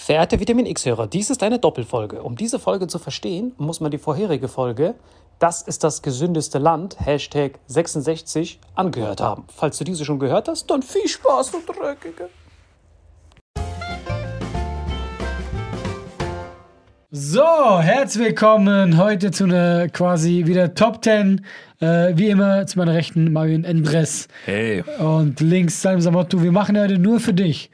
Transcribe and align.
Verehrte 0.00 0.38
Vitamin 0.38 0.64
X-Hörer, 0.64 1.08
dies 1.08 1.28
ist 1.28 1.42
eine 1.42 1.58
Doppelfolge. 1.58 2.22
Um 2.22 2.36
diese 2.36 2.60
Folge 2.60 2.86
zu 2.86 3.00
verstehen, 3.00 3.52
muss 3.58 3.80
man 3.80 3.90
die 3.90 3.98
vorherige 3.98 4.46
Folge, 4.46 4.94
das 5.40 5.60
ist 5.60 5.82
das 5.82 6.02
gesündeste 6.02 6.58
Land, 6.58 7.04
Hashtag 7.04 7.58
66, 7.66 8.60
angehört 8.76 9.20
haben. 9.20 9.44
Falls 9.54 9.76
du 9.76 9.82
diese 9.82 10.04
schon 10.04 10.20
gehört 10.20 10.46
hast, 10.46 10.70
dann 10.70 10.82
viel 10.82 11.06
Spaß, 11.06 11.50
du 11.50 11.72
Dreckige. 11.72 12.28
So, 17.10 17.80
herzlich 17.80 18.28
willkommen 18.28 18.98
heute 18.98 19.32
zu 19.32 19.44
einer 19.44 19.88
quasi 19.88 20.44
wieder 20.46 20.74
Top 20.74 21.02
10. 21.02 21.44
Äh, 21.80 22.12
wie 22.14 22.28
immer 22.28 22.66
zu 22.66 22.78
meiner 22.78 22.94
Rechten 22.94 23.32
Marion 23.32 23.64
Endres 23.64 24.28
Hey, 24.44 24.84
und 25.00 25.40
links 25.40 25.82
Salim 25.82 26.00
Samottu. 26.00 26.40
Wir 26.40 26.52
machen 26.52 26.78
heute 26.78 26.98
nur 26.98 27.18
für 27.18 27.34
dich 27.34 27.70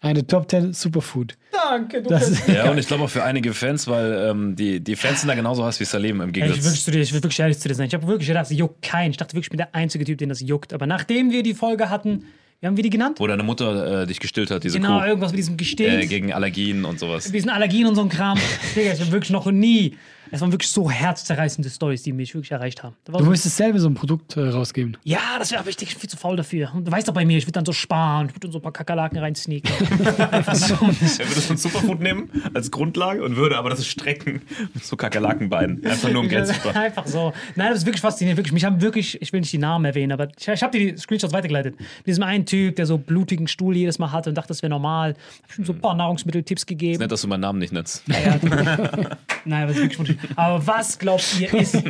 eine 0.00 0.26
Top 0.26 0.50
10 0.50 0.72
Superfood. 0.72 1.36
Danke, 1.52 2.02
du 2.02 2.08
Das, 2.08 2.46
ja, 2.48 2.70
und 2.70 2.78
ich 2.78 2.86
glaube 2.86 3.04
auch 3.04 3.10
für 3.10 3.22
einige 3.22 3.52
Fans, 3.52 3.86
weil 3.86 4.28
ähm, 4.30 4.56
die, 4.56 4.80
die 4.80 4.96
Fans 4.96 5.20
sind 5.20 5.28
da 5.28 5.34
genauso 5.34 5.64
heiß 5.64 5.78
wie 5.80 5.84
Salim 5.84 6.20
im 6.20 6.32
Ey, 6.34 6.40
ich 6.46 6.52
Gegensatz. 6.52 6.84
zu 6.84 6.90
dir, 6.90 7.00
ich 7.00 7.12
will 7.12 7.22
wirklich 7.22 7.40
ehrlich 7.40 7.58
zu 7.58 7.68
dir 7.68 7.74
sein. 7.74 7.86
Ich 7.88 7.94
habe 7.94 8.06
wirklich 8.06 8.28
gedacht, 8.28 8.44
das 8.50 8.56
juckt 8.56 8.82
keinen. 8.82 9.10
Ich 9.10 9.16
dachte 9.18 9.34
wirklich, 9.34 9.46
ich 9.46 9.50
bin 9.50 9.58
der 9.58 9.74
einzige 9.74 10.04
Typ, 10.04 10.18
den 10.18 10.28
das 10.30 10.40
juckt. 10.40 10.72
Aber 10.72 10.86
nachdem 10.86 11.30
wir 11.30 11.42
die 11.42 11.54
Folge 11.54 11.90
hatten, 11.90 12.24
wie 12.60 12.66
haben 12.66 12.76
wir 12.76 12.82
die 12.84 12.90
genannt? 12.90 13.18
Wo 13.20 13.26
deine 13.26 13.42
Mutter 13.42 14.02
äh, 14.02 14.06
dich 14.06 14.20
gestillt 14.20 14.50
hat, 14.50 14.64
diese 14.64 14.78
Genau, 14.78 15.00
Kuh. 15.00 15.06
irgendwas 15.06 15.32
mit 15.32 15.38
diesem 15.38 15.56
Gestillt. 15.56 16.04
Äh, 16.04 16.06
gegen 16.06 16.32
Allergien 16.32 16.84
und 16.84 16.98
sowas. 16.98 17.30
diesen 17.30 17.50
Allergien 17.50 17.86
und 17.86 17.94
so 17.94 18.02
ein 18.02 18.08
Kram. 18.10 18.38
Digga, 18.76 18.92
ich 18.92 19.00
habe 19.00 19.12
wirklich 19.12 19.30
noch 19.30 19.50
nie. 19.50 19.96
Es 20.32 20.40
waren 20.40 20.52
wirklich 20.52 20.70
so 20.70 20.90
herzzerreißende 20.90 21.68
Stories, 21.70 22.02
die 22.02 22.12
mich 22.12 22.34
wirklich 22.34 22.52
erreicht 22.52 22.82
haben. 22.82 22.94
Du 23.04 23.18
so, 23.18 23.24
müsstest 23.24 23.56
selber 23.56 23.78
so 23.78 23.88
ein 23.88 23.94
Produkt 23.94 24.36
äh, 24.36 24.48
rausgeben. 24.48 24.96
ja, 25.04 25.18
das 25.38 25.50
wäre 25.50 25.60
aber 25.60 25.70
ich 25.70 25.76
bin 25.76 25.88
viel 25.88 26.08
zu 26.08 26.16
faul 26.16 26.36
dafür. 26.36 26.70
Und 26.74 26.86
du 26.86 26.92
weißt 26.92 27.08
doch 27.08 27.14
bei 27.14 27.24
mir, 27.24 27.38
ich 27.38 27.44
würde 27.44 27.52
dann 27.52 27.64
so 27.64 27.72
sparen, 27.72 28.28
ich 28.28 28.34
würde 28.34 28.52
so 28.52 28.58
ein 28.58 28.62
paar 28.62 28.72
Kakerlaken 28.72 29.18
reinsneaken. 29.18 29.70
Einfach 30.30 30.54
so. 30.54 30.74
Er 30.74 31.28
würde 31.28 31.40
so 31.40 31.52
ein 31.54 31.56
Superfood 31.56 32.00
nehmen 32.00 32.30
als 32.54 32.70
Grundlage 32.70 33.24
und 33.24 33.36
würde 33.36 33.56
aber 33.58 33.70
das 33.70 33.86
strecken 33.86 34.42
mit 34.74 34.84
so 34.84 34.96
Kakerlakenbeinen. 34.96 35.84
Einfach 35.84 36.10
nur 36.10 36.22
um 36.22 36.28
Geld 36.28 36.46
zu 36.46 36.54
sparen. 36.54 36.76
Einfach 36.76 37.06
so. 37.06 37.32
Nein, 37.56 37.70
das 37.70 37.80
ist 37.80 37.86
wirklich 37.86 38.00
faszinierend. 38.00 38.38
Wirklich, 38.38 38.52
mich 38.52 38.64
haben 38.64 38.80
wirklich, 38.80 39.20
ich 39.20 39.32
will 39.32 39.40
nicht 39.40 39.52
die 39.52 39.58
Namen 39.58 39.84
erwähnen, 39.84 40.12
aber 40.12 40.28
ich, 40.38 40.46
ich 40.46 40.62
habe 40.62 40.78
dir 40.78 40.92
die 40.92 40.98
Screenshots 40.98 41.32
weitergeleitet. 41.32 41.78
Mit 41.78 42.06
diesem 42.06 42.22
einen 42.22 42.46
Typ, 42.46 42.76
der 42.76 42.86
so 42.86 42.98
blutigen 42.98 43.48
Stuhl 43.48 43.76
jedes 43.76 43.98
Mal 43.98 44.12
hatte 44.12 44.30
und 44.30 44.36
dachte, 44.36 44.48
das 44.48 44.62
wäre 44.62 44.70
normal. 44.70 45.14
Hab 45.42 45.50
ich 45.50 45.58
ihm 45.58 45.64
so 45.64 45.72
ein 45.72 45.80
paar 45.80 45.94
Nahrungsmitteltipps 45.94 46.66
gegeben. 46.66 47.00
Nett, 47.00 47.10
dass 47.10 47.22
du 47.22 47.28
meinen 47.28 47.40
Namen 47.40 47.58
nicht 47.58 47.72
nennst. 47.72 48.02
Ja, 48.06 48.38
Nein, 49.44 49.62
aber, 49.62 49.72
ist 49.72 49.78
wirklich 49.78 49.98
wunderschön. 49.98 50.19
Aber 50.36 50.66
was 50.66 50.98
glaubt 50.98 51.24
ihr 51.40 51.52
ist. 51.54 51.82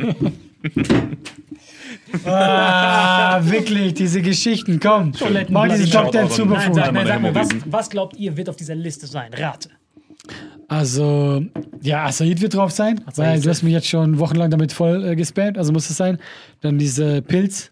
Ah, 2.25 3.39
wirklich, 3.43 3.93
diese 3.93 4.21
Geschichten, 4.21 4.79
komm. 4.79 5.13
Mach 5.49 5.67
diese 5.69 5.89
Top 5.89 6.11
10 6.11 6.13
Shoutout 6.13 6.17
an- 6.19 6.29
Superfood. 6.29 6.75
Nein, 6.75 6.85
sag, 6.85 6.93
nein, 6.93 7.07
sag 7.07 7.21
mir, 7.21 7.35
was, 7.35 7.49
was 7.65 7.89
glaubt 7.89 8.17
ihr 8.17 8.35
wird 8.35 8.49
auf 8.49 8.55
dieser 8.55 8.75
Liste 8.75 9.07
sein? 9.07 9.33
Rate. 9.33 9.69
Also, 10.67 11.43
ja, 11.81 12.05
Acai 12.05 12.33
wird 12.37 12.53
drauf 12.53 12.71
sein, 12.71 13.01
weil 13.15 13.41
du 13.41 13.49
hast 13.49 13.63
mich 13.63 13.73
jetzt 13.73 13.87
schon 13.87 14.19
wochenlang 14.19 14.49
damit 14.51 14.71
voll 14.71 15.03
äh, 15.05 15.15
gespammt, 15.15 15.57
also 15.57 15.73
muss 15.73 15.89
es 15.89 15.97
sein. 15.97 16.17
Dann 16.61 16.77
diese 16.77 17.21
Pilz, 17.21 17.70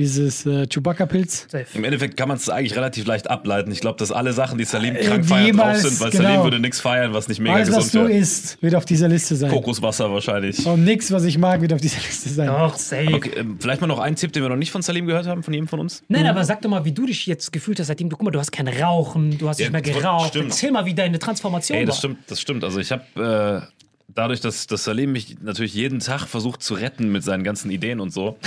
dieses 0.00 0.44
äh, 0.46 0.66
Chewbacca-Pilz. 0.66 1.46
Im 1.74 1.84
Endeffekt 1.84 2.16
kann 2.16 2.26
man 2.28 2.38
es 2.38 2.48
eigentlich 2.48 2.74
relativ 2.74 3.06
leicht 3.06 3.30
ableiten. 3.30 3.70
Ich 3.70 3.80
glaube, 3.80 3.98
dass 3.98 4.10
alle 4.10 4.32
Sachen, 4.32 4.58
die 4.58 4.64
Salim 4.64 4.96
Äh, 4.96 5.04
krank 5.04 5.22
die 5.22 5.28
feiert, 5.28 5.56
drauf 5.58 5.76
sind, 5.76 6.00
weil 6.00 6.10
genau. 6.10 6.24
Salim 6.24 6.42
würde 6.42 6.58
nichts 6.58 6.80
feiern, 6.80 7.12
was 7.12 7.28
nicht 7.28 7.38
mega 7.40 7.54
Alles, 7.54 7.68
was 7.70 7.84
gesund 7.84 8.04
du 8.06 8.08
wäre. 8.08 8.18
isst, 8.18 8.60
wird 8.62 8.74
auf 8.74 8.84
dieser 8.84 9.06
Liste 9.08 9.36
sein. 9.36 9.50
Kokoswasser 9.50 10.10
wahrscheinlich. 10.10 10.66
Und 10.66 10.82
nichts, 10.84 11.12
was 11.12 11.24
ich 11.24 11.38
mag, 11.38 11.60
wird 11.60 11.72
auf 11.72 11.80
dieser 11.80 11.98
Liste 12.06 12.28
sein. 12.30 12.48
Doch, 12.48 12.76
safe. 12.76 13.14
Okay, 13.14 13.30
ähm, 13.36 13.58
vielleicht 13.60 13.80
mal 13.80 13.86
noch 13.86 13.98
einen 14.00 14.16
Tipp, 14.16 14.32
den 14.32 14.42
wir 14.42 14.48
noch 14.48 14.56
nicht 14.56 14.70
von 14.72 14.82
Salim 14.82 15.06
gehört 15.06 15.26
haben, 15.26 15.42
von 15.42 15.52
jedem 15.54 15.68
von 15.68 15.78
uns. 15.78 16.02
Nein, 16.08 16.26
aber 16.26 16.44
sag 16.44 16.62
doch 16.62 16.70
mal, 16.70 16.84
wie 16.84 16.92
du 16.92 17.06
dich 17.06 17.26
jetzt 17.26 17.52
gefühlt 17.52 17.78
hast, 17.78 17.88
seitdem 17.88 18.08
du, 18.08 18.16
guck 18.16 18.24
mal, 18.24 18.30
du 18.30 18.38
hast 18.40 18.50
kein 18.52 18.66
Rauchen, 18.68 19.36
du 19.38 19.48
hast 19.48 19.60
Ja, 19.60 19.66
nicht 19.66 19.72
mehr 19.72 19.82
geraucht. 19.82 20.30
stimmt. 20.30 20.46
Erzähl 20.50 20.70
mal, 20.72 20.84
wie 20.86 20.94
deine 20.94 21.18
Transformation 21.18 21.78
Ey, 21.78 21.84
das 21.84 21.96
war. 21.96 21.98
stimmt, 21.98 22.18
das 22.26 22.40
stimmt. 22.40 22.64
Also 22.64 22.80
ich 22.80 22.90
habe 22.90 23.66
äh, 23.68 23.79
dadurch, 24.14 24.40
dass, 24.40 24.66
dass 24.66 24.84
Salim 24.84 25.12
mich 25.12 25.40
natürlich 25.40 25.74
jeden 25.74 26.00
Tag 26.00 26.26
versucht 26.26 26.62
zu 26.62 26.74
retten 26.74 27.10
mit 27.12 27.22
seinen 27.22 27.44
ganzen 27.44 27.70
Ideen 27.70 28.00
und 28.00 28.12
so. 28.12 28.38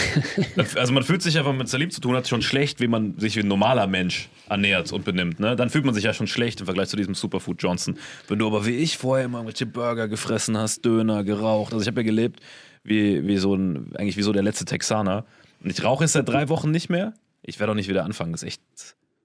also 0.75 0.93
man 0.93 1.03
fühlt 1.03 1.21
sich 1.21 1.35
ja, 1.35 1.41
wenn 1.41 1.51
man 1.51 1.59
mit 1.59 1.69
Salim 1.69 1.89
zu 1.89 2.01
tun 2.01 2.15
hat, 2.15 2.27
schon 2.27 2.41
schlecht, 2.41 2.79
wie 2.79 2.87
man 2.87 3.17
sich 3.19 3.35
wie 3.35 3.41
ein 3.41 3.47
normaler 3.47 3.87
Mensch 3.87 4.29
ernährt 4.49 4.91
und 4.91 5.05
benimmt. 5.05 5.39
Ne? 5.39 5.55
Dann 5.55 5.69
fühlt 5.69 5.85
man 5.85 5.93
sich 5.93 6.03
ja 6.03 6.13
schon 6.13 6.27
schlecht 6.27 6.59
im 6.59 6.65
Vergleich 6.65 6.89
zu 6.89 6.97
diesem 6.97 7.15
Superfood 7.15 7.61
Johnson. 7.61 7.97
Wenn 8.27 8.39
du 8.39 8.47
aber 8.47 8.65
wie 8.65 8.75
ich 8.77 8.97
vorher 8.97 9.25
immer 9.25 9.39
irgendwelche 9.39 9.65
Burger 9.65 10.07
gefressen 10.07 10.57
hast, 10.57 10.85
Döner, 10.85 11.23
geraucht. 11.23 11.73
Also 11.73 11.81
ich 11.81 11.87
habe 11.87 12.01
ja 12.01 12.05
gelebt 12.05 12.41
wie, 12.83 13.25
wie 13.25 13.37
so 13.37 13.55
ein, 13.55 13.95
eigentlich 13.95 14.17
wie 14.17 14.23
so 14.23 14.33
der 14.33 14.43
letzte 14.43 14.65
Texaner. 14.65 15.25
Und 15.63 15.69
ich 15.69 15.83
rauche 15.83 16.03
jetzt 16.03 16.13
seit 16.13 16.27
drei 16.27 16.49
Wochen 16.49 16.71
nicht 16.71 16.89
mehr. 16.89 17.13
Ich 17.41 17.59
werde 17.59 17.71
auch 17.71 17.75
nicht 17.75 17.89
wieder 17.89 18.03
anfangen. 18.03 18.31
Das 18.31 18.43
ist 18.43 18.47
echt 18.47 18.61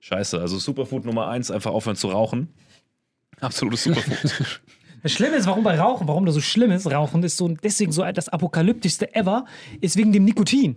scheiße. 0.01 0.41
Also 0.41 0.59
Superfood 0.59 1.05
Nummer 1.05 1.29
eins, 1.29 1.51
einfach 1.51 1.73
aufhören 1.73 1.97
zu 1.97 2.09
rauchen. 2.09 2.49
Absolutes 3.41 3.85
Superfood. 3.85 4.61
Das 5.09 5.15
Schlimme 5.15 5.37
ist, 5.37 5.47
warum 5.47 5.65
bei 5.65 5.81
Rauchen, 5.81 6.07
warum 6.07 6.27
das 6.27 6.35
so 6.35 6.43
schlimm 6.43 6.71
ist, 6.71 6.87
Rauchen 6.87 7.23
ist 7.23 7.39
so 7.39 7.49
deswegen 7.49 7.93
so 7.93 8.05
das 8.13 8.29
apokalyptischste 8.29 9.15
ever, 9.15 9.47
ist 9.81 9.97
wegen 9.97 10.13
dem 10.13 10.25
Nikotin. 10.25 10.77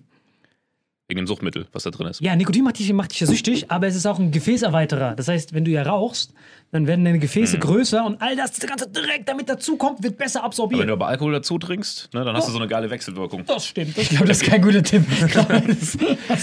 Wegen 1.09 1.17
dem 1.17 1.27
Suchtmittel, 1.27 1.67
was 1.73 1.83
da 1.83 1.89
drin 1.89 2.07
ist. 2.07 2.21
Ja, 2.21 2.33
Nikotin 2.37 2.63
macht 2.63 2.79
dich, 2.79 2.93
macht 2.93 3.11
dich 3.11 3.19
ja 3.19 3.27
süchtig, 3.27 3.69
aber 3.69 3.87
es 3.87 3.95
ist 3.97 4.05
auch 4.05 4.19
ein 4.19 4.31
Gefäßerweiterer. 4.31 5.15
Das 5.15 5.27
heißt, 5.27 5.53
wenn 5.53 5.65
du 5.65 5.71
ja 5.71 5.83
rauchst, 5.83 6.33
dann 6.71 6.87
werden 6.87 7.03
deine 7.03 7.19
Gefäße 7.19 7.59
größer 7.59 8.05
und 8.05 8.21
all 8.21 8.37
das, 8.37 8.53
das 8.53 8.65
ganze 8.69 8.89
Dreck, 8.89 9.25
damit 9.25 9.49
dazukommt, 9.49 10.01
wird 10.01 10.17
besser 10.17 10.39
Wenn 10.39 10.45
absorbiert. 10.45 10.87
du 10.87 10.93
aber 10.93 11.07
Alkohol 11.07 11.33
dazu 11.33 11.57
trinkst, 11.57 12.13
ne, 12.13 12.23
dann 12.23 12.33
hast 12.33 12.47
du 12.47 12.53
so 12.53 12.57
eine 12.59 12.69
geile 12.69 12.89
Wechselwirkung. 12.89 13.43
Das 13.45 13.65
stimmt. 13.65 13.97
Das 13.97 14.03
Ich 14.05 14.09
glaube, 14.11 14.27
das 14.27 14.41
ist 14.41 14.49
kein 14.49 14.61
guter 14.61 14.81
Tipp. 14.81 15.03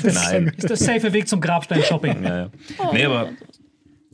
Nein. 0.03 0.53
ist 0.55 0.69
der 0.69 0.77
safe 0.77 1.11
Weg 1.15 1.27
zum 1.27 1.41
Grabstein-Shopping. 1.41 2.23
Ja, 2.23 2.39
ja. 2.39 2.51
Nee, 2.93 3.07
aber 3.07 3.31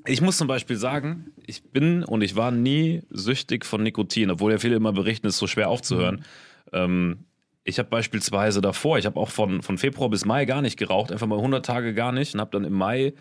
ich 0.07 0.21
muss 0.21 0.37
zum 0.37 0.49
Beispiel 0.49 0.77
sagen, 0.77 1.33
ich 1.47 1.63
bin 1.63 2.05
und 2.05 2.23
ich 2.23 2.37
war 2.37 2.51
nie 2.51 3.03
süchtig 3.11 3.65
von 3.65 3.83
Nikotin, 3.83 4.31
obwohl 4.31 4.53
ja 4.53 4.59
viele 4.59 4.77
immer 4.77 4.93
berichten, 4.93 5.27
es 5.27 5.35
ist 5.35 5.41
so 5.41 5.47
schwer 5.47 5.69
aufzuhören. 5.69 6.25
Ähm, 6.73 7.25
ich 7.65 7.79
habe 7.79 7.89
beispielsweise 7.89 8.61
davor, 8.61 8.99
ich 8.99 9.07
habe 9.07 9.19
auch 9.19 9.31
von, 9.31 9.63
von 9.63 9.79
Februar 9.79 10.11
bis 10.11 10.27
Mai 10.27 10.45
gar 10.45 10.61
nicht 10.61 10.77
geraucht, 10.77 11.11
einfach 11.11 11.27
mal 11.27 11.39
100 11.39 11.65
Tage 11.65 11.95
gar 11.95 12.13
nicht 12.13 12.35
und 12.35 12.41
habe 12.41 12.51
dann 12.51 12.65
im 12.65 12.75
Mai 12.75 13.15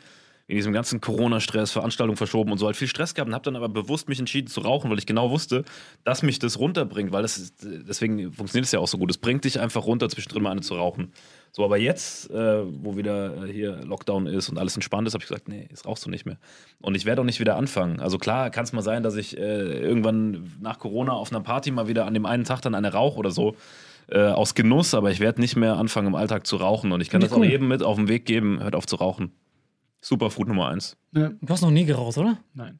in 0.54 0.58
diesem 0.58 0.74
ganzen 0.74 1.02
Corona-Stress, 1.02 1.72
Veranstaltungen 1.72 2.16
verschoben 2.16 2.52
und 2.52 2.60
so 2.60 2.68
halt 2.68 2.76
viel 2.76 2.88
Stress 2.88 3.16
gehabt 3.16 3.28
und 3.28 3.34
habe 3.34 3.44
dann 3.44 3.56
aber 3.56 3.70
bewusst 3.70 4.08
mich 4.08 4.20
entschieden 4.20 4.48
zu 4.48 4.62
rauchen, 4.62 4.92
weil 4.92 5.00
ich 5.00 5.08
genau 5.08 5.32
wusste, 5.32 5.66
dass 6.04 6.22
mich 6.22 6.38
das 6.38 6.60
runterbringt, 6.60 7.12
weil 7.12 7.24
das 7.24 7.40
ist, 7.40 7.56
deswegen 7.64 8.32
funktioniert 8.32 8.66
es 8.66 8.72
ja 8.72 8.78
auch 8.78 8.88
so 8.88 9.00
gut. 9.00 9.10
Es 9.10 9.18
bringt 9.18 9.46
dich 9.46 9.60
einfach 9.60 9.86
runter, 9.86 10.10
zwischendrin 10.10 10.44
mal 10.44 10.52
eine 10.52 10.62
zu 10.62 10.76
rauchen. 10.76 11.12
So, 11.54 11.66
aber 11.66 11.78
jetzt, 11.78 12.30
äh, 12.30 12.64
wo 12.84 12.96
wieder 12.96 13.46
äh, 13.46 13.52
hier 13.52 13.78
Lockdown 13.84 14.28
ist 14.28 14.50
und 14.50 14.60
alles 14.60 14.76
entspannt 14.76 15.08
ist, 15.08 15.16
habe 15.16 15.24
ich 15.24 15.28
gesagt, 15.28 15.50
nee, 15.50 15.66
jetzt 15.72 15.88
rauchst 15.88 16.06
du 16.06 16.12
nicht 16.12 16.28
mehr. 16.28 16.38
Und 16.82 16.94
ich 16.94 17.06
werde 17.06 17.22
auch 17.22 17.26
nicht 17.26 17.40
wieder 17.40 17.56
anfangen. 17.56 18.00
Also 18.00 18.20
klar, 18.20 18.52
kann 18.52 18.64
es 18.64 18.74
mal 18.74 18.84
sein, 18.84 19.02
dass 19.02 19.16
ich 19.16 19.36
äh, 19.36 19.80
irgendwann 19.80 20.52
nach 20.62 20.78
Corona 20.78 21.14
auf 21.14 21.32
einer 21.32 21.42
Party 21.42 21.72
mal 21.72 21.88
wieder 21.88 22.06
an 22.06 22.14
dem 22.14 22.28
einen 22.28 22.44
Tag 22.44 22.62
dann 22.62 22.76
eine 22.76 22.94
rauche 22.94 23.18
oder 23.18 23.32
so. 23.32 23.56
Äh, 24.08 24.20
aus 24.20 24.54
Genuss, 24.54 24.94
aber 24.94 25.12
ich 25.12 25.22
werde 25.22 25.40
nicht 25.40 25.56
mehr 25.56 25.78
anfangen 25.78 26.08
im 26.08 26.16
Alltag 26.16 26.46
zu 26.46 26.58
rauchen. 26.58 26.92
Und 26.92 27.02
ich 27.02 27.10
kann 27.10 27.22
das 27.22 27.32
ich 27.32 27.34
auch 27.34 27.40
cool. 27.40 27.48
jedem 27.48 27.70
mit 27.70 27.82
auf 27.82 27.96
den 27.96 28.10
Weg 28.10 28.26
geben, 28.26 28.62
hört 28.62 28.76
auf 28.76 28.86
zu 28.86 28.98
rauchen. 28.98 29.32
Superfood 30.04 30.50
Nummer 30.50 30.68
eins. 30.68 30.98
Ja. 31.14 31.30
Du 31.42 31.48
hast 31.50 31.62
noch 31.62 31.72
nie 31.72 31.86
geraucht, 31.86 32.18
oder? 32.18 32.38
Nein. 32.54 32.80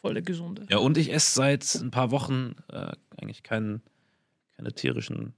Voll 0.00 0.14
der 0.14 0.22
Gesunde. 0.22 0.66
Ja, 0.70 0.78
und 0.78 0.96
ich 0.96 1.12
esse 1.12 1.34
seit 1.34 1.74
ein 1.74 1.90
paar 1.90 2.10
Wochen 2.10 2.56
äh, 2.72 2.92
eigentlich 3.20 3.42
keinen, 3.42 3.82
keine 4.56 4.72
tierischen, 4.72 5.34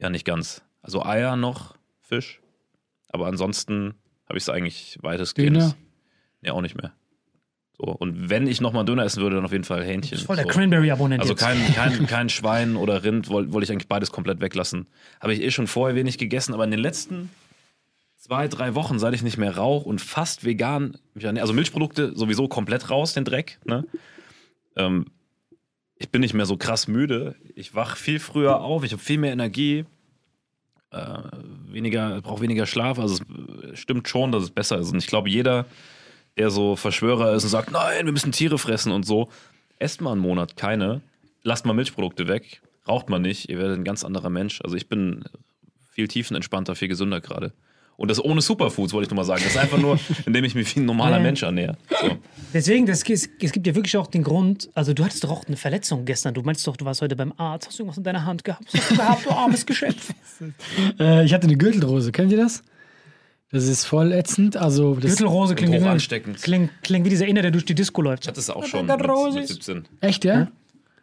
ja 0.00 0.10
nicht 0.10 0.24
ganz. 0.24 0.62
Also 0.82 1.04
Eier 1.04 1.36
noch, 1.36 1.76
Fisch, 2.00 2.40
aber 3.10 3.28
ansonsten 3.28 3.94
habe 4.28 4.36
ich 4.36 4.42
es 4.42 4.48
eigentlich 4.48 4.98
weitestgehend. 5.02 5.56
Döner? 5.56 5.76
Ja, 6.40 6.54
auch 6.54 6.60
nicht 6.60 6.76
mehr. 6.76 6.92
So, 7.78 7.84
und 7.84 8.28
wenn 8.28 8.48
ich 8.48 8.60
nochmal 8.60 8.84
Döner 8.84 9.04
essen 9.04 9.22
würde, 9.22 9.36
dann 9.36 9.44
auf 9.44 9.52
jeden 9.52 9.62
Fall 9.62 9.84
Hähnchen. 9.84 10.10
Du 10.10 10.16
bist 10.16 10.26
voll 10.26 10.34
der 10.34 10.46
so. 10.46 10.50
Cranberry-Abonnent 10.50 11.20
Also 11.20 11.34
jetzt. 11.34 11.40
kein, 11.40 11.58
kein, 11.74 12.06
kein 12.08 12.28
Schwein 12.28 12.74
oder 12.74 13.04
Rind 13.04 13.28
wollte 13.28 13.52
wollt 13.52 13.64
ich 13.64 13.70
eigentlich 13.70 13.86
beides 13.86 14.10
komplett 14.10 14.40
weglassen. 14.40 14.88
Habe 15.20 15.34
ich 15.34 15.40
eh 15.40 15.52
schon 15.52 15.68
vorher 15.68 15.94
wenig 15.94 16.18
gegessen, 16.18 16.52
aber 16.52 16.64
in 16.64 16.72
den 16.72 16.80
letzten 16.80 17.30
zwei, 18.22 18.46
drei 18.46 18.76
Wochen, 18.76 19.00
seit 19.00 19.14
ich 19.14 19.22
nicht 19.22 19.36
mehr 19.36 19.56
rauche 19.56 19.88
und 19.88 20.00
fast 20.00 20.44
vegan, 20.44 20.96
also 21.20 21.52
Milchprodukte 21.52 22.16
sowieso 22.16 22.46
komplett 22.46 22.88
raus, 22.88 23.14
den 23.14 23.24
Dreck. 23.24 23.58
Ne? 23.64 23.84
Ähm, 24.76 25.06
ich 25.96 26.08
bin 26.10 26.20
nicht 26.20 26.32
mehr 26.32 26.46
so 26.46 26.56
krass 26.56 26.86
müde. 26.86 27.34
Ich 27.56 27.74
wach 27.74 27.96
viel 27.96 28.20
früher 28.20 28.60
auf, 28.60 28.84
ich 28.84 28.92
habe 28.92 29.02
viel 29.02 29.18
mehr 29.18 29.32
Energie. 29.32 29.86
Äh, 30.92 31.18
weniger, 31.66 32.20
brauche 32.20 32.42
weniger 32.42 32.66
Schlaf. 32.66 33.00
Also 33.00 33.24
es 33.72 33.80
stimmt 33.80 34.06
schon, 34.06 34.30
dass 34.30 34.44
es 34.44 34.50
besser 34.50 34.78
ist. 34.78 34.92
Und 34.92 34.98
ich 34.98 35.08
glaube, 35.08 35.28
jeder, 35.28 35.66
der 36.38 36.50
so 36.50 36.76
Verschwörer 36.76 37.34
ist 37.34 37.42
und 37.42 37.50
sagt, 37.50 37.72
nein, 37.72 38.06
wir 38.06 38.12
müssen 38.12 38.30
Tiere 38.30 38.58
fressen 38.58 38.92
und 38.92 39.04
so, 39.04 39.30
esst 39.80 40.00
mal 40.00 40.12
einen 40.12 40.20
Monat 40.20 40.56
keine, 40.56 41.00
lasst 41.42 41.66
mal 41.66 41.72
Milchprodukte 41.72 42.28
weg, 42.28 42.62
raucht 42.86 43.08
mal 43.08 43.18
nicht, 43.18 43.48
ihr 43.48 43.58
werdet 43.58 43.78
ein 43.78 43.84
ganz 43.84 44.04
anderer 44.04 44.30
Mensch. 44.30 44.60
Also 44.62 44.76
ich 44.76 44.88
bin 44.88 45.24
viel 45.90 46.06
tiefenentspannter, 46.06 46.76
viel 46.76 46.88
gesünder 46.88 47.20
gerade. 47.20 47.52
Und 47.96 48.10
das 48.10 48.22
ohne 48.24 48.40
Superfoods, 48.40 48.92
wollte 48.92 49.04
ich 49.06 49.10
nur 49.10 49.16
mal 49.16 49.24
sagen. 49.24 49.42
Das 49.44 49.52
ist 49.52 49.58
einfach 49.58 49.78
nur, 49.78 49.98
indem 50.26 50.44
ich 50.44 50.54
mich 50.54 50.74
wie 50.74 50.80
ein 50.80 50.86
normaler 50.86 51.18
Ja. 51.18 51.22
Mensch 51.22 51.42
ernähre. 51.42 51.76
So. 52.00 52.16
Deswegen, 52.52 52.86
das, 52.86 53.02
es, 53.08 53.28
es 53.40 53.52
gibt 53.52 53.66
ja 53.66 53.74
wirklich 53.74 53.96
auch 53.96 54.06
den 54.08 54.22
Grund, 54.24 54.70
also 54.74 54.92
du 54.92 55.04
hattest 55.04 55.22
doch 55.24 55.30
auch 55.30 55.46
eine 55.46 55.56
Verletzung 55.56 56.04
gestern. 56.04 56.34
Du 56.34 56.42
meinst 56.42 56.66
doch, 56.66 56.76
du 56.76 56.84
warst 56.84 57.00
heute 57.02 57.14
beim 57.16 57.32
Arzt. 57.36 57.68
Hast 57.68 57.78
du 57.78 57.82
irgendwas 57.82 57.98
in 57.98 58.04
deiner 58.04 58.24
Hand 58.24 58.42
gehabt? 58.44 58.64
Was 58.72 58.80
hast 58.80 58.90
du 58.90 58.96
gehabt, 58.96 59.26
du 59.26 59.30
armes 59.30 59.66
Geschöpf? 59.66 60.12
Äh, 60.98 61.24
ich 61.24 61.32
hatte 61.32 61.46
eine 61.46 61.56
Gürtelrose. 61.56 62.10
Kennt 62.10 62.32
ihr 62.32 62.38
das? 62.38 62.62
Das 63.52 63.64
ist 63.68 63.84
voll 63.84 64.12
ätzend. 64.12 64.56
Also, 64.56 64.94
das 64.94 65.10
Gürtelrose 65.12 65.54
klingt, 65.54 65.72
wie- 65.74 65.86
ansteckend. 65.86 66.42
klingt, 66.42 66.70
klingt 66.82 67.04
wie 67.06 67.10
dieser 67.10 67.26
Inner, 67.26 67.42
der 67.42 67.50
durch 67.52 67.64
die 67.64 67.74
Disco 67.76 68.02
läuft. 68.02 68.24
Ich 68.24 68.28
hatte 68.28 68.40
es 68.40 68.50
auch 68.50 68.64
schon 68.64 68.86
mit, 68.86 69.08
Rose 69.08 69.34
mit 69.38 69.44
ist- 69.50 69.62
17. 69.64 69.84
echt, 70.00 70.24
ja? 70.24 70.48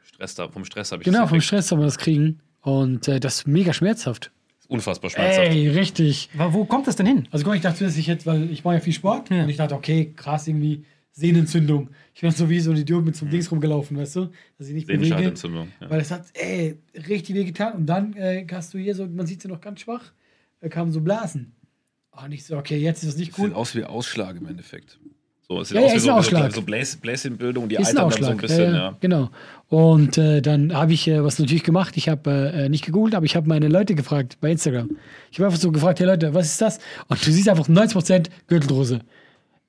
Stress 0.04 0.36
da, 0.36 0.50
vom 0.50 0.66
Stress 0.66 0.92
habe 0.92 1.02
ich 1.04 1.06
Genau, 1.06 1.28
vom. 1.28 1.40
Stress 1.40 1.68
soll 1.70 1.78
man 1.78 1.88
das 1.88 1.98
kriegen. 1.98 2.40
Und 2.62 3.08
äh, 3.08 3.20
das 3.22 3.36
ist 3.40 3.48
mega 3.48 3.72
schmerzhaft. 3.72 4.32
Unfassbar 4.70 5.10
schmerzhaft. 5.10 5.50
Ey, 5.50 5.68
richtig. 5.70 6.30
Aber 6.38 6.54
wo 6.54 6.64
kommt 6.64 6.88
das 6.88 6.96
denn 6.96 7.06
hin? 7.06 7.28
Also 7.32 7.44
guck 7.44 7.52
mal, 7.52 7.56
ich 7.58 7.62
dachte, 7.64 7.84
dass 7.84 7.98
ich 7.98 8.08
jetzt, 8.08 8.26
weil 8.26 8.50
ich 8.52 8.64
mache 8.64 8.76
ja 8.76 8.80
viel 8.80 8.94
Sport 8.94 9.30
Ja. 9.30 9.44
und 9.44 9.50
ich 9.50 9.58
dachte, 9.58 9.76
okay, 9.76 10.14
krass, 10.16 10.48
irgendwie 10.48 10.86
Sehnenentzündung. 11.12 11.90
Ich 12.14 12.22
bin 12.22 12.32
so 12.32 12.50
wie 12.50 12.60
so 12.60 12.72
ein 12.72 12.78
Idiot 12.78 13.04
mit 13.04 13.16
so 13.16 13.26
einem 13.26 13.32
Dings 13.32 13.52
rumgelaufen, 13.52 13.98
weißt 13.98 14.16
du? 14.16 14.30
Dass 14.58 14.68
ich 14.68 14.76
nicht 14.76 14.88
bewege. 14.88 15.34
Ja. 15.82 15.90
Weil 15.90 16.00
es 16.00 16.12
hat, 16.12 16.26
ey, 16.36 16.78
richtig 17.08 17.36
weh 17.36 17.44
getan. 17.44 17.74
Und 17.74 17.86
dann 17.88 18.14
äh, 18.14 18.46
hast 18.52 18.74
du 18.74 18.78
hier 18.78 18.96
so, 18.96 19.06
man 19.08 19.26
sieht 19.26 19.42
sie 19.42 19.48
noch 19.48 19.60
ganz 19.60 19.82
schwach, 19.82 20.14
da 20.62 20.70
kamen 20.70 20.92
so 20.92 21.02
Blasen. 21.02 21.54
Oh, 22.12 22.28
nicht 22.28 22.46
so, 22.46 22.58
okay, 22.58 22.78
jetzt 22.78 23.02
ist 23.04 23.10
es 23.10 23.18
nicht 23.18 23.34
Sieht 23.36 23.44
cool. 23.44 23.54
aus 23.54 23.76
wie 23.76 23.84
Ausschlag 23.84 24.36
im 24.38 24.46
Endeffekt. 24.46 25.00
So, 25.52 25.62
es 25.62 25.70
sieht 25.70 25.76
Ja, 25.78 25.82
ja, 25.82 25.88
aus 25.88 25.94
wie 25.94 25.98
ist 25.98 26.04
so, 26.04 26.10
ein 26.12 26.16
Ausschlag. 26.18 26.52
so 26.54 26.62
Bläs 26.62 26.96
Bläschenbildung, 26.96 27.70
die 27.70 27.76
Ist 27.76 27.90
ein 27.90 27.98
eitern 27.98 28.10
dann 28.12 28.24
so 28.24 28.30
ein 28.30 28.38
bisschen. 28.38 28.60
ja, 28.66 28.70
Ja, 28.72 28.78
ja, 28.92 28.98
Genau. 29.02 29.30
Und 29.68 30.18
äh, 30.20 30.42
dann 30.42 30.74
habe 30.76 30.94
ich 30.94 31.08
äh, 31.08 31.24
was 31.24 31.40
natürlich 31.40 31.64
gemacht. 31.64 31.98
Ich 31.98 32.08
habe 32.08 32.52
äh, 32.54 32.70
nicht 32.70 32.86
gegoogelt, 32.86 33.16
aber 33.16 33.26
ich 33.26 33.36
habe 33.36 33.48
meine 33.48 33.68
Leute 33.68 33.96
gefragt 33.96 34.38
bei 34.42 34.52
Instagram. 34.52 34.92
Ich 35.32 35.40
habe 35.40 35.48
einfach 35.48 35.60
so 35.60 35.72
gefragt, 35.72 36.00
hey 36.00 36.06
Leute, 36.06 36.34
was 36.36 36.46
ist 36.48 36.62
das? 36.62 36.78
Und 37.08 37.26
du 37.26 37.32
siehst 37.32 37.50
einfach 37.50 37.68
90% 37.68 38.28
Gürteldrose. 38.48 39.00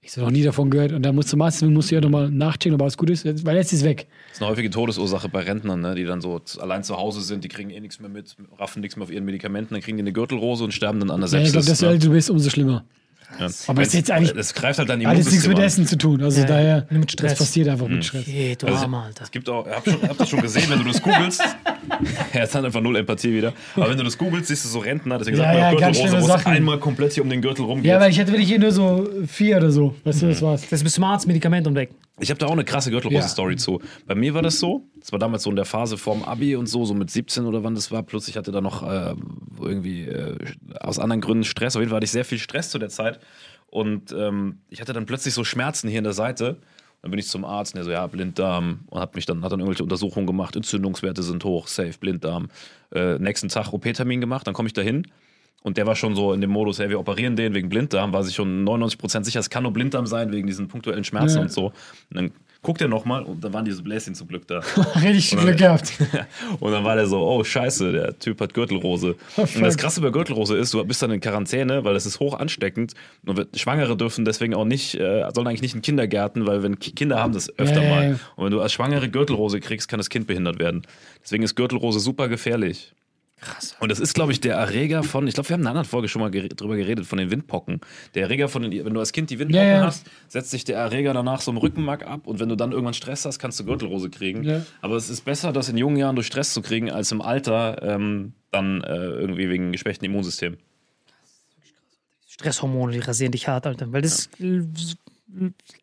Ich 0.03 0.12
so 0.12 0.21
noch 0.23 0.31
nie 0.31 0.43
davon 0.43 0.69
gehört. 0.71 0.93
Und 0.93 1.03
dann 1.03 1.15
musst 1.15 1.32
du 1.32 1.38
meistens 1.38 1.71
musst 1.71 1.91
du 1.91 1.94
ja 1.94 2.00
nochmal 2.03 2.31
nachchecken, 2.31 2.75
ob 2.75 2.82
alles 2.82 2.97
gut 2.99 3.09
ist, 3.11 3.25
weil 3.47 3.56
jetzt 3.56 3.73
ist 3.73 3.81
es 3.81 3.84
weg. 3.84 4.06
Das 4.29 4.37
ist 4.37 4.43
eine 4.43 4.51
häufige 4.51 4.69
Todesursache 4.70 5.29
bei 5.31 5.41
Rentnern, 5.43 5.81
ne, 5.81 5.94
die 5.94 6.05
dann 6.05 6.20
so 6.20 6.41
allein 6.58 6.82
zu 6.84 6.96
Hause 6.99 7.20
sind, 7.22 7.43
die 7.44 7.49
kriegen 7.49 7.70
eh 7.70 7.81
nichts 7.81 8.01
mehr 8.01 8.08
mit, 8.10 8.34
raffen 8.58 8.81
nichts 8.81 8.96
mehr 8.96 9.05
auf 9.05 9.10
ihren 9.13 9.25
Medikamenten, 9.27 9.75
dann 9.75 9.82
kriegen 9.82 9.96
die 9.99 10.03
eine 10.03 10.13
Gürtelrose 10.13 10.65
und 10.65 10.72
sterben 10.72 11.01
dann 11.01 11.10
an 11.10 11.20
der 11.20 11.29
Ja, 11.31 11.39
ich 11.41 11.53
glaube, 11.53 11.65
Sepsis. 11.65 11.79
desto 11.81 11.87
älter 11.87 12.06
du 12.06 12.13
bist, 12.13 12.31
umso 12.31 12.49
schlimmer. 12.51 12.84
Ja. 13.39 13.49
Aber 13.69 13.82
es 13.82 13.89
ist 13.89 13.94
jetzt 13.94 14.10
eigentlich- 14.10 14.32
Das 14.32 14.53
greift 14.55 14.79
halt 14.79 14.89
dann 14.89 15.06
Hat 15.06 15.17
jetzt 15.17 15.31
nichts 15.31 15.46
mit 15.46 15.56
an. 15.58 15.65
Essen 15.65 15.87
zu 15.87 15.96
tun. 15.96 16.22
Also 16.22 16.41
Ja, 16.41 16.46
daher, 16.46 16.87
mit 16.91 17.13
Stress. 17.13 17.31
das 17.32 17.39
passiert 17.39 17.69
einfach 17.69 17.89
mit 17.89 18.05
Stress. 18.05 18.27
Hey, 18.27 18.56
du 18.58 18.67
Also, 18.67 18.79
Armer, 18.81 19.05
Alter. 19.05 19.25
Es 19.25 19.31
gibt 19.31 19.49
auch, 19.49 19.67
ich 19.67 19.72
hab, 19.72 19.84
schon, 19.84 20.03
hab 20.03 20.19
das 20.19 20.29
schon 20.29 20.41
gesehen, 20.43 20.69
wenn 20.69 20.79
du 20.82 20.84
das 20.91 21.01
googelst. 21.01 21.43
Ja, 22.34 22.41
jetzt 22.41 22.55
hat 22.55 22.65
einfach 22.65 22.81
null 22.81 22.96
Empathie 22.96 23.32
wieder. 23.34 23.53
Aber 23.77 23.91
wenn 23.91 23.96
du 23.99 24.05
das 24.05 24.17
googelst, 24.19 24.49
siehst 24.49 24.65
du 24.65 24.69
so 24.69 24.79
Rentner, 24.81 25.19
deswegen 25.19 25.37
Ja, 25.39 25.44
sagt 25.44 25.55
man 25.55 25.63
ja, 25.63 25.69
auch 25.77 25.81
ganz 25.81 25.96
Gürtelrose, 25.99 26.19
schlimme 26.27 26.34
wo 26.34 26.39
es 26.39 26.46
einmal 26.46 26.79
komplett 26.79 27.13
hier 27.13 27.22
um 27.22 27.31
den 27.31 27.43
Gürtel 27.43 27.65
rumgeht. 27.65 27.87
Ja, 27.87 28.01
weil 28.01 28.10
ich 28.10 28.20
hatte 28.20 28.32
wirklich 28.32 28.49
hier 28.49 28.58
nur 28.58 28.72
so 28.72 29.08
vier 29.27 29.56
oder 29.58 29.70
so. 29.70 29.94
Weißt 30.05 30.22
du, 30.22 30.27
Mhm. 30.27 30.31
das 30.31 30.43
war's. 30.43 30.69
Das 30.69 30.82
bist 30.82 30.94
zum 30.94 31.05
Arzt, 31.05 31.27
Medikament 31.27 31.67
und 31.67 31.75
weg. 31.75 31.91
Ich 32.19 32.29
habe 32.31 32.39
da 32.39 32.46
auch 32.46 32.53
eine 32.53 32.65
krasse 32.65 32.91
Gürtelrose-Story 32.91 33.56
zu. 33.56 33.81
Bei 34.06 34.15
mir 34.15 34.34
war 34.34 34.43
das 34.43 34.58
so, 34.60 34.82
das 34.99 35.10
war 35.13 35.19
damals 35.19 35.43
so 35.44 35.51
in 35.51 35.56
der 35.56 35.65
Phase 35.65 35.96
vorm 35.96 36.22
Abi 36.22 36.55
und 36.56 36.67
so, 36.67 36.84
so 36.84 36.93
mit 36.93 37.10
17 37.10 37.46
oder 37.46 37.65
wann 37.65 37.75
das 37.75 37.91
war. 37.91 38.03
Plus 38.03 38.29
ich 38.29 38.37
hatte 38.37 38.53
da 38.53 38.60
noch 38.60 38.82
äh, 38.82 39.15
irgendwie 39.60 40.05
äh, 40.06 40.37
aus 40.81 40.99
anderen 40.99 41.22
Gründen 41.22 41.44
Stress. 41.44 41.77
Auf 41.77 41.81
jeden 41.81 41.89
Fall 41.91 41.96
hatte 41.96 42.05
ich 42.05 42.10
sehr 42.10 42.27
viel 42.27 42.39
Stress 42.39 42.69
zu 42.70 42.79
der 42.79 42.91
Zeit. 42.91 43.20
Und 43.69 44.13
ähm, 44.13 44.58
ich 44.69 44.81
hatte 44.81 44.93
dann 44.93 45.06
plötzlich 45.06 45.32
so 45.32 45.44
Schmerzen 45.44 45.89
hier 45.89 45.99
in 45.99 46.05
der 46.05 46.13
Seite. 46.13 46.58
Dann 47.03 47.11
bin 47.11 47.19
ich 47.19 47.29
zum 47.29 47.45
Arzt 47.45 47.75
und 47.75 47.79
der 47.79 47.85
so, 47.85 47.91
ja, 47.91 48.07
Blinddarm. 48.07 48.81
Und 48.89 49.01
hat 49.01 49.15
mich 49.15 49.25
dann, 49.27 49.43
hat 49.43 49.53
dann 49.53 49.61
irgendwelche 49.61 49.83
Untersuchungen 49.83 50.27
gemacht. 50.27 50.55
Entzündungswerte 50.57 51.23
sind 51.23 51.45
hoch, 51.45 51.67
safe, 51.67 51.95
Blinddarm. 51.99 52.49
Äh, 52.95 53.19
nächsten 53.19 53.49
Tag 53.49 53.73
OP-Termin 53.73 54.21
gemacht, 54.21 54.47
dann 54.47 54.55
komme 54.55 54.67
ich 54.67 54.73
da 54.75 54.83
hin. 54.83 55.07
Und 55.63 55.77
der 55.77 55.87
war 55.87 55.95
schon 55.95 56.15
so 56.15 56.33
in 56.33 56.41
dem 56.41 56.51
Modus, 56.51 56.79
hey, 56.79 56.89
wir 56.89 56.99
operieren 56.99 57.37
den 57.37 57.55
wegen 57.55 57.69
Blinddarm, 57.69 58.13
war 58.13 58.23
sich 58.23 58.35
schon 58.35 58.65
99% 58.67 59.25
sicher, 59.25 59.41
es 59.41 59.51
kann 59.51 59.63
nur 59.63 59.73
Blinddarm 59.73 60.07
sein, 60.07 60.33
wegen 60.33 60.47
diesen 60.47 60.69
punktuellen 60.69 61.05
Schmerzen 61.05 61.37
Ja. 61.37 61.43
und 61.43 61.53
so. 61.53 61.67
Und 61.67 61.75
dann 62.11 62.33
guckt 62.62 62.81
er 62.82 62.88
nochmal 62.88 63.22
und 63.22 63.43
dann 63.43 63.52
waren 63.55 63.64
diese 63.64 63.82
Bläschen 63.82 64.14
zum 64.14 64.29
Glück 64.29 64.46
da. 64.46 64.58
Richtig 64.96 65.31
dann- 65.31 65.40
Glück 65.40 65.56
gehabt. 65.58 65.93
und 66.60 66.72
dann 66.72 66.84
war 66.84 66.94
der 66.96 67.06
so, 67.06 67.20
oh 67.26 67.43
scheiße, 67.43 67.93
der 67.93 68.19
Typ 68.19 68.40
hat 68.40 68.52
Gürtelrose. 68.55 69.17
und 69.36 69.60
das 69.62 69.76
krasse 69.76 70.00
bei 70.00 70.10
Gürtelrose 70.10 70.56
ist, 70.56 70.74
du 70.74 70.84
bist 70.84 71.02
dann 71.02 71.10
in 71.10 71.20
Quarantäne, 71.20 71.84
weil 71.84 71.94
das 71.94 72.05
ist 72.06 72.20
hoch 72.20 72.34
ansteckend. 72.38 72.93
Und 73.24 73.48
Schwangere 73.56 73.96
dürfen 73.96 74.24
deswegen 74.24 74.55
auch 74.55 74.64
nicht, 74.67 74.94
äh, 74.96 75.26
sollen 75.34 75.46
eigentlich 75.46 75.62
nicht 75.62 75.74
in 75.74 75.82
Kindergärten, 75.82 76.46
weil 76.46 76.62
wenn 76.62 76.79
Ki- 76.79 76.93
Kinder 76.93 77.19
haben 77.22 77.32
das 77.32 77.48
öfter 77.58 77.82
ja, 77.82 77.88
mal. 77.90 78.20
Und 78.36 78.44
wenn 78.44 78.52
du 78.52 78.60
als 78.60 78.72
Schwangere 78.72 79.08
Gürtelrose 79.08 79.60
kriegst, 79.60 79.88
kann 79.88 79.98
das 79.98 80.10
Kind 80.10 80.26
behindert 80.26 80.58
werden. 80.58 80.82
Deswegen 81.22 81.43
ist 81.43 81.55
Gürtelrose 81.56 82.00
super 82.00 82.29
gefährlich. 82.29 82.93
Krass. 83.41 83.75
Und 83.81 83.91
das 83.91 84.01
ist, 84.01 84.15
glaube 84.15 84.32
ich, 84.32 84.41
der 84.41 84.56
Erreger 84.56 85.03
von, 85.03 85.27
ich 85.27 85.35
glaube, 85.35 85.49
wir 85.49 85.55
haben 85.55 85.61
in 85.61 85.67
einer 85.67 85.70
anderen 85.70 85.89
Folge 85.89 86.09
schon 86.09 86.20
mal 86.20 86.31
drüber 86.31 86.77
geredet, 86.77 87.06
von 87.06 87.19
den 87.19 87.31
Windpocken. 87.31 87.81
Der 88.15 88.25
Erreger 88.25 88.49
von 88.49 88.63
den, 88.63 88.85
wenn 88.85 88.93
du 88.93 89.01
als 89.01 89.13
Kind 89.13 89.31
die 89.31 89.39
Windpocken 89.39 89.67
Ja, 89.67 89.79
ja. 89.79 89.87
hast, 89.87 90.06
setzt 90.29 90.51
sich 90.51 90.65
der 90.65 90.77
Erreger 90.77 91.15
danach 91.15 91.41
so 91.41 91.51
im 91.51 91.56
Rückenmark 91.56 92.06
ab 92.06 92.27
und 92.27 92.39
wenn 92.39 92.51
du 92.51 92.56
dann 92.56 92.73
irgendwann 92.73 92.94
Stress 92.94 93.25
hast, 93.25 93.39
kannst 93.39 93.59
du 93.59 93.65
Gürtelrose 93.65 94.11
kriegen. 94.11 94.44
Ja. 94.44 94.65
Aber 94.82 94.97
es 94.97 95.09
ist 95.09 95.25
besser, 95.25 95.53
das 95.53 95.69
in 95.70 95.79
jungen 95.79 95.97
Jahren 95.97 96.17
durch 96.17 96.27
Stress 96.27 96.53
zu 96.53 96.61
kriegen, 96.61 96.91
als 96.91 97.13
im 97.13 97.23
Alter 97.23 97.82
ähm, 97.82 98.35
dann 98.51 98.82
äh, 98.82 98.94
irgendwie 98.97 99.49
wegen 99.49 99.73
geschwächten 99.73 100.05
Immunsystem. 100.05 100.59
Stresshormone, 102.29 102.93
die 102.93 102.99
rasieren 103.01 103.32
dich 103.32 103.49
hart, 103.49 103.67
Alter. 103.67 103.93
Weil 103.93 104.03
das 104.03 104.29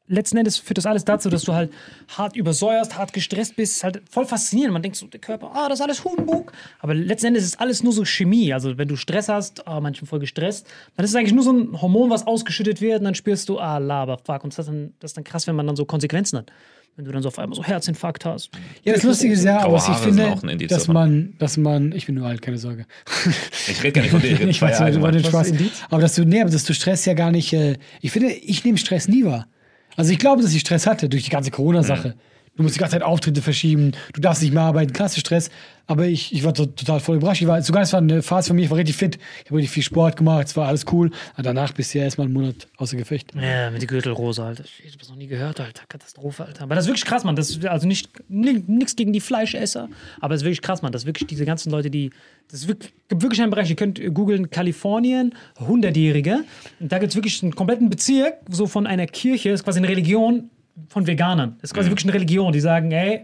letzten 0.08 0.38
Endes 0.38 0.58
führt 0.58 0.78
das 0.78 0.86
alles 0.86 1.06
dazu, 1.06 1.30
dass 1.30 1.44
du 1.44 1.54
halt 1.54 1.72
hart 2.10 2.36
übersäuerst, 2.36 2.98
hart 2.98 3.14
gestresst 3.14 3.56
bist. 3.56 3.78
Ist 3.78 3.84
halt 3.84 4.02
voll 4.10 4.26
faszinierend. 4.26 4.74
Man 4.74 4.82
denkt 4.82 4.98
so, 4.98 5.08
der 5.08 5.20
Körper, 5.20 5.52
ah, 5.54 5.70
das 5.70 5.80
ist 5.80 5.86
alles 5.86 6.04
Humbug. 6.04 6.52
Aber 6.80 6.94
letzten 6.94 7.28
Endes 7.28 7.44
ist 7.44 7.60
alles 7.60 7.84
nur 7.84 7.94
so 7.94 8.06
Chemie. 8.06 8.54
Also 8.54 8.78
wenn 8.78 8.88
du 8.88 8.96
Stress 8.96 9.30
hast, 9.30 9.68
ah, 9.68 9.80
manchmal 9.80 10.08
voll 10.08 10.20
gestresst, 10.20 10.68
dann 10.96 11.04
ist 11.04 11.12
es 11.12 11.16
eigentlich 11.16 11.34
nur 11.34 11.44
so 11.44 11.52
ein 11.52 11.82
Hormon, 11.82 12.10
was 12.10 12.26
ausgeschüttet 12.26 12.82
wird 12.82 13.00
und 13.00 13.06
dann 13.06 13.16
spürst 13.16 13.50
du, 13.50 13.60
ah, 13.60 13.78
Laber, 13.78 14.18
fuck. 14.18 14.44
Und 14.44 14.54
das 14.54 14.68
ist 14.68 14.74
dann, 14.74 14.94
das 15.00 15.12
ist 15.12 15.18
dann 15.18 15.24
krass, 15.24 15.48
wenn 15.48 15.56
man 15.56 15.68
dann 15.68 15.76
so 15.76 15.86
Konsequenzen 15.86 16.40
hat. 16.40 16.52
Wenn 16.96 17.06
du 17.06 17.12
dann 17.12 17.22
so 17.22 17.28
auf 17.28 17.38
einmal 17.38 17.56
so 17.56 17.64
Herzinfarkt 17.64 18.26
hast. 18.26 18.50
Ja, 18.84 18.94
das 18.94 19.04
Lustige 19.04 19.34
ist 19.34 19.44
ja, 19.44 19.58
Graue 19.58 19.66
aber 19.66 19.74
was 19.76 19.88
ich 19.88 19.96
finde, 19.98 20.32
auch 20.32 20.42
ein 20.42 20.50
Indiz 20.50 20.70
dass 20.70 20.88
man, 20.88 21.36
dass 21.38 21.56
man, 21.56 21.92
ich 21.92 22.08
bin 22.08 22.16
nur 22.16 22.26
alt, 22.26 22.42
keine 22.42 22.58
Sorge. 22.58 22.88
Ich 23.70 23.84
rede 23.84 23.92
gar 23.92 24.02
nicht 24.02 24.12
von 24.12 24.22
dir, 24.22 24.32
ich 24.32 24.40
rede 24.40 24.50
ich 24.50 24.62
weiß, 24.62 24.80
ja 24.80 24.90
du 24.90 25.02
war 25.02 25.10
allgemein. 25.10 25.22
den 25.22 25.26
Spaß. 25.26 25.54
Aber 25.92 26.02
dass 26.02 26.16
du, 26.16 26.24
nee, 26.26 26.42
aber 26.42 26.50
dass 26.50 26.64
du 26.64 26.74
Stress 26.74 27.06
ja 27.06 27.14
gar 27.14 27.30
nicht, 27.30 27.54
äh, 27.54 27.78
ich 28.02 28.12
finde, 28.12 28.32
ich 28.32 28.64
nehme 28.64 28.80
Stress 28.80 29.08
nie 29.08 29.26
wahr. 29.26 29.48
Also 29.98 30.14
ich 30.14 30.20
glaube, 30.20 30.42
dass 30.44 30.54
ich 30.54 30.62
Stress 30.62 30.88
hatte 30.88 31.10
durch 31.10 31.24
die 31.24 31.30
ganze 31.32 31.52
Corona-Sache. 31.52 32.16
Du 32.58 32.64
musst 32.64 32.76
die 32.76 32.80
ganze 32.80 32.94
Zeit 32.94 33.04
Auftritte 33.04 33.42
verschieben, 33.42 33.92
du 34.14 34.22
darfst 34.22 34.42
nicht 34.42 34.54
mehr 34.54 34.64
arbeiten, 34.64 34.92
klasse 34.92 35.20
Stress. 35.20 35.50
Aber 35.90 36.06
ich, 36.06 36.34
ich 36.34 36.44
war 36.44 36.54
to 36.54 36.66
total 36.66 37.00
voll 37.00 37.16
überrascht. 37.16 37.42
Ich 37.42 37.48
war, 37.48 37.62
sogar 37.62 37.82
es 37.82 37.94
war 37.94 38.02
eine 38.02 38.22
Phase 38.22 38.50
für 38.50 38.54
mich, 38.54 38.66
ich 38.66 38.72
war 38.72 38.78
richtig 38.78 38.98
fit. 38.98 39.18
Ich 39.44 39.46
habe 39.46 39.58
richtig 39.58 39.72
viel 39.72 39.84
Sport 39.84 40.18
gemacht, 40.18 40.48
es 40.48 40.58
war 40.58 40.68
alles 40.68 40.86
cool. 40.92 41.12
Aber 41.36 41.44
danach 41.44 41.72
bist 41.72 41.94
du 41.94 42.00
ja 42.00 42.04
erstmal 42.04 42.26
einen 42.26 42.34
Monat 42.34 42.68
außer 42.76 42.98
Gefecht. 42.98 43.34
Ja, 43.36 43.70
mit 43.70 43.82
der 43.82 43.88
Gürtelrose, 43.88 44.44
Alter. 44.44 44.66
Ich 44.84 44.92
hab 44.92 45.00
das 45.00 45.10
noch 45.10 45.16
nie 45.16 45.28
gehört, 45.28 45.62
Alter. 45.62 45.84
Katastrophe, 45.88 46.46
Alter. 46.46 46.64
Aber 46.64 46.76
das 46.76 46.86
ist 46.86 46.90
wirklich 46.90 47.06
krass, 47.06 47.24
Mann. 47.24 47.38
Das 47.38 47.52
ist 47.52 47.66
also 47.66 47.88
nicht 47.88 48.10
nichts 48.28 48.98
gegen 48.98 49.14
die 49.14 49.22
Fleischesser, 49.22 49.88
aber 50.20 50.36
es 50.36 50.42
ist 50.42 50.46
wirklich 50.46 50.62
krass, 50.62 50.82
Mann. 50.82 50.92
Das 50.92 51.06
wirklich 51.06 51.28
diese 51.28 51.46
ganzen 51.46 51.72
Leute, 51.72 51.90
die. 51.90 52.10
Das 52.50 52.68
wirklich, 52.68 52.94
gibt 53.08 53.22
wirklich 53.22 53.42
einen 53.42 53.52
Bereich. 53.52 53.70
Ihr 53.70 53.76
könnt 53.76 54.02
googeln 54.14 54.50
Kalifornien, 54.50 55.36
100-Jährige. 55.60 56.44
Und 56.80 56.92
da 56.92 56.98
gibt 56.98 57.12
es 57.12 57.16
wirklich 57.16 57.42
einen 57.44 57.56
kompletten 57.56 57.90
Bezirk, 57.90 58.36
so 58.50 58.68
von 58.68 58.88
einer 58.88 59.06
Kirche, 59.06 59.50
ist 59.50 59.64
quasi 59.64 59.80
eine 59.80 59.90
Religion 59.90 60.50
von 60.90 61.08
Veganern. 61.08 61.56
Das 61.62 61.72
ist 61.72 61.74
quasi 61.74 61.90
wirklich 61.90 62.06
eine 62.06 62.14
Religion, 62.14 62.52
die 62.54 62.60
sagen, 62.60 62.92
ey, 62.92 63.22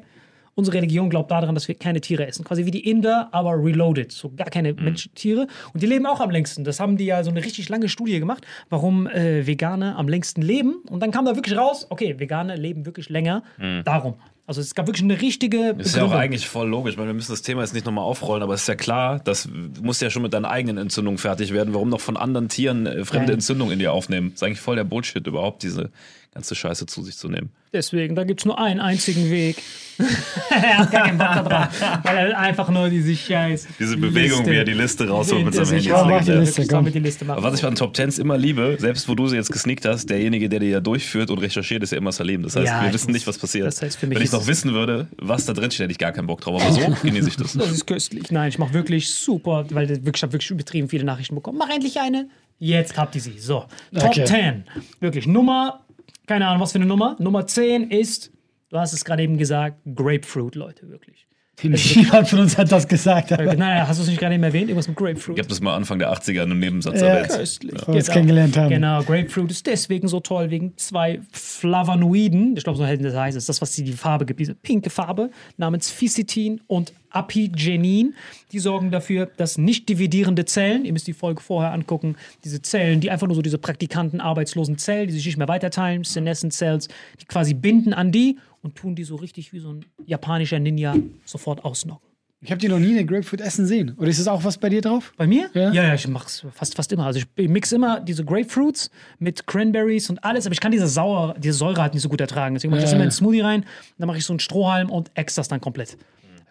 unsere 0.56 0.78
Religion 0.78 1.10
glaubt 1.10 1.32
daran, 1.32 1.56
dass 1.56 1.68
wir 1.68 1.76
keine 1.76 2.00
Tiere 2.02 2.28
essen. 2.28 2.44
Quasi 2.46 2.66
wie 2.66 2.72
die 2.72 2.88
Inder, 2.90 3.30
aber 3.32 3.52
reloaded. 3.64 4.12
So 4.12 4.32
gar 4.36 4.50
keine 4.50 4.74
Menschen, 4.74 5.14
Tiere. 5.16 5.48
Und 5.74 5.82
die 5.82 5.88
leben 5.88 6.06
auch 6.06 6.20
am 6.20 6.30
längsten. 6.30 6.64
Das 6.64 6.80
haben 6.80 6.96
die 6.98 7.06
ja 7.06 7.24
so 7.24 7.32
eine 7.32 7.44
richtig 7.44 7.70
lange 7.70 7.90
Studie 7.90 8.20
gemacht, 8.20 8.46
warum 8.70 9.08
äh, 9.08 9.48
Veganer 9.48 9.98
am 9.98 10.08
längsten 10.08 10.42
leben. 10.44 10.76
Und 10.90 11.00
dann 11.02 11.10
kam 11.12 11.26
da 11.26 11.36
wirklich 11.36 11.58
raus, 11.58 11.88
okay, 11.90 12.20
Veganer 12.20 12.56
leben 12.58 12.86
wirklich 12.86 13.10
länger. 13.10 13.44
Darum. 13.84 14.16
Also 14.46 14.60
es 14.60 14.76
gab 14.76 14.88
wirklich 14.88 15.04
eine 15.04 15.22
richtige 15.22 15.74
Das 15.74 15.88
ist 15.88 15.96
ja 15.96 16.02
auch 16.02 16.08
Begründung. 16.08 16.20
eigentlich 16.22 16.48
voll 16.50 16.68
logisch, 16.68 16.98
weil 16.98 17.08
wir 17.08 17.14
müssen 17.14 17.32
das 17.32 17.42
Thema 17.44 17.62
jetzt 17.62 17.74
nicht 17.74 17.86
nochmal 17.86 18.04
aufrollen, 18.04 18.44
aber 18.44 18.54
es 18.54 18.64
ist 18.64 18.68
ja 18.68 18.76
klar, 18.76 19.20
dass 19.20 19.44
du 19.44 19.82
musst 19.82 20.02
ja 20.02 20.10
schon 20.10 20.22
mit 20.22 20.34
deiner 20.34 20.50
eigenen 20.50 20.78
Entzündung 20.78 21.18
fertig 21.18 21.54
werden. 21.54 21.74
Warum 21.74 21.88
noch 21.88 22.02
von 22.02 22.18
anderen 22.18 22.50
Tieren 22.50 22.86
äh, 22.86 23.06
fremde 23.06 23.30
Ja. 23.30 23.36
Entzündung 23.36 23.72
in 23.72 23.80
dir 23.80 23.94
aufnehmen? 23.94 24.32
Das 24.32 24.42
ist 24.42 24.44
eigentlich 24.44 24.60
voll 24.60 24.76
der 24.76 24.84
Bullshit, 24.84 25.26
überhaupt 25.26 25.64
diese 25.64 25.92
ganze 26.34 26.56
Scheiße 26.56 26.86
zu 26.88 27.04
sich 27.04 27.16
zu 27.18 27.30
nehmen. 27.30 27.52
Deswegen, 27.72 28.16
da 28.16 28.24
gibt 28.24 28.42
es 28.42 28.46
nur 28.46 28.60
einen 28.60 28.80
einzigen 28.80 29.30
Weg. 29.32 29.62
er 30.50 30.78
hat 30.80 30.92
gar 30.92 31.04
keinen 31.06 31.18
Bock 31.20 31.50
drauf, 31.50 31.68
weil 32.04 32.18
er 32.32 32.38
einfach 32.40 32.70
nur 32.70 32.90
diese 32.90 33.16
Scheiß. 33.16 33.68
Diese 33.80 33.96
Bewegung, 33.98 34.40
Liste 34.40 34.52
wie 34.52 34.56
er 34.56 34.64
die 34.66 34.74
Liste 34.74 35.08
rausholt 35.08 35.46
mit 35.46 35.54
seinem 35.54 35.68
Handy. 35.68 35.88
Ja, 35.90 36.04
mach 36.04 36.24
die 36.24 36.32
Ja, 36.32 36.40
Liste, 36.40 36.68
komm. 36.68 36.92
die 36.92 37.00
Liste 37.00 37.26
machen. 37.26 37.38
Aber 37.38 37.52
was 37.52 37.60
ich 37.60 37.66
an 37.66 37.76
Top 37.76 37.94
Tens 37.94 38.18
immer 38.18 38.38
liebe, 38.38 38.78
selbst 38.80 39.08
wo 39.08 39.14
du 39.16 39.28
sie 39.28 39.36
jetzt 39.36 39.52
gesneakt 39.52 39.86
hast, 39.86 40.10
derjenige, 40.10 40.50
der 40.50 40.60
die 40.60 40.68
ja 40.68 40.80
durchführt 40.80 41.30
und 41.30 41.38
recherchiert, 41.40 41.84
ist 41.84 41.92
ja 41.92 41.98
immer 42.00 42.12
Salim. 42.12 42.42
Das 42.44 42.56
heißt, 42.56 42.66
Ja, 42.68 42.84
wir 42.84 42.94
wissen 42.94 43.12
nicht, 43.12 43.28
was 43.28 43.38
passiert. 43.38 43.68
das 43.68 43.82
heißt, 43.82 43.98
für 44.00 44.08
mich 44.08 44.18
Wenn 44.18 44.26
ich 44.26 44.32
noch 44.32 44.48
wissen 44.48 44.74
würde, 44.74 45.08
was 45.18 45.46
da 45.46 45.54
drin 45.54 45.70
steht, 45.70 45.84
hätte 45.86 45.92
ich 45.92 46.00
gar 46.00 46.12
keinen 46.12 46.28
Bock 46.28 46.42
drauf. 46.42 46.62
Aber 46.62 46.72
so 46.74 46.82
genieße 47.04 47.30
ich 47.30 47.38
das. 47.38 47.54
Das 47.54 47.72
ist 47.72 47.86
köstlich. 47.86 48.32
Nein, 48.32 48.50
ich 48.50 48.58
mache 48.58 48.74
wirklich 48.74 49.10
super, 49.14 49.66
weil 49.70 49.86
ich 49.90 49.98
wirklich, 49.98 50.16
ich 50.18 50.24
habe 50.24 50.34
wirklich 50.34 50.50
übertrieben 50.52 50.90
viele 50.90 51.04
Nachrichten 51.04 51.36
bekommen. 51.36 51.58
Mach 51.60 51.70
endlich 51.70 52.00
eine. 52.00 52.28
Jetzt 52.60 52.98
habt 52.98 53.14
ihr 53.16 53.22
sie. 53.22 53.40
So, 53.40 53.66
Top 53.94 54.06
Okay. 54.10 54.24
10. 54.26 54.64
Wirklich. 55.02 55.28
Nummer, 55.28 55.82
keine 56.28 56.48
Ahnung, 56.48 56.62
was 56.62 56.72
für 56.72 56.80
eine 56.80 56.86
Nummer. 56.86 57.16
Nummer 57.20 57.46
10 57.48 57.90
ist, 57.92 58.32
du 58.70 58.78
hast 58.78 58.94
es 58.94 59.06
gerade 59.06 59.24
eben 59.24 59.38
gesagt, 59.38 59.80
Grapefruit, 59.96 60.56
Leute, 60.56 60.90
wirklich. 60.90 61.28
Niemand 61.64 62.28
von 62.30 62.40
uns 62.40 62.58
hat 62.58 62.72
das 62.72 62.88
gesagt. 62.88 63.32
Äh, 63.32 63.56
Nein, 63.56 63.88
hast 63.88 63.98
du 64.00 64.04
es 64.04 64.10
nicht 64.10 64.20
gerade 64.20 64.36
eben 64.36 64.44
erwähnt? 64.44 64.70
Irgendwas 64.70 64.88
mit 64.88 64.98
Grapefruit. 64.98 65.38
Ich 65.38 65.40
habe 65.42 65.50
das 65.50 65.62
mal 65.62 65.76
Anfang 65.76 66.00
der 66.00 66.12
80er 66.14 66.32
in 66.32 66.40
einem 66.52 66.60
Nebensatz 66.60 67.00
Ja, 67.02 67.08
erwähnt. 67.08 67.30
Köstlich. 67.30 67.88
wir 67.88 67.96
uns 67.96 68.08
kennengelernt 68.10 68.58
haben. 68.58 68.70
Genau, 68.70 69.02
Grapefruit 69.04 69.52
ist 69.52 69.66
deswegen 69.66 70.08
so 70.08 70.20
toll, 70.20 70.50
wegen 70.50 70.74
zwei 70.78 71.20
Flavonoiden. 71.32 72.56
Ich 72.58 72.64
glaube, 72.64 72.78
so 72.78 72.86
das 72.86 73.16
heißt 73.16 73.38
es. 73.38 73.46
Das, 73.46 73.62
was 73.62 73.72
die, 73.72 73.84
die 73.84 73.94
Farbe 73.94 74.26
gibt, 74.26 74.40
diese 74.40 74.54
pinke 74.56 74.90
Farbe, 74.90 75.30
namens 75.58 75.90
Fisetin 75.90 76.62
und 76.68 76.94
Apigenin. 77.10 78.16
Die 78.52 78.60
sorgen 78.60 78.92
dafür, 78.92 79.30
dass 79.38 79.58
nicht 79.58 79.88
dividierende 79.88 80.46
Zellen, 80.46 80.84
ihr 80.86 80.94
müsst 80.94 81.08
die 81.08 81.14
Folge 81.14 81.42
vorher 81.42 81.72
angucken, 81.72 82.16
diese 82.44 82.62
Zellen, 82.62 83.00
die 83.00 83.12
einfach 83.12 83.28
nur 83.28 83.36
so 83.36 83.42
diese 83.42 83.58
Praktikanten, 83.58 84.20
arbeitslosen 84.20 84.78
Zellen, 84.78 85.08
die 85.08 85.14
sich 85.14 85.26
nicht 85.26 85.38
mehr 85.38 85.48
weiterteilen, 85.48 86.04
Senescent 86.04 86.54
Cells, 86.54 86.88
die 87.22 87.26
quasi 87.26 87.54
binden 87.54 87.94
an 87.94 88.12
die 88.12 88.38
und 88.64 88.76
tun 88.76 88.96
die 88.96 89.04
so 89.04 89.16
richtig 89.16 89.54
wie 89.54 89.60
so 89.60 89.72
ein 89.74 89.86
japanischer 90.06 90.58
Ninja 90.58 90.96
sofort 91.26 91.64
ausnocken. 91.64 92.08
Ich 92.46 92.52
habe 92.52 92.60
dir 92.60 92.70
noch 92.70 92.80
nie 92.80 92.92
eine 92.92 93.06
Grapefruit 93.06 93.40
essen 93.40 93.66
sehen. 93.66 93.96
Oder 93.98 94.10
ist 94.10 94.20
das 94.20 94.28
auch 94.28 94.44
was 94.44 94.58
bei 94.58 94.68
dir 94.68 94.82
drauf? 94.82 95.14
Bei 95.16 95.26
mir? 95.26 95.50
Ja? 95.54 95.72
ja, 95.72 95.94
ich 95.94 96.06
mach's 96.10 96.46
fast, 96.54 96.76
fast 96.76 96.92
immer. 96.92 97.06
Also 97.06 97.20
ich 97.38 97.48
mix 97.50 97.72
immer 97.72 98.02
diese 98.02 98.26
Grapefruits 98.26 98.92
mit 99.18 99.48
Cranberries 99.48 100.10
und 100.10 100.22
alles, 100.26 100.46
aber 100.46 100.52
ich 100.52 100.60
kann 100.60 100.74
diese 100.74 100.88
Sauer, 100.88 101.36
diese 101.38 101.54
Säure 101.58 101.82
halt 101.82 101.94
nicht 101.94 102.04
so 102.04 102.10
gut 102.10 102.20
ertragen. 102.20 102.56
Deswegen 102.56 102.72
mache 102.72 102.80
ich 102.80 102.84
das 102.84 102.92
Ja. 102.92 102.96
immer 102.98 103.06
in 103.06 103.10
den 103.12 103.14
Smoothie 103.16 103.40
rein, 103.42 103.66
dann 103.98 104.08
mache 104.08 104.18
ich 104.18 104.26
so 104.26 104.34
einen 104.34 104.42
Strohhalm 104.42 104.90
und 104.90 105.10
ex 105.14 105.36
das 105.36 105.48
dann 105.48 105.62
komplett. 105.62 105.98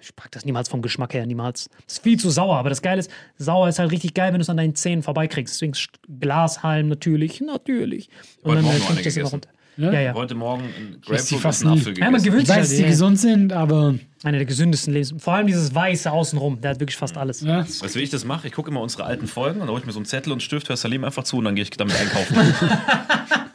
Ich 0.01 0.17
pack 0.17 0.31
das 0.33 0.47
niemals 0.47 0.69
vom 0.71 0.81
Geschmack 0.81 1.13
her, 1.13 1.27
niemals. 1.27 1.69
Das 1.87 1.99
ist 1.99 2.03
viel 2.03 2.19
zu 2.19 2.31
sauer, 2.31 2.57
aber 2.57 2.71
das 2.71 2.81
Geile 2.83 2.99
ist, 3.01 3.11
sauer 3.37 3.69
ist 3.69 3.79
halt 3.79 3.93
richtig 3.93 4.15
geil, 4.15 4.33
wenn 4.33 4.39
du 4.41 4.43
es 4.43 4.51
an 4.51 4.57
deinen 4.57 4.75
Zähnen 4.75 5.03
vorbeikriegst. 5.03 5.55
Deswegen 5.55 5.75
Glashalm 6.21 6.89
natürlich, 6.89 7.41
natürlich. 7.43 8.09
Und 8.43 8.55
dann 8.55 8.65
Morgen 8.65 8.77
äh, 8.77 8.79
ich 8.99 9.05
das 9.05 9.17
immer 9.17 9.31
gegessen. 9.31 9.41
Runter. 9.79 9.93
Ja, 9.93 10.01
ja. 10.01 10.15
Heute 10.15 10.35
Morgen 10.35 10.65
ein 10.65 11.01
Grapefruit 11.01 11.41
fast 11.41 11.63
und 11.65 11.71
einen. 11.71 11.79
Apfel 11.81 11.99
Ja, 11.99 12.05
man 12.05 12.13
gegessen. 12.23 12.25
gewöhnt 12.27 12.43
Ich 12.43 12.49
sich 12.49 12.57
weiß, 12.57 12.63
dass 12.63 12.69
halt, 12.71 12.79
die 12.79 12.83
ja. 12.83 12.89
gesund 12.89 13.19
sind, 13.21 13.53
aber 13.53 13.95
Einer 14.25 14.39
der 14.39 14.47
gesündesten 14.47 14.93
Lebensmittel. 14.93 15.23
Vor 15.25 15.35
allem 15.35 15.47
dieses 15.47 15.75
Weiße 15.75 16.11
außenrum, 16.11 16.61
der 16.61 16.73
hat 16.73 16.81
wirklich 16.81 16.97
fast 16.97 17.17
alles. 17.17 17.41
ja. 17.41 17.61
Weißt 17.61 17.83
du, 17.83 17.99
wie 17.99 18.03
ich 18.03 18.11
das 18.11 18.25
mache? 18.25 18.47
Ich 18.49 18.53
gucke 18.53 18.71
immer 18.71 18.81
unsere 18.81 19.05
alten 19.05 19.27
Folgen 19.27 19.57
und 19.61 19.67
dann 19.67 19.71
hole 19.71 19.81
ich 19.81 19.87
mir 19.87 19.93
so 19.93 19.99
einen 19.99 20.07
Zettel 20.07 20.33
und 20.33 20.43
Stift, 20.43 20.69
hör 20.69 20.77
Salim 20.77 21.05
einfach 21.05 21.25
zu 21.25 21.39
und 21.39 21.45
dann 21.45 21.55
gehe 21.55 21.65
ich 21.65 21.71
damit 21.71 21.95
einkaufen. 21.99 22.37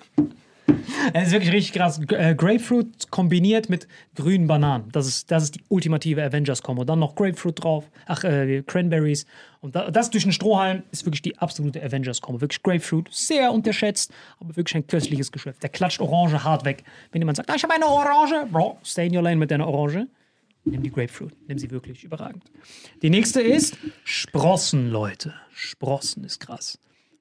Es 1.14 1.28
ist 1.28 1.34
wirklich 1.34 1.54
richtig 1.54 1.74
krass. 1.74 2.00
Äh, 2.10 2.36
Grapefruit 2.36 3.10
kombiniert 3.12 3.70
mit 3.70 3.88
grünen 4.16 4.48
Bananen. 4.48 4.90
Das 4.92 5.08
ist, 5.08 5.32
das 5.32 5.44
ist 5.44 5.56
die 5.56 5.64
ultimative 5.70 6.24
Avengers-Kombo. 6.24 6.84
Dann 6.84 7.00
noch 7.00 7.16
Grapefruit 7.16 7.64
drauf, 7.64 7.90
ach, 8.06 8.24
äh, 8.24 8.64
Cranberries. 8.64 9.26
Und 9.62 9.76
da, 9.76 9.90
das 9.90 10.10
durch 10.10 10.26
einen 10.26 10.34
Strohhalm 10.34 10.84
ist 10.92 11.06
wirklich 11.06 11.22
die 11.22 11.38
absolute 11.38 11.82
Avengers-Kombo. 11.84 12.42
Wirklich 12.42 12.62
Grapefruit, 12.62 13.08
sehr 13.12 13.52
unterschätzt, 13.52 14.12
aber 14.40 14.56
wirklich 14.56 14.76
ein 14.76 14.88
köstliches 14.88 15.32
Geschäft. 15.32 15.64
Der 15.64 15.70
klatscht 15.70 16.02
Orange 16.02 16.44
hart 16.44 16.66
weg. 16.66 16.84
Wenn 17.12 17.22
jemand 17.22 17.38
sagt, 17.38 17.50
ah, 17.50 17.56
ich 17.56 17.64
habe 17.64 17.74
eine 17.74 17.88
Orange, 17.88 18.48
Bro, 18.52 18.78
stay 18.84 19.08
in 19.08 19.16
your 19.16 19.24
lane 19.24 19.38
mit 19.38 19.52
deiner 19.52 19.68
Orange. 19.68 20.08
Nimm 20.66 20.84
die 20.84 20.92
Grapefruit. 20.92 21.34
Nimm 21.48 21.58
sie 21.58 21.72
wirklich 21.72 22.04
überragend. 22.04 22.44
Die 23.02 23.10
nächste 23.10 23.42
ist 23.42 23.78
Sprossen, 24.04 24.90
Leute. 24.90 25.34
Sprossen 25.54 26.26
ist 26.26 26.42
krass. 26.42 26.78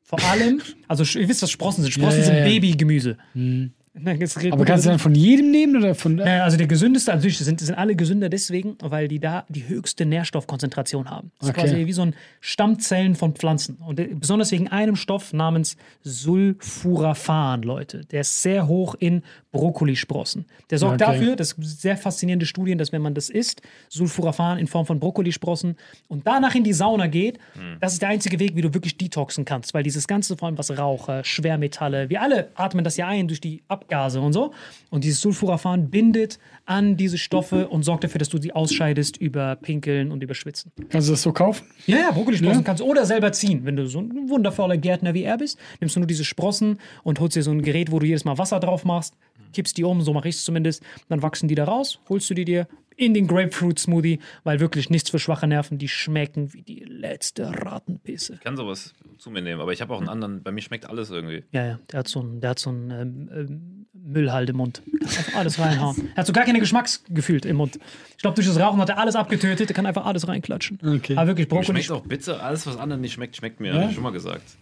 Vor 0.09 0.23
allem, 0.23 0.63
also 0.87 1.19
ihr 1.19 1.29
wisst, 1.29 1.43
was 1.43 1.51
Sprossen 1.51 1.83
sind. 1.83 1.93
Sprossen 1.93 2.21
Ja, 2.21 2.27
ja, 2.29 2.45
sind. 2.45 2.45
Babygemüse. 2.45 3.17
Jetzt 3.35 3.76
redet- 4.05 4.53
Aber 4.53 4.65
kannst 4.65 4.85
du 4.85 4.91
dann 4.91 4.99
von 4.99 5.15
jedem 5.15 5.51
nehmen 5.51 5.77
oder 5.77 5.95
von. 5.95 6.17
Naja, 6.17 6.45
also 6.45 6.57
der 6.57 6.67
gesündeste, 6.67 7.13
also 7.13 7.29
sind, 7.29 7.61
sind 7.61 7.75
alle 7.77 7.97
gesünder 7.97 8.29
deswegen, 8.29 8.77
weil 8.83 9.09
die 9.09 9.19
da 9.21 9.45
die 9.49 9.69
höchste 9.69 10.05
Nährstoffkonzentration 10.07 11.09
haben. 11.11 11.31
Das 11.41 11.51
Okay. 11.51 11.65
ist 11.65 11.71
quasi 11.73 11.87
wie 11.87 11.93
so 11.93 12.03
ein 12.03 12.15
Stammzellen 12.41 13.15
von 13.15 13.35
Pflanzen. 13.35 13.77
Und 13.77 13.99
äh, 14.01 14.09
besonders 14.15 14.53
wegen 14.53 14.69
einem 14.69 14.97
Stoff 14.97 15.33
namens 15.33 15.77
Sulforaphan, 16.03 17.63
Leute. 17.63 18.05
Der 18.07 18.21
ist 18.23 18.43
sehr 18.43 18.67
hoch 18.67 18.95
in 18.99 19.23
Brokkolisprossen. 19.53 20.45
Der 20.71 20.79
sorgt 20.79 21.01
Okay. 21.03 21.13
dafür, 21.13 21.37
das 21.37 21.51
sind 21.51 21.65
sehr 21.65 21.97
faszinierende 21.97 22.47
Studien, 22.47 22.77
dass 22.79 22.93
wenn 22.93 23.03
man 23.03 23.15
das 23.15 23.31
isst, 23.31 23.63
Sulforaphan 23.89 24.59
in 24.59 24.67
Form 24.67 24.85
von 24.87 25.01
Brokkolisprossen 25.01 25.77
und 26.09 26.27
danach 26.27 26.55
in 26.55 26.65
die 26.65 26.73
Sauna 26.75 27.07
geht, 27.07 27.39
das 27.81 27.95
ist 27.95 28.03
der 28.03 28.11
einzige 28.11 28.39
Weg, 28.39 28.55
wie 28.57 28.61
du 28.63 28.75
wirklich 28.75 28.97
detoxen 28.99 29.45
kannst. 29.45 29.73
Weil 29.75 29.83
dieses 29.83 30.07
ganze, 30.07 30.37
vor 30.37 30.49
allem 30.49 30.59
was 30.59 30.77
Raucher, 30.77 31.25
Schwermetalle, 31.25 32.11
wir 32.11 32.21
alle 32.21 32.51
atmen 32.55 32.85
das 32.85 32.97
ja 32.97 33.07
ein 33.09 33.29
durch 33.29 33.41
die 33.41 33.63
Ab 33.69 33.86
Abgase 33.87 34.21
und 34.21 34.33
so. 34.33 34.53
Und 34.91 35.05
dieses 35.05 35.21
Sulforaphan 35.21 35.91
bindet 35.91 36.39
an 36.65 36.97
diese 36.97 37.19
Stoffe 37.19 37.69
und 37.69 37.85
sorgt 37.85 38.05
dafür, 38.05 38.19
dass 38.19 38.29
du 38.29 38.39
sie 38.39 38.53
ausscheidest 38.53 39.17
über 39.17 39.57
Pinkeln 39.57 40.11
und 40.11 40.23
über 40.23 40.35
Schwitzen. 40.35 40.73
Kannst 40.89 41.09
du 41.09 41.13
das 41.13 41.23
so 41.23 41.33
kaufen? 41.33 41.67
Ja, 41.87 41.99
ja, 41.99 42.11
Brokkolisprossen 42.11 42.65
kannst 42.65 42.81
du 42.81 42.87
oder 42.87 43.07
selber 43.07 43.33
ziehen. 43.33 43.65
Wenn 43.65 43.77
du 43.77 43.87
so 43.87 44.01
ein 44.01 44.29
wundervoller 44.29 44.77
Gärtner 44.77 45.15
wie 45.15 45.23
er 45.23 45.39
bist, 45.39 45.59
nimmst 45.81 45.97
du 45.97 46.01
nur 46.01 46.07
diese 46.07 46.25
Sprossen 46.25 46.79
und 47.05 47.21
holst 47.21 47.37
dir 47.37 47.43
so 47.43 47.53
ein 47.53 47.63
Gerät, 47.63 47.93
wo 47.93 47.99
du 47.99 48.07
jedes 48.07 48.25
Mal 48.25 48.39
Wasser 48.39 48.59
drauf 48.59 48.85
machst, 48.85 49.15
kippst 49.57 49.77
die 49.79 49.85
um, 49.85 50.03
so 50.03 50.13
mache 50.13 50.29
ich 50.29 50.37
es 50.37 50.45
zumindest, 50.45 50.83
dann 51.09 51.23
wachsen 51.23 51.49
die 51.49 51.55
da 51.55 51.65
raus, 51.65 51.99
holst 52.09 52.29
du 52.29 52.35
die 52.35 52.45
dir 52.45 52.69
in 52.97 53.15
den 53.15 53.27
Grapefruit-Smoothie, 53.27 54.21
weil 54.45 54.61
wirklich 54.61 54.91
nichts 54.91 55.11
für 55.11 55.19
schwache 55.19 55.47
Nerven, 55.47 55.79
die 55.79 55.89
schmecken 55.89 56.53
wie 56.53 56.63
die 56.63 56.81
letzte 56.81 57.51
Rattenpisse. 57.65 58.35
Ich 58.35 58.41
kann 58.41 58.57
sowas 58.57 58.95
zu 59.19 59.31
mir 59.31 59.43
nehmen, 59.43 59.61
aber 59.61 59.73
ich 59.73 59.81
habe 59.81 59.95
auch 59.95 59.99
einen 59.99 60.09
anderen, 60.09 60.43
bei 60.43 60.53
mir 60.53 60.63
schmeckt 60.63 60.89
alles 60.89 61.11
irgendwie. 61.11 61.45
Ja, 61.53 61.67
ja, 61.67 61.81
der 61.91 62.01
hat 62.01 62.09
so 62.09 62.21
einen, 62.21 62.41
der 62.41 62.51
hat 62.51 62.59
so 62.59 62.71
einen 62.71 62.91
ähm, 62.91 63.31
ähm, 63.33 63.87
Müllhaltemund. 63.93 64.83
Kann 64.85 65.09
einfach 65.09 65.35
alles 65.35 65.59
reinhauen. 65.59 66.11
Er 66.15 66.17
hat 66.19 66.27
so 66.27 66.33
gar 66.33 66.45
keine 66.45 66.61
Geschmacksgefühl 66.61 67.45
im 67.47 67.57
Mund. 67.57 67.79
Ich 68.17 68.23
glaube, 68.23 68.35
durch 68.35 68.47
das 68.47 68.59
Rauchen 68.59 68.81
hat 68.81 68.89
er 68.89 68.99
alles 68.99 69.17
abgetötet, 69.17 69.69
der 69.69 69.77
kann 69.77 69.87
einfach 69.87 70.07
alles 70.07 70.29
reinklatschen. 70.29 70.79
Okay. 70.83 71.17
Aber 71.17 71.29
wirklich, 71.29 71.49
Brokkoli, 71.49 71.83
schmeckt 71.83 71.91
auch 71.91 72.07
bitte, 72.07 72.43
alles 72.43 72.67
was 72.67 72.77
anderen 72.77 73.01
nicht 73.01 73.13
schmeckt, 73.13 73.37
schmeckt 73.37 73.61
mir. 73.61 73.75
Ja? 73.75 73.83
Hab 73.83 73.89
ich 73.89 73.95
schon 73.95 74.05
mal 74.05 74.13
gesagt. 74.13 74.57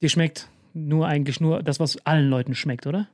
dir 0.00 0.08
schmeckt 0.08 0.48
nur 0.74 1.06
eigentlich 1.06 1.40
nur 1.40 1.62
das, 1.62 1.80
was 1.80 1.98
allen 2.06 2.28
Leuten 2.28 2.54
schmeckt, 2.54 2.86
oder? 2.86 3.08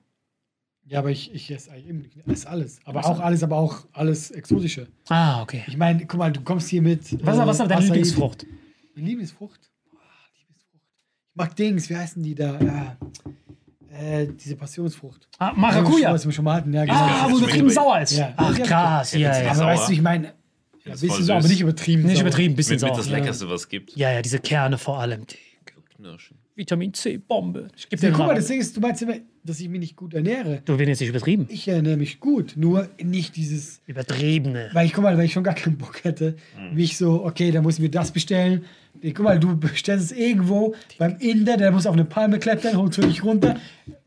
Ja, 0.89 1.01
aber 1.01 1.11
ich, 1.11 1.35
ich 1.35 1.51
esse 1.51 1.71
eigentlich 1.71 2.11
ich 2.17 2.33
esse 2.33 2.49
alles. 2.49 2.81
Aber 2.85 3.05
auch 3.05 3.21
alles, 3.21 3.43
aber 3.43 3.57
auch 3.57 3.87
alles 3.93 4.31
Exotische. 4.31 4.89
Ah, 5.09 5.43
okay. 5.43 5.63
Ich 5.67 5.77
meine, 5.77 6.07
guck 6.07 6.19
mal, 6.19 6.33
du 6.33 6.41
kommst 6.41 6.69
hier 6.69 6.81
mit. 6.81 7.03
Was, 7.25 7.37
äh, 7.37 7.47
was 7.47 7.61
ist 7.61 7.71
deine 7.71 7.85
Lieblingsfrucht? 7.85 8.47
Meine 8.95 9.07
Lieblingsfrucht? 9.09 9.61
Boah, 9.91 9.99
Lieblingsfrucht. 10.39 10.83
Ich 11.31 11.37
mag 11.37 11.57
Dings, 11.57 11.91
wie 11.91 11.97
heißen 11.97 12.23
die 12.23 12.35
da? 12.35 12.59
Ja. 12.59 12.97
Äh, 13.91 14.29
diese 14.29 14.57
Passionsfrucht. 14.57 15.29
Ah, 15.39 15.53
Maracuja. 15.55 16.13
Was 16.13 16.25
wir 16.25 16.33
schon 16.33 16.45
mal 16.45 16.55
hatten, 16.55 16.73
ja, 16.73 16.85
genau. 16.85 16.97
Ah, 16.97 17.27
wo 17.27 17.31
Das 17.33 17.39
übertrieben 17.41 17.71
sauer 17.71 18.01
ist. 18.01 18.17
Ja. 18.17 18.33
Ach, 18.37 18.59
krass. 18.59 19.13
Ja, 19.13 19.19
ja. 19.19 19.47
aber 19.47 19.55
sauer. 19.57 19.67
weißt 19.69 19.89
du, 19.89 19.93
ich 19.93 20.03
meine, 20.03 20.35
ja, 20.85 20.95
ist 20.95 21.01
bisschen 21.03 21.25
sauer, 21.25 21.39
aber 21.39 21.49
nicht 21.49 21.61
übertrieben. 21.61 22.03
Nicht 22.05 22.17
sauer. 22.17 22.23
übertrieben, 22.29 22.57
bisschen 22.57 22.75
Mit, 22.77 22.83
mit 22.83 22.91
sauer. 22.95 22.99
das 22.99 23.11
Leckerste, 23.11 23.49
was 23.51 23.63
es 23.63 23.69
gibt. 23.69 23.95
Ja, 23.97 24.13
ja, 24.13 24.23
diese 24.23 24.39
Kerne 24.39 24.79
vor 24.79 25.01
allem. 25.01 25.25
Knirschen. 25.97 26.39
Vitamin 26.55 26.93
C, 26.95 27.19
Bombe. 27.19 27.69
Ich 27.77 27.89
geb 27.89 28.01
Ja, 28.03 28.09
dir 28.09 28.13
guck 28.13 28.21
mal, 28.21 28.27
mal. 28.29 28.35
das 28.37 28.47
Ding 28.47 28.61
ist, 28.61 28.77
du 28.77 28.81
meinst 28.81 29.03
immer, 29.03 29.15
dass 29.49 29.61
ich 29.61 29.69
mich 29.69 29.81
nicht 29.81 29.97
gut 29.97 30.15
ernähre. 30.15 30.63
Du 30.65 30.79
wirst 30.79 30.89
jetzt 30.89 31.01
nicht 31.01 31.09
übertrieben. 31.11 31.47
Ich 31.49 31.67
ernähre 31.69 31.97
mich 31.97 32.21
gut, 32.21 32.55
nur 32.57 32.89
nicht 33.03 33.37
dieses 33.37 33.81
Übertriebene. 33.87 34.71
Weil 34.73 34.87
ich, 34.87 34.93
guck 34.93 35.05
mal, 35.05 35.17
weil 35.17 35.25
ich 35.25 35.33
schon 35.33 35.45
gar 35.45 35.55
keinen 35.55 35.77
Bock 35.79 36.05
hätte, 36.05 36.37
Mhm. 36.59 36.77
wie 36.77 36.85
ich 36.85 36.97
so, 36.97 37.25
okay, 37.25 37.51
da 37.51 37.63
muss 37.63 37.75
ich 37.77 37.81
mir 37.81 37.91
das 37.91 38.11
bestellen. 38.13 38.65
Nee, 39.01 39.13
guck 39.13 39.25
mal, 39.25 39.39
du 39.39 39.57
bestellst 39.57 40.11
es 40.11 40.19
irgendwo 40.19 40.75
beim 40.99 41.17
Inder, 41.21 41.57
der 41.57 41.71
muss 41.71 41.87
auf 41.87 41.93
eine 41.95 42.05
Palme 42.05 42.39
klettern, 42.39 42.77
holt 42.77 42.95
für 42.97 43.03
dich 43.03 43.23
runter, 43.23 43.57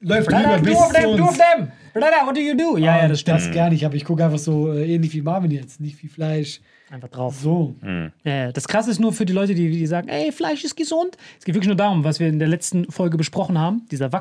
läuft 0.02 0.28
rüber 0.28 0.42
Brother, 0.42 0.60
bis 0.62 0.74
two 0.74 0.80
of 0.84 0.92
them, 0.94 1.02
zu 1.12 1.18
two 1.18 1.24
of 1.24 1.30
uns. 1.30 1.38
them. 1.38 1.68
Brother, 1.94 2.26
what 2.26 2.36
do 2.36 2.42
you 2.42 2.56
do? 2.58 2.78
Ja, 2.78 2.98
ja, 3.02 3.08
das 3.08 3.22
stimmt. 3.22 3.38
Das 3.40 3.52
gar 3.52 3.70
nicht, 3.70 3.86
aber 3.86 3.96
ich 3.96 4.04
gucke 4.06 4.24
einfach 4.26 4.38
so 4.40 4.72
äh, 4.74 4.94
ähnlich 4.94 5.14
wie 5.14 5.22
Marvin 5.22 5.52
jetzt, 5.52 5.80
nicht 5.80 6.02
wie 6.04 6.08
Fleisch. 6.08 6.60
Einfach 6.90 7.08
drauf. 7.08 7.40
So. 7.42 7.74
Ja, 7.82 8.12
ja. 8.26 8.52
das 8.52 8.68
krasse 8.68 8.92
ist 8.92 9.00
nur 9.00 9.14
für 9.14 9.26
die 9.26 9.32
Leute, 9.32 9.56
die, 9.56 9.70
die 9.72 9.86
sagen, 9.88 10.10
ey, 10.10 10.30
Fleisch 10.34 10.66
ist 10.66 10.76
gesund. 10.76 11.16
Es 11.40 11.46
geht 11.46 11.56
wirklich 11.56 11.68
nur 11.70 11.78
darum, 11.78 12.04
was 12.04 12.20
wir 12.20 12.28
in 12.28 12.38
der 12.38 12.50
letzten 12.50 12.92
Folge 12.92 13.16
besprochen 13.18 13.58
haben, 13.58 13.84
dieser 13.92 14.12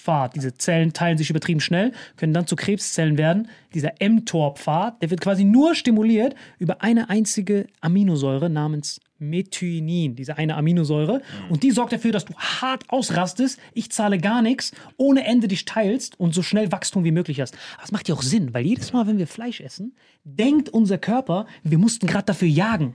Wachstumspfad. 0.00 0.34
Diese 0.34 0.54
Zellen 0.54 0.92
teilen 0.92 1.18
sich 1.18 1.30
übertrieben 1.30 1.60
schnell, 1.60 1.92
können 2.16 2.32
dann 2.32 2.46
zu 2.46 2.56
Krebszellen 2.56 3.18
werden. 3.18 3.48
Dieser 3.74 3.92
mTOR-Pfad, 4.00 5.02
der 5.02 5.10
wird 5.10 5.20
quasi 5.20 5.44
nur 5.44 5.74
stimuliert 5.74 6.34
über 6.58 6.82
eine 6.82 7.10
einzige 7.10 7.66
Aminosäure 7.80 8.50
namens 8.50 9.00
Methionin, 9.18 10.16
diese 10.16 10.38
eine 10.38 10.56
Aminosäure. 10.56 11.20
Und 11.50 11.62
die 11.62 11.70
sorgt 11.70 11.92
dafür, 11.92 12.12
dass 12.12 12.24
du 12.24 12.34
hart 12.34 12.84
ausrastest, 12.88 13.60
ich 13.74 13.92
zahle 13.92 14.18
gar 14.18 14.40
nichts, 14.40 14.72
ohne 14.96 15.26
Ende 15.26 15.46
dich 15.46 15.66
teilst 15.66 16.18
und 16.18 16.34
so 16.34 16.42
schnell 16.42 16.72
Wachstum 16.72 17.04
wie 17.04 17.12
möglich 17.12 17.40
hast. 17.40 17.54
Aber 17.74 17.84
es 17.84 17.92
macht 17.92 18.08
ja 18.08 18.14
auch 18.14 18.22
Sinn, 18.22 18.54
weil 18.54 18.64
jedes 18.64 18.92
Mal, 18.92 19.06
wenn 19.06 19.18
wir 19.18 19.26
Fleisch 19.26 19.60
essen, 19.60 19.94
denkt 20.24 20.70
unser 20.70 20.96
Körper, 20.96 21.46
wir 21.62 21.78
mussten 21.78 22.06
gerade 22.06 22.24
dafür 22.24 22.48
jagen. 22.48 22.94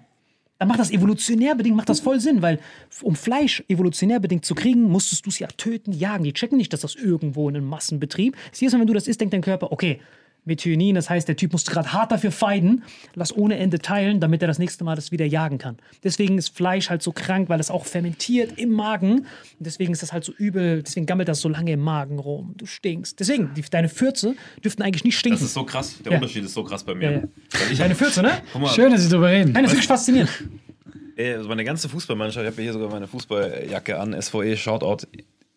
Dann 0.58 0.70
macht 0.70 0.80
das 0.80 0.92
evolutionär 0.92 1.56
bedingt, 1.56 1.76
macht 1.76 1.90
das 1.90 2.00
voll 2.00 2.20
Sinn, 2.20 2.42
weil 2.42 2.60
um 3.02 3.16
Fleisch 3.16 3.64
evolutionär 3.68 4.20
bedingt 4.20 4.46
zu 4.46 4.56
kriegen, 4.56 4.84
musstest 4.84 5.26
du 5.26 5.30
es 5.30 5.40
ja 5.40 5.48
töten, 5.48 5.92
jagen. 5.92 6.24
Die 6.24 6.34
checken 6.34 6.58
nicht, 6.58 6.72
dass 6.72 6.82
das 6.82 6.96
irgendwo 6.96 7.50
in 7.50 7.58
einem 7.58 7.68
Massenbetrieb. 7.68 8.38
Das 8.52 8.62
jedes 8.62 8.74
Mal, 8.74 8.80
wenn 8.80 8.88
du 8.88 8.94
das 8.94 9.08
isst, 9.08 9.20
denkt 9.20 9.34
dein 9.34 9.42
Körper, 9.42 9.72
okay, 9.72 10.00
Methionin, 10.46 10.96
das 10.96 11.10
heißt, 11.10 11.28
der 11.28 11.36
Typ 11.36 11.52
musste 11.52 11.72
gerade 11.72 11.92
hart 11.94 12.12
dafür 12.12 12.32
feiden, 12.32 12.84
lass 13.16 13.36
ohne 13.36 13.58
Ende 13.58 13.80
teilen, 13.80 14.20
damit 14.20 14.42
er 14.42 14.48
das 14.48 14.60
nächste 14.60 14.84
Mal 14.84 14.96
das 14.96 15.12
wieder 15.12 15.26
jagen 15.26 15.58
kann. 15.58 15.78
Deswegen 16.04 16.38
ist 16.38 16.56
Fleisch 16.56 16.90
halt 16.90 17.02
so 17.02 17.12
krank, 17.12 17.50
weil 17.50 17.60
es 17.60 17.72
auch 17.72 17.86
fermentiert 17.86 18.58
im 18.58 18.70
Magen. 18.72 19.20
Und 19.20 19.28
deswegen 19.60 19.92
ist 19.94 20.02
das 20.04 20.14
halt 20.14 20.24
so 20.24 20.32
übel, 20.34 20.84
deswegen 20.84 21.06
gammelt 21.06 21.28
das 21.28 21.42
so 21.42 21.50
lange 21.50 21.72
im 21.72 21.80
Magen 21.82 22.20
rum. 22.20 22.54
Du 22.58 22.66
stinkst. 22.66 23.20
Deswegen, 23.20 23.54
die, 23.56 23.62
deine 23.64 23.90
Fürze 23.90 24.36
dürften 24.64 24.82
eigentlich 24.84 25.04
nicht 25.04 25.18
stinken. 25.18 25.40
Das 25.40 25.48
ist 25.48 25.54
so 25.54 25.64
krass. 25.64 25.96
Der 26.04 26.12
Ja. 26.14 26.18
Unterschied 26.20 26.44
ist 26.46 26.54
so 26.54 26.64
krass 26.64 26.84
bei 26.84 26.94
ja, 26.94 26.98
mir. 26.98 27.12
ja. 27.12 27.60
Ich 27.72 27.78
Deine 27.80 27.96
Fürze, 27.96 28.22
ne? 28.22 28.32
guck 28.54 28.62
mal, 28.62 28.70
Schön, 28.70 28.92
dass 28.92 29.02
Sie 29.02 29.10
darüber 29.10 29.30
reden. 29.30 29.52
Nein, 29.52 29.64
das 29.64 29.72
ist 29.74 29.78
wirklich 29.78 29.88
faszinierend. 29.88 30.32
ey, 31.16 31.34
also 31.34 31.50
meine 31.50 31.64
ganze 31.64 31.90
Fußballmannschaft, 31.90 32.46
ich 32.46 32.52
habe 32.52 32.62
hier 32.62 32.74
sogar 32.74 32.90
meine 32.90 33.08
Fußballjacke 33.08 34.00
an, 34.00 34.20
SVE, 34.22 34.56
Shoutout. 34.58 35.08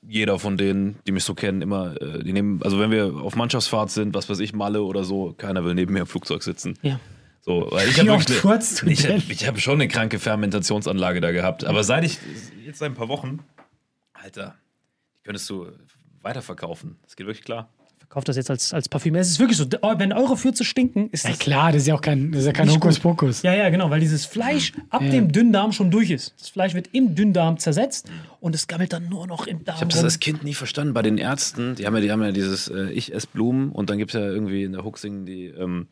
Jeder 0.08 0.38
von 0.38 0.56
denen, 0.56 0.98
die 1.06 1.12
mich 1.12 1.24
so 1.24 1.34
kennen, 1.34 1.60
immer, 1.60 2.00
äh, 2.00 2.24
die 2.24 2.32
nehmen, 2.32 2.62
also 2.62 2.80
wenn 2.80 2.90
wir 2.90 3.16
auf 3.16 3.36
Mannschaftsfahrt 3.36 3.90
sind, 3.90 4.14
was 4.14 4.28
weiß 4.30 4.40
ich, 4.40 4.54
Malle 4.54 4.82
oder 4.82 5.04
so, 5.04 5.34
keiner 5.36 5.64
will 5.64 5.74
neben 5.74 5.92
mir 5.92 6.00
im 6.00 6.06
Flugzeug 6.06 6.42
sitzen. 6.42 6.78
Ja. 6.82 6.98
So, 7.42 7.68
weil 7.70 7.88
ich 7.90 7.98
habe 7.98 8.22
ich 8.86 9.06
hab, 9.06 9.30
ich 9.30 9.46
hab 9.46 9.60
schon 9.60 9.74
eine 9.74 9.88
kranke 9.88 10.18
Fermentationsanlage 10.18 11.20
da 11.20 11.30
gehabt. 11.30 11.64
Aber 11.64 11.84
seit 11.84 12.04
ich 12.04 12.18
jetzt 12.64 12.78
seit 12.78 12.90
ein 12.90 12.94
paar 12.94 13.08
Wochen, 13.08 13.40
Alter, 14.14 14.56
die 15.18 15.24
könntest 15.24 15.48
du 15.50 15.66
weiterverkaufen. 16.22 16.96
Das 17.02 17.14
geht 17.14 17.26
wirklich 17.26 17.44
klar. 17.44 17.68
Verkauft 18.08 18.28
das 18.28 18.36
jetzt 18.36 18.50
als, 18.50 18.72
als 18.72 18.88
Parfüm. 18.88 19.16
Es 19.16 19.28
ist 19.28 19.38
wirklich 19.38 19.58
so, 19.58 19.66
wenn 19.66 20.14
eure 20.14 20.38
Fürze 20.38 20.64
stinken, 20.64 21.10
ist 21.10 21.24
Ja 21.24 21.30
das. 21.30 21.38
klar, 21.40 21.72
das 21.72 21.82
ist 21.82 21.88
ja 21.88 21.94
auch 21.94 22.00
kein, 22.00 22.32
das 22.32 22.40
ist 22.40 22.46
ja 22.46 22.52
kein. 22.52 22.70
Hokuspokus. 22.70 23.42
Ja, 23.42 23.54
ja, 23.54 23.68
genau, 23.68 23.90
weil 23.90 24.00
dieses 24.00 24.24
Fleisch 24.24 24.72
ab 24.88 25.02
dem 25.02 25.30
Dünndarm 25.30 25.72
schon 25.72 25.90
durch 25.90 26.10
ist. 26.10 26.32
Das 26.38 26.48
Fleisch 26.48 26.72
wird 26.72 26.88
im 26.92 27.14
Dünndarm 27.14 27.58
zersetzt 27.58 28.08
und 28.40 28.54
es 28.54 28.66
gammelt 28.66 28.94
dann 28.94 29.10
nur 29.10 29.26
noch 29.26 29.46
im 29.46 29.62
Darm. 29.62 29.76
Ich 29.76 29.82
habe 29.82 29.92
das 29.92 30.02
als 30.02 30.20
Kind 30.20 30.42
nie 30.42 30.54
verstanden. 30.54 30.94
Bei 30.94 31.02
den 31.02 31.18
Ärzten, 31.18 31.74
die 31.74 31.86
haben 31.86 31.94
ja, 31.96 32.00
die 32.00 32.10
haben 32.10 32.22
ja 32.22 32.32
dieses 32.32 32.68
äh, 32.68 32.90
Ich 32.92 33.12
esse 33.12 33.26
Blumen 33.26 33.72
und 33.72 33.90
dann 33.90 33.98
gibt 33.98 34.14
es 34.14 34.18
ja 34.18 34.26
irgendwie 34.26 34.62
in 34.62 34.72
der 34.72 34.84
Huxing 34.84 35.26
die 35.26 35.48
ähm, 35.48 35.86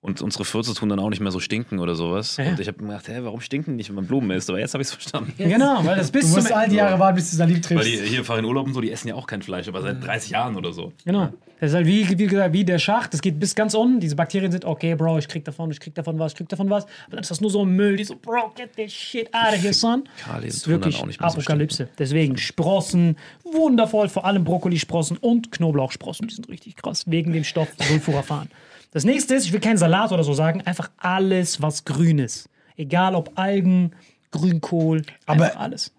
und 0.00 0.22
unsere 0.22 0.44
Fürze 0.44 0.74
tun 0.74 0.88
dann 0.88 1.00
auch 1.00 1.10
nicht 1.10 1.20
mehr 1.20 1.32
so 1.32 1.40
stinken 1.40 1.80
oder 1.80 1.96
sowas. 1.96 2.36
Ja. 2.36 2.50
Und 2.50 2.60
ich 2.60 2.68
habe 2.68 2.80
mir 2.82 2.90
gedacht, 2.90 3.08
hä, 3.08 3.18
warum 3.22 3.40
stinken 3.40 3.74
nicht, 3.74 3.88
wenn 3.88 3.96
man 3.96 4.06
Blumen 4.06 4.30
isst? 4.30 4.48
Aber 4.48 4.60
jetzt 4.60 4.72
habe 4.74 4.82
ich 4.82 4.88
es 4.88 4.94
verstanden. 4.94 5.32
Genau, 5.36 5.84
weil 5.84 5.96
das 5.96 6.12
Du 6.12 6.20
bis 6.20 6.30
musst 6.30 6.46
zum 6.46 6.56
all 6.56 6.68
die 6.68 6.76
Jahre 6.76 6.98
warten, 7.00 7.16
bis 7.16 7.30
du 7.30 7.36
Saliv 7.36 7.56
Weil 7.56 7.78
triffst. 7.78 8.04
die 8.04 8.08
hier 8.08 8.24
fahren 8.24 8.40
in 8.40 8.44
Urlaub 8.44 8.66
und 8.66 8.74
so, 8.74 8.80
die 8.80 8.92
essen 8.92 9.08
ja 9.08 9.16
auch 9.16 9.26
kein 9.26 9.42
Fleisch, 9.42 9.66
aber 9.66 9.82
seit 9.82 10.04
30 10.04 10.30
Jahren 10.30 10.56
oder 10.56 10.72
so. 10.72 10.92
Genau. 11.04 11.32
Das 11.60 11.70
ist 11.70 11.74
halt 11.74 11.86
wie, 11.88 12.08
wie 12.16 12.26
gesagt, 12.28 12.52
wie 12.52 12.64
der 12.64 12.78
Schacht. 12.78 13.12
Das 13.12 13.20
geht 13.20 13.40
bis 13.40 13.56
ganz 13.56 13.74
unten. 13.74 13.98
Diese 13.98 14.14
Bakterien 14.14 14.52
sind, 14.52 14.64
okay, 14.64 14.94
Bro, 14.94 15.18
ich 15.18 15.26
krieg 15.26 15.44
davon, 15.44 15.72
ich 15.72 15.80
krieg 15.80 15.92
davon 15.96 16.16
was, 16.20 16.32
ich 16.32 16.38
krieg 16.38 16.48
davon 16.48 16.70
was. 16.70 16.84
Aber 16.84 17.16
dann 17.16 17.20
ist 17.20 17.32
das 17.32 17.40
nur 17.40 17.50
so 17.50 17.64
Müll, 17.64 17.96
die 17.96 18.04
so, 18.04 18.14
Bro, 18.14 18.52
get 18.54 18.76
this 18.76 18.92
shit 18.92 19.26
out 19.34 19.54
of 19.54 19.60
here, 19.60 19.74
son. 19.74 20.08
Kali 20.24 20.46
Das 20.46 20.58
ist 20.58 20.68
wirklich 20.68 20.96
auch 21.00 21.06
nicht 21.06 21.20
mehr 21.20 21.28
so 21.30 21.38
Apokalypse. 21.38 21.88
Deswegen 21.98 22.36
Sprossen, 22.36 23.16
wundervoll, 23.42 24.08
vor 24.08 24.24
allem 24.24 24.44
Brokkolisprossen 24.44 25.16
und 25.16 25.50
Knoblauchsprossen. 25.50 26.28
Die 26.28 26.34
sind 26.36 26.48
richtig 26.48 26.76
krass, 26.76 27.10
wegen 27.10 27.32
dem 27.32 27.42
Stoff 27.42 27.68
Sulforaphan. 27.80 28.48
Das 28.90 29.04
nächste 29.04 29.34
ist, 29.34 29.44
ich 29.44 29.52
will 29.52 29.60
keinen 29.60 29.76
Salat 29.76 30.12
oder 30.12 30.24
so 30.24 30.32
sagen, 30.32 30.62
einfach 30.62 30.90
alles, 30.96 31.60
was 31.60 31.84
grün 31.84 32.18
ist. 32.18 32.48
Egal 32.76 33.14
ob 33.14 33.32
Algen, 33.38 33.92
Grünkohl, 34.30 35.02
Aber- 35.26 35.44
einfach 35.46 35.60
alles. 35.60 35.92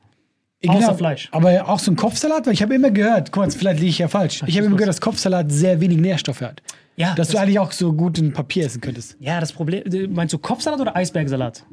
Genau, 0.61 0.73
außer 0.75 0.95
Fleisch. 0.95 1.29
Aber 1.31 1.69
auch 1.69 1.79
so 1.79 1.89
ein 1.91 1.95
Kopfsalat, 1.95 2.45
weil 2.45 2.53
ich 2.53 2.61
habe 2.61 2.75
immer 2.75 2.91
gehört, 2.91 3.31
kurz, 3.31 3.55
vielleicht 3.55 3.79
liege 3.79 3.91
ich 3.91 3.99
ja 3.99 4.09
falsch. 4.09 4.43
Ich 4.45 4.57
habe 4.57 4.65
immer 4.67 4.75
gehört, 4.75 4.89
dass 4.89 4.99
Kopfsalat 4.99 5.49
sehr 5.51 5.79
wenig 5.79 5.97
Nährstoffe 5.99 6.41
hat. 6.41 6.61
Ja, 6.97 7.15
Dass 7.15 7.27
das- 7.29 7.29
du 7.29 7.37
eigentlich 7.37 7.59
auch 7.59 7.71
so 7.71 7.93
gut 7.93 8.17
in 8.17 8.33
Papier 8.33 8.65
essen 8.65 8.81
könntest. 8.81 9.15
Ja, 9.21 9.39
das 9.39 9.53
Problem, 9.53 9.83
äh, 9.89 10.07
meinst 10.07 10.33
du 10.33 10.37
Kopfsalat 10.37 10.81
oder 10.81 10.95
Eisbergsalat? 10.97 11.63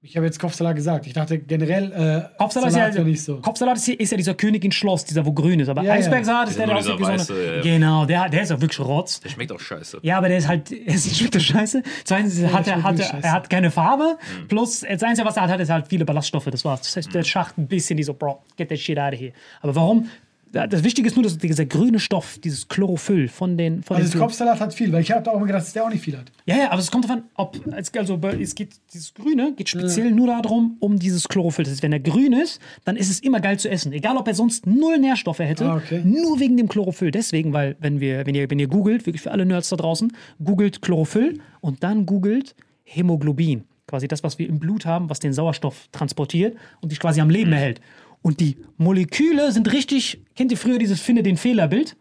Ich 0.00 0.16
habe 0.16 0.26
jetzt 0.26 0.38
Kopfsalat 0.38 0.76
gesagt. 0.76 1.08
Ich 1.08 1.12
dachte 1.12 1.40
generell, 1.40 1.90
äh, 1.90 2.38
Kopfsalat 2.38 2.68
ist 2.68 2.74
Salat 2.74 2.90
ja, 2.90 2.98
wäre 2.98 3.08
nicht 3.08 3.20
so. 3.20 3.40
Kopfsalat 3.40 3.78
ist, 3.78 3.84
hier, 3.84 3.98
ist 3.98 4.12
ja 4.12 4.16
dieser 4.16 4.34
Königin 4.34 4.70
Schloss, 4.70 5.04
dieser 5.04 5.26
wo 5.26 5.32
grün 5.32 5.58
ist. 5.58 5.68
Aber 5.68 5.82
Ja, 5.82 5.88
ja. 5.88 5.94
Eisbergsalat 5.94 6.50
ist 6.50 6.58
der, 6.58 6.68
der 6.68 6.76
aussieht 6.76 7.00
wie 7.00 7.56
ja. 7.56 7.62
Genau, 7.62 8.04
der, 8.04 8.28
der 8.28 8.42
ist 8.42 8.50
ja 8.50 8.60
wirklich 8.60 8.78
Rotz. 8.78 9.18
Der 9.18 9.30
schmeckt 9.30 9.50
auch 9.50 9.58
scheiße. 9.58 9.98
Ja, 10.02 10.18
aber 10.18 10.28
der 10.28 10.38
ist 10.38 10.46
halt, 10.46 10.70
es 10.86 11.18
schmeckt 11.18 11.34
der 11.34 11.40
Scheiße. 11.40 11.82
Zweitens 12.04 12.40
hat 12.44 12.68
er, 12.68 12.84
hat 12.84 13.00
er, 13.00 13.24
er 13.24 13.32
hat 13.32 13.50
keine 13.50 13.72
Farbe. 13.72 14.18
Plus, 14.46 14.80
das 14.88 15.02
Einzige, 15.02 15.26
was 15.26 15.36
er 15.36 15.42
hat, 15.42 15.50
hat, 15.50 15.58
ist 15.60 15.70
halt 15.70 15.88
viele 15.88 16.04
Ballaststoffe. 16.04 16.44
Das 16.44 16.64
war's. 16.64 16.82
Das 16.82 16.96
heißt, 16.96 17.12
der 17.12 17.24
Schacht 17.24 17.58
ein 17.58 17.66
bisschen 17.66 17.96
die 17.96 18.04
so, 18.04 18.14
Bro, 18.14 18.44
get 18.56 18.68
that 18.68 18.78
shit 18.78 19.00
out 19.00 19.14
of 19.14 19.18
here. 19.18 19.32
Aber 19.62 19.74
warum? 19.74 20.08
Das 20.52 20.82
Wichtige 20.84 21.06
ist 21.08 21.16
nur, 21.16 21.22
dass 21.22 21.36
dieser 21.38 21.66
grüne 21.66 21.98
Stoff, 21.98 22.38
dieses 22.42 22.68
Chlorophyll 22.68 23.28
von 23.28 23.56
den, 23.56 23.82
von 23.82 23.96
Also 23.96 24.08
den 24.08 24.12
das 24.12 24.20
Kopfsalat 24.20 24.60
hat 24.60 24.72
viel, 24.74 24.90
weil 24.92 25.02
ich 25.02 25.10
habe 25.10 25.30
auch 25.30 25.36
immer 25.36 25.46
gedacht, 25.46 25.62
dass 25.64 25.72
der 25.72 25.84
auch 25.84 25.90
nicht 25.90 26.02
viel 26.02 26.16
hat. 26.16 26.32
Ja, 26.46 26.56
ja, 26.56 26.70
aber 26.70 26.80
es 26.80 26.90
kommt 26.90 27.04
davon, 27.04 27.22
ob, 27.34 27.56
es- 27.76 27.92
also 27.94 28.18
es 28.40 28.54
geht, 28.54 28.70
dieses 28.92 29.12
Grüne 29.14 29.52
geht 29.56 29.68
speziell 29.68 30.10
nur 30.10 30.26
darum, 30.28 30.76
um 30.80 30.98
dieses 30.98 31.28
Chlorophyll. 31.28 31.64
Das 31.64 31.72
heißt, 31.72 31.82
wenn 31.82 31.92
er 31.92 32.00
grün 32.00 32.32
ist, 32.32 32.60
dann 32.84 32.96
ist 32.96 33.10
es 33.10 33.20
immer 33.20 33.40
geil 33.40 33.58
zu 33.58 33.68
essen. 33.70 33.92
Egal, 33.92 34.16
ob 34.16 34.26
er 34.28 34.34
sonst 34.34 34.66
null 34.66 34.98
Nährstoffe 34.98 35.38
hätte, 35.40 35.66
Ah, 35.66 35.76
okay. 35.76 36.00
nur 36.04 36.40
wegen 36.40 36.56
dem 36.56 36.68
Chlorophyll. 36.68 37.10
Deswegen, 37.10 37.52
weil, 37.52 37.76
wenn 37.80 38.00
wir, 38.00 38.24
wenn 38.26 38.34
ihr, 38.34 38.50
wenn 38.50 38.58
ihr 38.58 38.68
googelt, 38.68 39.06
wirklich 39.06 39.22
für 39.22 39.30
alle 39.32 39.44
Nerds 39.46 39.68
da 39.68 39.76
draußen, 39.76 40.12
googelt 40.42 40.82
Chlorophyll 40.82 41.40
und 41.60 41.82
dann 41.82 42.06
googelt 42.06 42.54
Hämoglobin. 42.84 43.64
Quasi 43.86 44.06
das, 44.08 44.22
was 44.22 44.38
wir 44.38 44.48
im 44.48 44.58
Blut 44.58 44.84
haben, 44.84 45.08
was 45.08 45.18
den 45.18 45.32
Sauerstoff 45.32 45.88
transportiert 45.92 46.56
und 46.80 46.92
dich 46.92 47.00
quasi 47.00 47.20
am 47.20 47.30
Leben 47.30 47.52
erhält. 47.52 47.80
Und 48.22 48.40
die 48.40 48.56
Moleküle 48.76 49.52
sind 49.52 49.72
richtig, 49.72 50.20
kennt 50.34 50.50
ihr 50.52 50.58
früher 50.58 50.78
dieses 50.78 51.00
Finde 51.00 51.22
den 51.22 51.36
Fehler-Bild? 51.36 51.96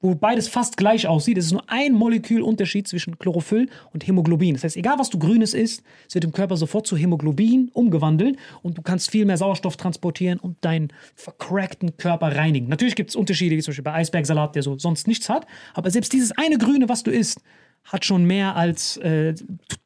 wo 0.00 0.14
beides 0.14 0.48
fast 0.48 0.76
gleich 0.76 1.06
aussieht. 1.06 1.38
Es 1.38 1.46
ist 1.46 1.52
nur 1.52 1.64
ein 1.68 1.92
Molekülunterschied 1.92 2.86
zwischen 2.86 3.18
Chlorophyll 3.18 3.68
und 3.92 4.06
Hämoglobin. 4.06 4.54
Das 4.54 4.64
heißt, 4.64 4.76
egal 4.76 4.98
was 4.98 5.10
du 5.10 5.18
Grünes 5.18 5.54
isst, 5.54 5.82
es 6.06 6.14
wird 6.14 6.24
im 6.24 6.32
Körper 6.32 6.56
sofort 6.56 6.86
zu 6.86 6.96
Hämoglobin 6.96 7.70
umgewandelt 7.72 8.36
und 8.62 8.78
du 8.78 8.82
kannst 8.82 9.10
viel 9.10 9.24
mehr 9.24 9.36
Sauerstoff 9.36 9.76
transportieren 9.76 10.38
und 10.38 10.56
deinen 10.60 10.92
vercrackten 11.16 11.96
Körper 11.96 12.36
reinigen. 12.36 12.68
Natürlich 12.68 12.94
gibt 12.94 13.10
es 13.10 13.16
Unterschiede, 13.16 13.56
wie 13.56 13.62
zum 13.62 13.72
Beispiel 13.72 13.84
bei 13.84 13.94
Eisbergsalat, 13.94 14.54
der 14.54 14.62
so 14.62 14.78
sonst 14.78 15.08
nichts 15.08 15.28
hat, 15.28 15.46
aber 15.74 15.90
selbst 15.90 16.12
dieses 16.12 16.30
eine 16.32 16.58
Grüne, 16.58 16.88
was 16.88 17.02
du 17.02 17.10
isst, 17.10 17.40
hat 17.84 18.04
schon 18.04 18.24
mehr 18.24 18.54
als, 18.56 18.96
äh, 18.98 19.34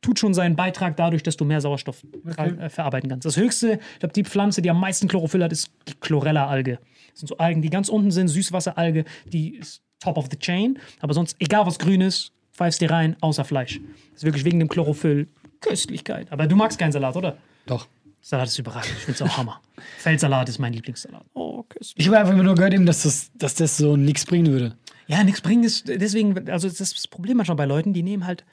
tut 0.00 0.18
schon 0.18 0.34
seinen 0.34 0.56
Beitrag 0.56 0.96
dadurch, 0.96 1.22
dass 1.22 1.36
du 1.36 1.44
mehr 1.44 1.60
Sauerstoff 1.60 2.02
äh, 2.36 2.68
verarbeiten 2.68 3.08
kannst. 3.08 3.24
Das 3.24 3.36
höchste, 3.36 3.78
ich 3.94 3.98
glaube, 4.00 4.12
die 4.12 4.24
Pflanze, 4.24 4.60
die 4.60 4.70
am 4.70 4.80
meisten 4.80 5.08
Chlorophyll 5.08 5.42
hat, 5.42 5.52
ist 5.52 5.70
die 5.88 5.94
Chlorella-Alge. 5.94 6.78
Das 7.10 7.20
sind 7.20 7.28
so 7.28 7.36
Algen, 7.36 7.62
die 7.62 7.70
ganz 7.70 7.88
unten 7.88 8.10
sind, 8.10 8.28
Süßwasseralge, 8.28 9.04
die 9.26 9.56
ist 9.56 9.82
top 10.00 10.16
of 10.16 10.26
the 10.30 10.38
chain. 10.38 10.78
Aber 11.00 11.14
sonst, 11.14 11.36
egal 11.38 11.66
was 11.66 11.78
grün 11.78 12.00
ist, 12.00 12.32
pfeifst 12.52 12.80
dir 12.80 12.90
rein, 12.90 13.16
außer 13.20 13.44
Fleisch. 13.44 13.80
Das 14.12 14.22
ist 14.22 14.24
wirklich 14.24 14.44
wegen 14.44 14.58
dem 14.58 14.68
Chlorophyll 14.68 15.28
Köstlichkeit. 15.60 16.30
Aber 16.30 16.46
du 16.46 16.56
magst 16.56 16.78
keinen 16.78 16.92
Salat, 16.92 17.16
oder? 17.16 17.38
Doch. 17.66 17.86
Salat 18.20 18.48
ist 18.48 18.58
überragend. 18.58 18.92
Ich 18.98 19.04
finde 19.04 19.24
es 19.24 19.30
auch 19.30 19.36
Hammer. 19.36 19.60
Feldsalat 19.98 20.48
ist 20.48 20.58
mein 20.58 20.72
Lieblingssalat. 20.72 21.24
Oh, 21.34 21.62
köstlich. 21.64 21.94
Ich 21.96 22.06
habe 22.06 22.18
einfach 22.18 22.34
nur 22.34 22.54
gehört, 22.54 22.74
eben, 22.74 22.86
dass, 22.86 23.02
das, 23.02 23.30
dass 23.34 23.54
das 23.54 23.76
so 23.76 23.96
nichts 23.96 24.26
bringen 24.26 24.52
würde. 24.52 24.76
Ja, 25.06 25.24
nichts 25.24 25.40
bringen 25.40 25.64
ist 25.64 25.88
deswegen, 25.88 26.48
also 26.50 26.68
das 26.68 26.80
ist 26.80 26.96
das 26.96 27.06
Problem 27.08 27.36
manchmal 27.36 27.56
bei 27.56 27.64
Leuten, 27.66 27.92
die 27.92 28.02
nehmen 28.02 28.26
halt 28.26 28.44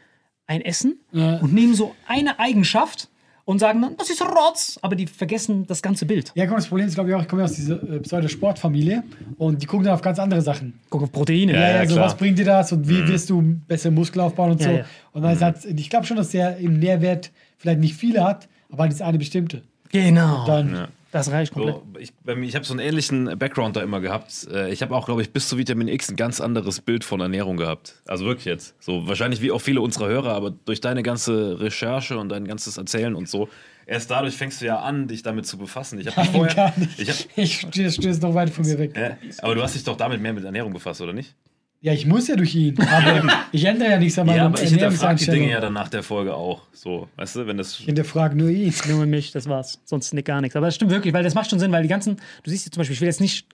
ein 0.48 0.62
Essen 0.62 1.00
Ja. 1.12 1.38
und 1.38 1.54
nehmen 1.54 1.76
so 1.76 1.96
eine 2.08 2.40
Eigenschaft 2.40 3.08
und 3.46 3.60
sagen 3.60 3.82
dann, 3.82 3.98
das 3.98 4.10
ist 4.10 4.22
Rotz, 4.22 4.78
aber 4.82 4.96
die 4.96 5.08
vergessen 5.08 5.66
das 5.68 5.82
ganze 5.82 6.06
Bild. 6.06 6.32
Ja, 6.36 6.46
komm, 6.48 6.58
das 6.58 6.68
Problem 6.68 6.88
ist, 6.88 6.94
glaube 6.96 7.10
ich, 7.10 7.16
auch, 7.16 7.22
ich 7.22 7.28
komme 7.28 7.42
ja 7.42 7.46
aus 7.46 7.54
dieser 7.54 7.82
äh, 7.82 8.00
Pseudo-Sportfamilie 8.00 9.04
und 9.38 9.62
die 9.62 9.66
gucken 9.66 9.86
dann 9.86 9.94
auf 9.96 10.02
ganz 10.02 10.20
andere 10.20 10.42
Sachen. 10.42 10.80
Guck 10.90 11.04
auf 11.04 11.12
Proteine. 11.12 11.54
Ja, 11.54 11.60
ja, 11.82 11.88
so 11.88 11.96
klar. 11.96 12.06
was 12.06 12.16
bringt 12.18 12.38
dir 12.40 12.46
das 12.46 12.72
und 12.72 12.88
wie 12.88 13.08
wirst 13.08 13.30
du 13.30 13.42
besser 13.68 13.90
Muskel 13.92 14.22
aufbauen 14.22 14.52
und 14.52 14.62
Ja, 14.62 14.68
so. 14.68 14.74
ja. 14.78 14.86
Und 15.14 15.22
dann 15.24 15.40
hat, 15.40 15.66
ich 15.66 15.90
glaube 15.90 16.06
schon, 16.06 16.18
dass 16.18 16.30
der 16.30 16.58
im 16.58 16.80
Nährwert 16.80 17.32
vielleicht 17.58 17.80
nicht 17.80 17.96
viele 17.96 18.24
hat, 18.24 18.48
aber 18.72 18.84
halt 18.84 18.92
das 18.92 19.02
eine 19.02 19.18
bestimmte. 19.18 19.64
Genau. 19.92 20.46
Dann, 20.46 20.88
Das 21.12 21.32
reicht 21.32 21.54
komplett. 21.54 21.76
So, 21.76 22.00
ich 22.00 22.14
ich 22.44 22.56
habe 22.56 22.66
so 22.66 22.74
einen 22.74 22.80
ähnlichen 22.82 23.38
Background 23.40 23.76
da 23.76 23.82
immer 23.82 24.00
gehabt. 24.00 24.48
Äh, 24.52 24.72
Ich 24.72 24.82
habe 24.84 24.96
auch, 24.96 25.06
glaube 25.06 25.22
ich, 25.24 25.32
bis 25.32 25.50
zu 25.50 25.58
Vitamin 25.58 25.88
X 25.88 26.10
ein 26.10 26.16
ganz 26.16 26.40
anderes 26.40 26.82
Bild 26.82 27.04
von 27.04 27.20
Ernährung 27.20 27.58
gehabt. 27.58 27.96
Also 28.08 28.26
wirklich 28.26 28.46
jetzt. 28.46 28.76
So 28.80 29.08
wahrscheinlich 29.08 29.42
wie 29.42 29.52
auch 29.52 29.60
viele 29.62 29.82
unserer 29.82 30.08
Hörer, 30.08 30.34
aber 30.34 30.52
durch 30.52 30.82
deine 30.82 31.02
ganze 31.02 31.60
Recherche 31.60 32.18
und 32.20 32.30
dein 32.30 32.46
ganzes 32.46 32.78
Erzählen 32.78 33.16
und 33.16 33.28
so, 33.28 33.50
erst 33.88 34.12
dadurch 34.12 34.36
fängst 34.36 34.62
du 34.62 34.66
ja 34.68 34.80
an, 34.80 35.08
dich 35.08 35.24
damit 35.24 35.48
zu 35.48 35.58
befassen. 35.58 36.00
Ich 36.00 36.16
habe 36.16 36.28
vorher. 36.32 36.54
gar 36.56 36.78
nicht. 36.80 37.00
Ich 37.00 37.10
hab, 37.10 37.18
Ich 37.36 37.60
stehe 37.62 37.92
stöß 37.92 38.22
noch 38.22 38.36
weit 38.36 38.52
von 38.52 38.66
mir 38.66 38.78
weg. 38.78 38.96
äh, 38.96 39.16
aber 39.42 39.56
du 39.56 39.64
hast 39.64 39.74
dich 39.74 39.84
doch 39.84 39.98
damit 39.98 40.22
mehr 40.22 40.34
mit 40.34 40.44
Ernährung 40.44 40.74
befasst, 40.74 41.02
oder 41.02 41.14
nicht? 41.14 41.36
Ja, 41.82 41.94
ich 41.94 42.06
muss 42.06 42.28
ja 42.28 42.36
durch 42.36 42.54
ihn, 42.56 42.78
aber 42.82 43.24
ich 43.54 43.64
ändere 43.64 43.92
ja 43.92 44.00
nichts 44.00 44.20
an 44.20 44.28
meiner 44.28 44.38
Ja, 44.38 44.46
aber 44.48 44.62
ich 44.62 44.70
hinterfrage 44.70 45.20
die. 45.20 45.32
Dinge 45.32 45.50
ja 45.50 45.62
dann 45.62 45.74
nach 45.74 45.88
der 45.88 46.04
Folge 46.04 46.36
auch. 46.36 46.64
So, 46.74 47.08
weißt 47.16 47.38
du, 47.38 47.48
wenn 47.48 47.58
das. 47.58 47.80
Ich 47.80 47.86
hinterfrage 47.86 48.36
nur 48.36 48.50
ihn. 48.50 48.74
Nur 48.90 49.06
mich, 49.06 49.32
das 49.32 49.48
war's. 49.48 49.80
Sonst 49.86 50.14
nicht 50.14 50.26
gar 50.26 50.42
nichts. 50.42 50.58
Aber 50.58 50.66
das 50.66 50.76
stimmt 50.76 50.92
wirklich, 50.92 51.14
weil 51.14 51.24
das 51.24 51.36
macht 51.36 51.50
schon 51.50 51.60
Sinn, 51.60 51.72
weil 51.72 51.84
die 51.84 51.90
ganzen, 51.90 52.18
du 52.44 52.50
siehst 52.50 52.66
jetzt 52.66 52.74
zum 52.74 52.82
Beispiel, 52.82 52.96
ich 52.96 53.02
will 53.02 53.08
jetzt 53.08 53.22
nicht 53.22 53.48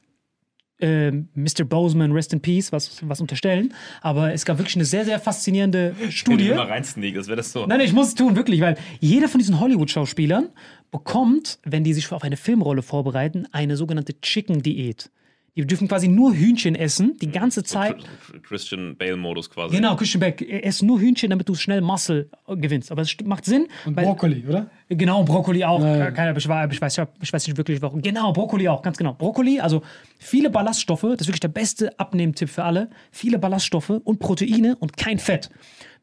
ähm, 0.80 1.30
Mr. 1.36 1.64
Boseman, 1.64 2.12
Rest 2.12 2.34
in 2.34 2.42
Peace, 2.42 2.72
was, 2.72 3.08
was 3.08 3.22
unterstellen, 3.22 3.74
aber 4.02 4.34
es 4.34 4.44
gab 4.44 4.58
wirklich 4.58 4.76
eine 4.76 4.86
sehr, 4.86 5.06
sehr 5.06 5.20
faszinierende 5.20 5.96
Studie. 6.10 6.50
Immer 6.50 6.68
reinsneak, 6.68 7.16
das 7.16 7.28
wäre 7.28 7.38
das 7.38 7.52
so. 7.52 7.62
Nein, 7.62 7.78
nein, 7.78 7.88
ich 7.88 7.94
muss 7.94 8.10
es 8.10 8.16
tun, 8.16 8.36
wirklich, 8.36 8.60
weil 8.62 8.76
jeder 9.00 9.30
von 9.30 9.40
diesen 9.40 9.60
Hollywood-Schauspielern 9.60 10.50
bekommt, 10.92 11.60
wenn 11.64 11.84
die 11.84 11.94
sich 11.94 12.12
auf 12.12 12.24
eine 12.24 12.38
Filmrolle 12.38 12.82
vorbereiten, 12.82 13.48
eine 13.52 13.78
sogenannte 13.78 14.20
Chicken-Diät. 14.20 15.12
Die 15.58 15.66
dürfen 15.66 15.88
quasi 15.88 16.10
nur 16.10 16.34
Hühnchen 16.34 16.76
essen, 16.76 17.16
die 17.22 17.32
ganze 17.32 17.64
Zeit. 17.64 18.04
Christian 18.44 18.98
Bale-Modus 18.98 19.50
quasi. 19.50 19.74
Genau, 19.74 19.96
Christian 19.96 20.20
Beck, 20.20 20.42
ess 20.42 20.82
nur 20.82 21.00
Hühnchen, 21.00 21.30
damit 21.30 21.48
du 21.48 21.56
schnell 21.56 21.80
Muscle 21.80 22.30
äh, 22.48 22.58
gewinnst. 22.58 22.92
Aber 22.92 23.04
es 23.04 23.16
macht 23.24 23.46
Sinn. 23.46 23.68
Und 23.86 23.96
weil- 23.96 24.04
Brokkoli, 24.04 24.46
oder? 24.48 24.70
Genau, 24.90 25.24
Brokkoli 25.24 25.64
auch. 25.64 25.82
Ja. 25.82 26.12
Keiner, 26.12 26.36
ich, 26.36 26.48
weiß, 26.50 26.98
ich 27.22 27.34
weiß 27.34 27.48
nicht 27.48 27.56
wirklich 27.58 27.82
warum. 27.82 28.02
Genau, 28.02 28.34
Brokkoli 28.34 28.68
auch, 28.68 28.82
ganz 28.82 28.98
genau. 28.98 29.14
Brokkoli, 29.14 29.62
also 29.62 29.82
viele 30.20 30.50
Ballaststoffe, 30.50 31.02
das 31.04 31.22
ist 31.22 31.28
wirklich 31.28 31.40
der 31.40 31.48
beste 31.48 31.98
Abnehmtipp 31.98 32.50
für 32.50 32.66
alle. 32.66 32.90
Viele 33.12 33.40
Ballaststoffe 33.40 33.90
und 33.90 34.20
Proteine 34.20 34.76
und 34.76 34.98
kein 34.98 35.20
Fett. 35.20 35.50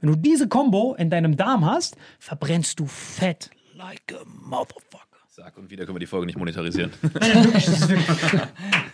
Wenn 0.01 0.11
du 0.11 0.17
diese 0.17 0.49
Kombo 0.49 0.95
in 0.95 1.11
deinem 1.11 1.37
Darm 1.37 1.67
hast, 1.67 1.97
verbrennst 2.19 2.81
du 2.81 2.87
Fett 2.87 3.51
like 3.83 4.15
a 4.15 4.25
motherfucker. 4.27 4.92
Sag 5.35 5.57
und 5.57 5.71
wieder 5.71 5.87
können 5.87 5.95
wir 5.95 6.01
die 6.01 6.05
Folge 6.07 6.27
nicht 6.27 6.37
monetarisieren. 6.37 6.91
Nein, 7.03 7.45
wirklich, 7.45 7.65
das 7.65 7.81
ist 7.81 7.89
wirklich, 7.89 8.07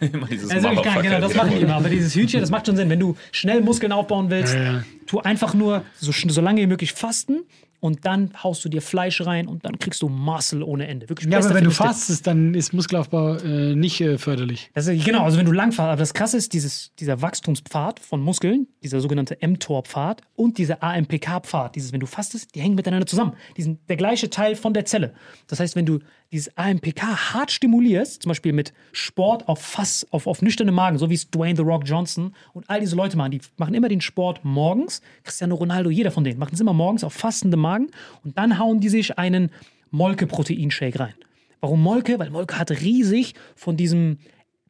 immer 0.13 0.27
dieses 0.29 0.53
ist 0.53 0.63
wirklich 0.63 0.83
geil, 0.85 1.03
genau, 1.03 1.21
das 1.21 1.35
machen 1.35 1.51
die 1.51 1.63
immer. 1.63 1.75
Aber 1.75 1.89
dieses 1.89 2.15
Hühnchen, 2.15 2.41
das 2.41 2.49
macht 2.49 2.67
schon 2.67 2.77
Sinn. 2.77 2.89
Wenn 2.89 3.01
du 3.01 3.17
schnell 3.33 3.61
Muskeln 3.61 3.91
aufbauen 3.91 4.31
willst, 4.31 4.55
Ja, 4.55 4.63
ja. 4.63 4.85
tu 5.09 5.19
einfach 5.19 5.53
nur 5.55 5.83
so, 5.99 6.13
so 6.13 6.41
lange 6.41 6.61
wie 6.61 6.69
möglich 6.69 6.93
fasten 6.93 7.41
und 7.81 8.05
dann 8.07 8.33
haust 8.43 8.65
du 8.65 8.69
dir 8.69 8.83
Fleisch 8.83 9.21
rein 9.21 9.47
und 9.47 9.65
dann 9.65 9.79
kriegst 9.79 10.03
du 10.03 10.09
Muscle 10.09 10.63
ohne 10.63 10.87
Ende. 10.87 11.09
Wirklich 11.09 11.31
Ja, 11.31 11.39
aber 11.39 11.55
wenn 11.55 11.65
du 11.65 11.71
fastest, 11.71 12.27
dann 12.27 12.55
ist 12.55 12.73
Muskelaufbau 12.73 13.37
äh, 13.37 13.75
nicht 13.75 14.01
äh, 14.01 14.19
förderlich. 14.19 14.71
Das 14.75 14.87
ist, 14.87 15.05
genau, 15.05 15.25
also 15.25 15.39
wenn 15.39 15.47
du 15.47 15.53
langfahrt, 15.53 15.91
aber 15.91 16.01
das 16.01 16.15
krasse 16.15 16.37
ist, 16.37 16.53
dieses, 16.53 16.93
dieser 16.97 17.23
Wachstumspfad 17.23 18.01
von 18.01 18.21
Muskeln, 18.21 18.67
dieser 18.83 19.01
sogenannte 19.01 19.39
mTOR-Pfad 19.41 20.23
und 20.35 20.59
dieser 20.59 20.83
AMPK-Pfad, 20.83 21.77
dieses, 21.77 21.93
wenn 21.93 22.01
du 22.01 22.07
fastest, 22.07 22.55
die 22.55 22.61
hängen 22.61 22.75
miteinander 22.75 23.07
zusammen. 23.07 23.35
Die 23.57 23.63
sind 23.63 23.81
der 23.89 23.97
gleiche 23.97 24.31
Teil 24.31 24.57
von 24.57 24.75
der 24.75 24.85
Zelle. 24.85 25.15
Das 25.47 25.61
heißt, 25.61 25.77
wenn 25.77 25.87
du 25.87 26.01
dieses 26.33 26.55
AMPK 26.57 27.33
hart 27.33 27.51
stimulierst, 27.51 28.23
zum 28.23 28.31
Beispiel 28.31 28.53
mit 28.53 28.73
Sport 28.93 29.49
auf 29.49 29.61
Fass, 29.61 30.07
auf, 30.11 30.27
auf 30.27 30.43
nüchternem 30.43 30.75
Magen, 30.75 30.99
so 30.99 31.09
wie 31.09 31.15
es 31.15 31.31
Dwayne 31.31 31.57
The 31.57 31.63
Rock 31.63 31.85
Johnson 31.87 32.35
und 32.53 32.69
all 32.69 32.81
diese 32.81 32.97
Leute 32.97 33.17
machen, 33.17 33.31
die 33.31 33.41
machen 33.57 33.75
immer 33.75 33.89
den 33.89 34.01
Sport 34.01 34.45
morgens. 34.45 35.01
Cristiano 35.25 35.55
Ronaldo, 35.55 35.91
jeder 35.91 36.11
von 36.11 36.25
denen, 36.25 36.39
machen 36.39 36.55
es 36.55 36.61
immer 36.61 36.75
morgens 36.75 37.03
auf 37.03 37.15
fastendem 37.15 37.61
Magen 37.61 37.89
und 38.25 38.37
dann 38.37 38.59
hauen 38.59 38.81
die 38.81 38.91
sich 38.91 39.19
einen 39.19 39.51
Molke-Proteinshake 39.91 41.01
rein. 41.01 41.15
Warum 41.61 41.83
Molke? 41.83 42.19
Weil 42.19 42.31
Molke 42.31 42.59
hat 42.59 42.71
riesig 42.71 43.35
von 43.57 43.77
diesem 43.77 44.19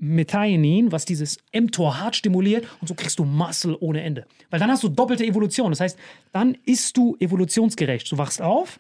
Methionin, 0.01 0.93
was 0.93 1.05
dieses 1.05 1.39
mTOR 1.53 1.99
hart 1.99 2.15
stimuliert 2.15 2.67
und 2.81 2.87
so 2.87 2.95
kriegst 2.95 3.19
du 3.19 3.25
Muscle 3.25 3.77
ohne 3.81 4.03
Ende. 4.03 4.27
Weil 4.51 4.61
dann 4.61 4.71
hast 4.71 4.85
du 4.85 4.89
doppelte 4.89 5.25
Evolution. 5.25 5.71
Das 5.71 5.81
heißt, 5.81 5.99
dann 6.33 6.57
isst 6.65 6.97
du 6.97 7.17
evolutionsgerecht. 7.19 8.11
Du 8.11 8.17
wachst 8.17 8.41
auf, 8.41 8.79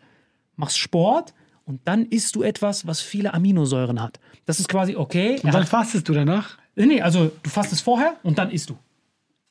machst 0.56 0.78
Sport 0.78 1.34
und 1.68 1.82
dann 1.84 2.06
isst 2.06 2.34
du 2.34 2.42
etwas, 2.42 2.86
was 2.86 3.02
viele 3.02 3.34
Aminosäuren 3.34 4.00
hat. 4.00 4.18
Das 4.46 4.58
ist 4.58 4.70
quasi 4.70 4.96
okay. 4.96 5.38
Und 5.42 5.52
dann 5.52 5.66
fastest 5.66 6.08
du 6.08 6.14
danach. 6.14 6.56
nee, 6.74 6.86
nee, 6.86 7.02
also 7.02 7.30
du 7.42 7.50
fastest 7.50 7.82
vorher 7.82 8.16
und 8.22 8.38
dann 8.38 8.50
isst 8.50 8.70
du. 8.70 8.78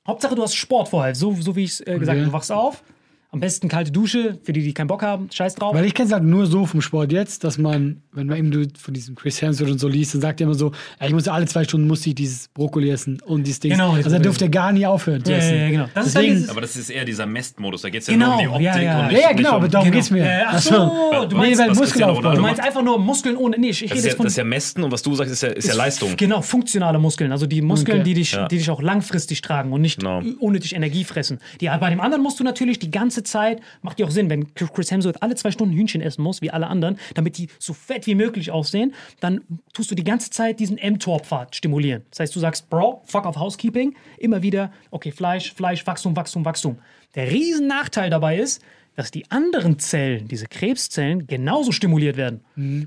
Hauptsache, 0.07 0.33
du 0.33 0.41
hast 0.41 0.55
Sport 0.55 0.89
vorher. 0.89 1.13
So, 1.13 1.35
so 1.35 1.55
wie 1.55 1.65
ich 1.65 1.71
es 1.73 1.81
äh, 1.81 1.99
gesagt 1.99 2.09
habe. 2.09 2.19
Okay. 2.21 2.25
Du 2.25 2.33
wachst 2.33 2.51
auf, 2.51 2.81
am 3.29 3.41
besten 3.41 3.67
kalte 3.67 3.91
Dusche, 3.91 4.37
für 4.43 4.53
die, 4.53 4.61
die 4.63 4.73
keinen 4.73 4.87
Bock 4.87 5.03
haben, 5.03 5.27
scheiß 5.31 5.55
drauf. 5.55 5.75
Weil 5.75 5.83
ich 5.85 5.93
kenne 5.93 6.07
es 6.07 6.13
halt 6.13 6.23
nur 6.23 6.45
so 6.47 6.65
vom 6.65 6.79
Sport 6.81 7.11
jetzt, 7.11 7.43
dass 7.43 7.57
man, 7.57 8.01
wenn 8.13 8.27
man 8.27 8.37
eben 8.37 8.51
du 8.51 8.65
von 8.79 8.93
diesem 8.93 9.15
Chris 9.15 9.41
Hemsworth 9.41 9.69
und 9.69 9.79
so 9.79 9.89
liest, 9.89 10.13
dann 10.13 10.21
sagt 10.21 10.39
er 10.39 10.45
immer 10.45 10.53
so, 10.55 10.71
ja, 10.99 11.07
ich 11.07 11.13
muss 11.13 11.27
alle 11.27 11.45
zwei 11.45 11.65
Stunden 11.65 11.87
muss 11.87 12.05
ich 12.07 12.15
dieses 12.15 12.47
Brokkoli 12.47 12.89
essen 12.89 13.19
und 13.25 13.43
dieses 13.45 13.59
Ding. 13.59 13.71
Genau, 13.71 13.91
also 13.93 14.09
er 14.09 14.19
dürfte 14.21 14.45
er 14.45 14.49
gar 14.49 14.71
nie 14.71 14.85
aufhören 14.85 15.25
zu 15.25 15.31
Ja, 15.31 15.37
ja, 15.39 15.43
essen. 15.43 15.57
ja, 15.59 15.69
genau. 15.69 15.85
Das 15.93 16.07
ist 16.07 16.15
Deswegen, 16.15 16.33
dieses- 16.35 16.49
Aber 16.49 16.61
das 16.61 16.75
ist 16.77 16.89
eher 16.89 17.03
dieser 17.03 17.25
Mest-Modus. 17.25 17.81
Da 17.81 17.89
geht 17.89 18.01
es 18.01 18.07
ja 18.07 18.13
Genau, 18.13 18.25
nur 18.27 18.35
um 18.35 18.39
die 18.41 18.47
Optik 18.47 18.63
ja, 18.63 18.81
ja. 18.81 19.05
und 19.07 19.11
ja, 19.11 19.19
ja, 19.19 19.27
nicht 19.27 19.37
genau, 19.37 19.49
um, 19.49 19.55
aber 19.57 19.67
darum 19.67 19.85
Genau. 19.87 19.97
geht's 19.97 20.09
mir. 20.11 20.23
Äh, 20.23 20.41
ach 20.47 20.53
Ach 20.55 20.59
so, 20.61 20.71
du 20.71 21.35
nee, 21.35 21.35
meinst, 21.35 21.61
Cristiano 21.61 21.73
Muskelaufbau. 21.81 22.33
Du 22.35 22.41
meinst 22.41 22.61
einfach 22.63 22.81
nur 22.81 22.97
Muskeln 22.97 23.35
ohne. 23.35 23.57
Nee, 23.59 23.69
ich 23.71 23.81
Das 23.81 23.89
rede 23.91 23.97
ist, 23.99 24.03
ja, 24.05 24.07
jetzt 24.11 24.17
von. 24.17 24.23
das 24.25 24.33
ist 24.33 24.37
ja 24.37 24.43
Mästen 24.45 24.83
und 24.83 24.91
was 24.91 25.01
du 25.01 25.13
sagst, 25.15 25.33
ist 25.33 25.43
ja, 25.43 25.49
ist 25.49 25.67
ja 25.67 25.73
Leistung. 25.73 26.15
Genau, 26.15 26.41
funktionale 26.41 26.97
Muskeln. 26.97 27.33
Also 27.33 27.45
die 27.45 27.61
Muskeln, 27.61 27.97
Okay. 27.99 28.03
die, 28.05 28.13
dich, 28.13 28.31
Ja. 28.31 28.47
die 28.47 28.57
dich 28.57 28.69
auch 28.69 28.81
langfristig 28.81 29.41
tragen 29.41 29.73
und 29.73 29.81
nicht 29.81 29.99
Genau. 29.99 30.21
unnötig 30.39 30.73
Energie 30.75 31.03
fressen. 31.03 31.39
Die, 31.59 31.67
bei 31.67 31.89
dem 31.89 31.99
anderen 31.99 32.23
musst 32.23 32.39
du 32.39 32.43
natürlich 32.45 32.79
die 32.79 32.89
ganze 32.89 33.16
Zeit, 33.23 33.61
macht 33.81 33.99
ja 33.99 34.05
auch 34.05 34.11
Sinn, 34.11 34.29
wenn 34.29 34.53
Chris 34.53 34.91
Hemsworth 34.91 35.21
alle 35.21 35.35
zwei 35.35 35.51
Stunden 35.51 35.75
Hühnchen 35.75 36.01
essen 36.01 36.21
muss, 36.21 36.41
wie 36.41 36.51
alle 36.51 36.67
anderen, 36.67 36.97
damit 37.15 37.37
die 37.37 37.49
so 37.59 37.73
fett 37.73 38.07
wie 38.07 38.15
möglich 38.15 38.51
aussehen, 38.51 38.93
dann 39.19 39.41
tust 39.73 39.91
du 39.91 39.95
die 39.95 40.03
ganze 40.03 40.29
Zeit 40.29 40.59
diesen 40.59 40.77
mTOR-Pfad 40.77 41.55
stimulieren. 41.55 42.03
Das 42.09 42.19
heißt, 42.19 42.35
du 42.35 42.39
sagst, 42.39 42.69
Bro, 42.69 43.01
fuck 43.05 43.25
auf 43.25 43.37
Housekeeping, 43.37 43.95
immer 44.17 44.41
wieder, 44.41 44.71
okay, 44.91 45.11
Fleisch, 45.11 45.53
Fleisch, 45.53 45.85
Wachstum, 45.85 46.15
Wachstum, 46.15 46.45
Wachstum. 46.45 46.77
Der 47.15 47.31
riesen 47.31 47.67
Nachteil 47.67 48.09
dabei 48.09 48.37
ist, 48.37 48.61
dass 48.95 49.11
die 49.11 49.29
anderen 49.29 49.77
Zellen, 49.77 50.27
diese 50.27 50.47
Krebszellen, 50.47 51.27
genauso 51.27 51.71
stimuliert 51.71 52.17
werden. 52.17 52.41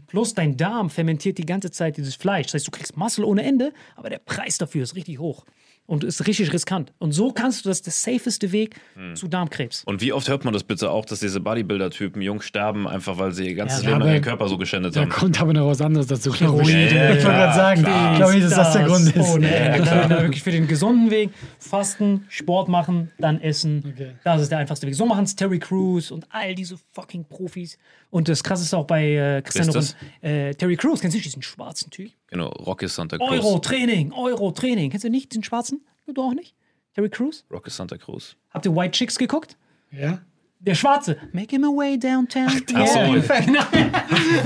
Plus 0.09 0.35
dein 0.35 0.57
Darm 0.57 0.91
fermentiert 0.91 1.39
die 1.39 1.47
ganze 1.47 1.71
Zeit 1.71 1.97
dieses 1.97 2.17
Fleisch. 2.17 2.47
Das 2.47 2.55
heißt, 2.55 2.67
du 2.67 2.73
kriegst 2.73 2.97
Muscle 2.97 3.25
ohne 3.25 3.45
Ende, 3.45 3.73
aber 3.95 4.11
der 4.11 4.19
Preis 4.19 4.59
dafür 4.59 4.83
ist 4.83 4.97
richtig 4.97 5.21
hoch 5.21 5.45
und 5.91 6.05
ist 6.05 6.25
richtig 6.29 6.53
riskant. 6.53 6.93
Und 6.99 7.11
so 7.11 7.33
kannst 7.33 7.65
du, 7.65 7.69
das 7.69 7.79
ist 7.79 7.87
der 7.87 7.93
safeste 7.93 8.53
Weg 8.53 8.77
zu 9.15 9.27
Darmkrebs. 9.27 9.83
Und 9.85 10.01
wie 10.01 10.13
oft 10.13 10.29
hört 10.29 10.45
man 10.45 10.55
das 10.55 10.63
bitte 10.63 10.89
auch, 10.89 11.05
dass 11.05 11.19
diese 11.19 11.41
Bodybuilder-Typen 11.41 12.23
jung 12.23 12.43
sterben, 12.43 12.87
einfach 12.87 13.19
weil 13.19 13.33
sie 13.33 13.49
ihr 13.49 13.57
ganzes 13.57 13.83
Ja, 13.83 13.89
Leben 13.91 14.01
lang 14.03 14.13
ihren 14.13 14.23
Körper 14.23 14.47
so 14.49 14.57
geschändet 14.57 14.95
Da 14.95 15.01
haben? 15.01 15.09
kommt 15.09 15.41
aber 15.41 15.53
noch 15.53 15.67
was 15.67 15.81
anderes 15.81 16.07
dazu, 16.07 16.31
glaube 16.31 16.63
ich. 16.63 16.69
Steroide. 16.69 16.95
ich 16.95 16.95
wollte 16.95 17.23
gerade 17.25 17.55
sagen, 17.57 17.81
ich 17.81 18.17
glaube 18.19 18.33
nicht, 18.35 18.45
dass 18.45 18.55
das 18.55 18.73
der 18.73 18.85
Grund 18.85 19.17
ist. 19.17 19.31
Ohne 19.31 19.53
Ende. 19.53 19.85
Dann 19.85 20.11
wirklich 20.11 20.43
für 20.45 20.53
den 20.53 20.69
gesunden 20.69 21.11
Weg 21.11 21.31
fasten, 21.59 22.25
Sport 22.29 22.69
machen, 22.69 23.11
dann 23.19 23.41
essen. 23.41 23.83
Okay. 23.93 24.13
Das 24.23 24.41
ist 24.43 24.53
der 24.53 24.59
einfachste 24.59 24.87
Weg. 24.87 24.95
So 24.95 25.07
machen 25.07 25.25
es 25.25 25.35
Terry 25.35 25.59
Crews 25.59 26.13
und 26.13 26.25
all 26.31 26.55
diese 26.55 26.77
fucking 26.93 27.25
Profis. 27.25 27.79
Und 28.11 28.29
das 28.29 28.45
krasse 28.45 28.63
ist 28.63 28.75
auch 28.75 28.87
bei 28.87 29.15
äh, 29.15 29.43
Cristiano 29.43 29.85
äh, 30.23 30.55
Terry 30.55 30.77
Crews. 30.77 31.01
Kennst 31.01 31.15
du 31.15 31.19
nicht 31.19 31.27
diesen 31.27 31.43
schwarzen 31.43 31.91
Typ? 31.91 32.13
Genau, 32.31 32.49
Rocky 32.49 32.89
Santa 32.89 33.19
Cruz. 33.19 33.29
Euro-Training, 33.31 34.13
Euro-Training. 34.13 34.91
Kennst 34.91 35.05
du 35.05 35.11
nicht 35.11 35.33
diesen 35.33 35.45
schwarzen? 35.45 35.85
Du 36.13 36.23
auch 36.23 36.35
nicht? 36.35 36.57
Terry 36.95 37.09
Crews? 37.09 37.45
Rock 37.51 37.69
Santa 37.71 37.97
Cruz. 37.97 38.37
Habt 38.51 38.67
ihr 38.67 38.75
White 38.75 38.93
Chicks 38.93 39.17
geguckt? 39.17 39.57
Ja? 39.93 40.21
Der 40.63 40.75
Schwarze. 40.75 41.17
Make 41.33 41.49
him 41.57 41.65
away 41.65 41.97
downtown. 41.99 42.49
Ach 42.75 42.87
so. 42.87 42.99
Genau. 43.01 43.61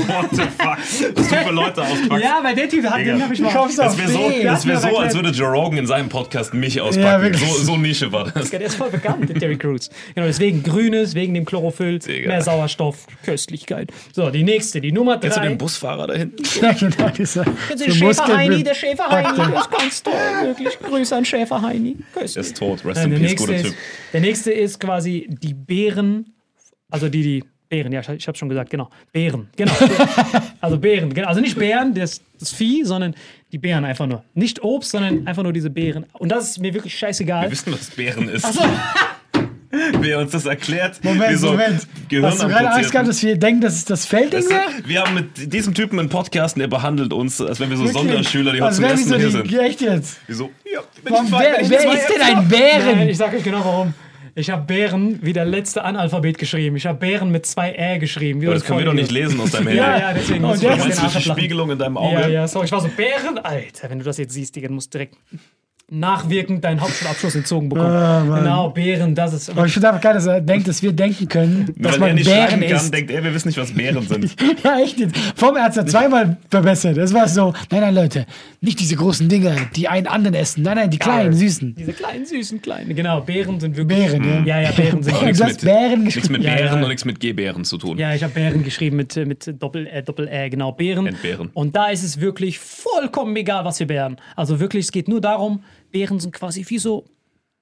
What 0.06 0.30
the 0.30 0.42
fuck? 0.42 0.78
Was 1.16 1.28
du 1.28 1.34
für 1.34 1.50
Leute 1.50 1.82
auspackst. 1.82 2.24
Ja, 2.24 2.38
weil 2.42 2.54
der 2.54 2.68
Typ 2.68 2.84
hat 2.86 3.04
den 3.04 3.20
hab 3.20 3.32
ich 3.32 3.40
mal. 3.40 3.52
kommst 3.52 3.78
Das 3.78 3.98
wäre 3.98 4.08
so, 4.10 4.30
das 4.42 4.66
wär 4.66 4.78
so 4.78 4.96
als 4.98 5.14
würde 5.14 5.30
Joe 5.30 5.48
Rogan 5.48 5.78
in 5.78 5.86
seinem 5.88 6.08
Podcast 6.08 6.54
mich 6.54 6.76
Ja, 6.76 6.84
auspacken. 6.84 7.22
wirklich. 7.22 7.42
so, 7.50 7.64
so 7.64 7.76
Nische 7.76 8.12
war 8.12 8.30
das. 8.30 8.50
Der 8.50 8.60
ist 8.60 8.76
voll 8.76 8.90
bekannt, 8.90 9.28
der 9.28 9.36
Terry 9.36 9.56
Crews. 9.56 9.90
Genau, 10.14 10.26
deswegen 10.28 10.62
Grünes, 10.62 11.14
wegen 11.16 11.34
dem 11.34 11.44
Chlorophyll, 11.44 11.98
Digga. 11.98 12.28
mehr 12.28 12.42
Sauerstoff, 12.42 13.06
Köstlichkeit. 13.24 13.90
So, 14.12 14.30
die 14.30 14.44
nächste, 14.44 14.80
die 14.80 14.92
Nummer 14.92 15.18
Kennst 15.18 15.36
du 15.36 15.40
drei. 15.40 15.48
den 15.48 15.58
Busfahrer 15.58 16.06
da 16.06 16.14
hinten? 16.14 16.42
Ja, 16.62 16.72
genau, 16.72 17.08
dieser, 17.08 17.44
Kennst 17.44 17.84
du 17.86 17.90
den 17.90 17.94
Schäfer 17.94 18.26
Heini? 18.36 18.54
Muskelbe- 18.56 18.64
Der 18.64 18.74
Schäfer 18.74 19.08
Heini, 19.10 19.36
der 19.36 19.58
ist 19.60 19.70
ganz 19.70 20.02
toll, 20.04 20.12
wirklich. 20.44 20.78
Grüße 20.78 21.16
an 21.16 21.24
Schäfer 21.24 21.60
Heini. 21.62 21.96
Der 22.14 22.22
Köstlich. 22.22 22.46
ist 22.46 22.56
tot. 22.56 22.84
Rest 22.84 23.02
in 23.04 23.10
der, 23.10 23.18
Peace, 23.18 23.28
nächste 23.30 23.46
guter 23.46 23.56
ist, 23.58 23.64
Typ. 23.66 23.74
der 24.12 24.20
nächste 24.20 24.52
ist 24.52 24.78
quasi 24.80 25.26
die 25.42 25.54
Beeren, 25.54 26.03
also 26.90 27.08
die, 27.08 27.22
die 27.22 27.44
Beeren, 27.68 27.92
ja, 27.92 28.00
ich, 28.00 28.08
ich 28.08 28.28
habe 28.28 28.38
schon 28.38 28.48
gesagt, 28.48 28.70
genau. 28.70 28.88
Beeren, 29.12 29.48
genau. 29.56 29.72
also 30.60 30.78
Beeren, 30.78 31.12
genau. 31.12 31.28
Also 31.28 31.40
nicht 31.40 31.58
Beeren, 31.58 31.94
das, 31.94 32.20
das 32.38 32.52
Vieh, 32.52 32.84
sondern 32.84 33.14
die 33.52 33.58
Beeren 33.58 33.84
einfach 33.84 34.06
nur. 34.06 34.22
Nicht 34.34 34.62
Obst, 34.62 34.90
sondern 34.92 35.26
einfach 35.26 35.42
nur 35.42 35.52
diese 35.52 35.70
Beeren. 35.70 36.06
Und 36.12 36.30
das 36.30 36.50
ist 36.50 36.60
mir 36.60 36.72
wirklich 36.74 36.96
scheißegal. 36.96 37.44
Wir 37.44 37.50
wissen, 37.50 37.72
was 37.72 37.90
Bären 37.90 38.28
ist. 38.28 38.46
Wer 40.00 40.20
uns 40.20 40.30
das 40.30 40.46
erklärt, 40.46 41.02
Moment, 41.02 41.36
so 41.38 41.50
Moment. 41.50 41.86
Gehirn 42.08 42.26
Hast 42.26 42.42
du 42.42 42.46
gerade 42.46 42.70
Angst 42.70 42.92
gehabt, 42.92 43.08
dass 43.08 43.20
wir 43.24 43.36
denken, 43.36 43.60
dass 43.60 43.74
es 43.74 43.84
das 43.84 44.06
Feldding 44.06 44.40
Das- 44.42 44.48
wäre? 44.48 44.62
Wir 44.86 45.02
haben 45.02 45.14
mit 45.14 45.52
diesem 45.52 45.74
Typen 45.74 45.98
einen 45.98 46.08
Podcast 46.08 46.54
und 46.54 46.62
er 46.62 46.68
behandelt 46.68 47.12
uns, 47.12 47.40
als 47.40 47.58
wenn 47.58 47.70
wir 47.70 47.76
so 47.76 47.84
Wirklich? 47.84 48.02
Sonderschüler, 48.02 48.52
die 48.52 48.62
heute 48.62 48.76
zum 48.76 48.84
ersten 48.84 49.10
wir 49.10 49.16
Mal 49.16 49.20
hier 49.20 49.30
so 49.32 49.38
sind. 49.38 49.58
echt 49.58 49.80
jetzt? 49.80 50.20
Wieso? 50.28 50.50
Ja, 50.72 50.80
Warum, 51.02 51.30
wer 51.32 51.56
wer 51.68 51.92
ist 51.92 52.08
denn 52.08 52.22
ein 52.22 52.48
Bären? 52.48 52.98
Nein, 52.98 53.08
ich 53.08 53.16
sag 53.16 53.34
euch 53.34 53.42
genau 53.42 53.64
warum. 53.64 53.94
Ich 54.36 54.50
habe 54.50 54.64
Bären 54.64 55.20
wie 55.22 55.32
der 55.32 55.44
letzte 55.44 55.84
Analphabet 55.84 56.38
geschrieben. 56.38 56.74
Ich 56.76 56.86
habe 56.86 56.98
Bären 56.98 57.30
mit 57.30 57.46
zwei 57.46 57.72
Ä 57.72 57.98
geschrieben. 57.98 58.40
Wie 58.40 58.46
Aber 58.46 58.54
das 58.54 58.64
können 58.64 58.80
wir 58.80 58.86
doch 58.86 58.92
nicht 58.92 59.12
lesen 59.12 59.40
aus 59.40 59.52
deinem 59.52 59.66
Handy. 59.68 59.78
Ja, 59.80 59.98
ja, 59.98 60.12
deswegen 60.12 60.44
Und 60.44 60.50
muss 60.50 60.56
ich 60.56 60.62
der 60.62 60.72
ein 60.72 60.78
Meinst 60.80 61.02
du 61.14 61.18
die. 61.18 61.30
Spiegelung 61.30 61.70
in 61.70 61.78
deinem 61.78 61.96
Auge? 61.96 62.14
Ja, 62.20 62.28
ja, 62.28 62.48
sorry. 62.48 62.66
Ich 62.66 62.72
war 62.72 62.80
so, 62.80 62.88
Bären, 62.88 63.38
Alter, 63.38 63.90
wenn 63.90 63.98
du 64.00 64.04
das 64.04 64.18
jetzt 64.18 64.32
siehst, 64.34 64.56
Digga, 64.56 64.68
du 64.68 64.74
musst 64.74 64.92
direkt 64.92 65.16
nachwirkend 65.90 66.64
deinen 66.64 66.80
Hauptschulabschluss 66.80 67.34
entzogen 67.34 67.68
bekommen. 67.68 67.92
Mann. 68.28 68.42
genau, 68.42 68.70
Bären, 68.70 69.14
das 69.14 69.34
ist. 69.34 69.50
Aber 69.50 69.66
ich 69.66 69.72
finde 69.72 69.88
einfach 69.88 70.00
geil, 70.00 70.14
dass 70.14 70.26
er 70.26 70.40
denkt, 70.40 70.66
dass 70.66 70.82
wir 70.82 70.92
denken 70.92 71.28
können, 71.28 71.74
dass 71.76 71.92
Weil 71.92 71.94
er 71.94 72.06
man 72.08 72.14
nicht 72.16 72.26
Bären 72.26 72.48
schreiben 72.48 72.62
kann, 72.66 72.76
isst. 72.76 72.94
denkt 72.94 73.10
er, 73.10 73.22
wir 73.24 73.34
wissen 73.34 73.48
nicht, 73.48 73.58
was 73.58 73.72
Bären 73.72 74.06
sind. 74.06 74.34
Ja, 74.64 74.78
echt 74.80 74.98
jetzt. 74.98 75.16
Vom 75.36 75.56
er 75.56 75.64
hat 75.64 75.76
ja 75.76 75.84
zweimal 75.84 76.38
verbessert. 76.50 76.96
Das 76.96 77.12
war 77.12 77.28
so, 77.28 77.52
nein, 77.70 77.80
nein, 77.82 77.94
Leute, 77.94 78.24
nicht 78.60 78.80
diese 78.80 78.96
großen 78.96 79.28
Dinger, 79.28 79.54
die 79.76 79.88
einen 79.88 80.06
anderen 80.06 80.34
essen. 80.34 80.62
Nein, 80.62 80.76
nein, 80.76 80.90
die 80.90 80.98
kleinen, 80.98 81.34
süßen. 81.34 81.74
Diese 81.74 81.92
kleinen, 81.92 82.24
süßen, 82.24 82.62
kleinen. 82.62 82.94
Genau, 82.96 83.20
Bären 83.20 83.60
sind 83.60 83.76
wirklich. 83.76 83.98
Bären, 83.98 84.24
ja. 84.24 84.60
Ja, 84.60 84.60
ja, 84.62 84.70
Bären 84.72 85.02
sind. 85.02 85.22
Nichts 85.22 85.38
du 85.38 85.44
hast 85.44 85.62
mit, 85.62 85.64
Bären 85.64 86.02
nichts 86.04 86.28
mit 86.30 86.42
Ja, 86.42 86.54
Bären 86.54 86.76
ja. 86.78 86.82
und 86.82 86.88
nichts 86.88 87.04
mit 87.04 87.20
G-Bären 87.20 87.64
zu 87.64 87.76
tun. 87.78 87.98
Ja, 87.98 88.14
ich 88.14 88.22
habe 88.22 88.32
Bären 88.32 88.64
geschrieben 88.64 88.96
mit, 88.96 89.16
äh, 89.16 89.26
mit 89.26 89.54
Doppel, 89.60 89.86
äh, 89.86 90.02
Doppel 90.02 90.28
Ä, 90.28 90.48
genau, 90.48 90.72
Bären. 90.72 91.06
Entbehren. 91.06 91.50
Und 91.52 91.76
da 91.76 91.88
ist 91.88 92.02
es 92.02 92.20
wirklich 92.20 92.58
vollkommen 92.58 93.36
egal, 93.36 93.64
was 93.64 93.80
wir 93.80 93.86
Bären. 93.86 94.16
Also 94.36 94.60
wirklich, 94.60 94.86
es 94.86 94.92
geht 94.92 95.08
nur 95.08 95.20
darum, 95.20 95.62
Beeren 95.94 96.18
sind 96.18 96.34
quasi 96.34 96.64
wie 96.68 96.78
so 96.78 97.04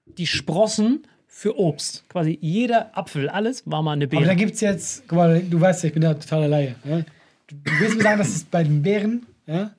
die 0.06 0.26
Sprossen 0.26 1.06
für 1.26 1.58
Obst. 1.58 2.08
Quasi 2.08 2.38
jeder 2.40 2.96
Apfel, 2.96 3.28
alles 3.28 3.62
war 3.66 3.82
mal 3.82 3.92
eine 3.92 4.06
Aber 4.06 4.16
da 4.16 4.20
Beere. 4.20 4.36
gibt 4.36 4.54
es 4.54 4.62
jetzt, 4.62 5.06
guck 5.06 5.18
mal, 5.18 5.42
du 5.42 5.60
weißt 5.60 5.82
ja, 5.82 5.88
ich 5.88 5.92
bin 5.92 6.02
ja 6.02 6.14
totaler 6.14 6.48
Laie. 6.48 6.74
Ja? 6.84 7.00
Du, 7.46 7.56
du 7.62 7.72
willst 7.78 7.96
mir 7.96 8.02
sagen, 8.02 8.18
dass 8.18 8.34
es 8.34 8.44
bei 8.44 8.64
den 8.64 8.82
Bären, 8.82 9.26
ja, 9.46 9.72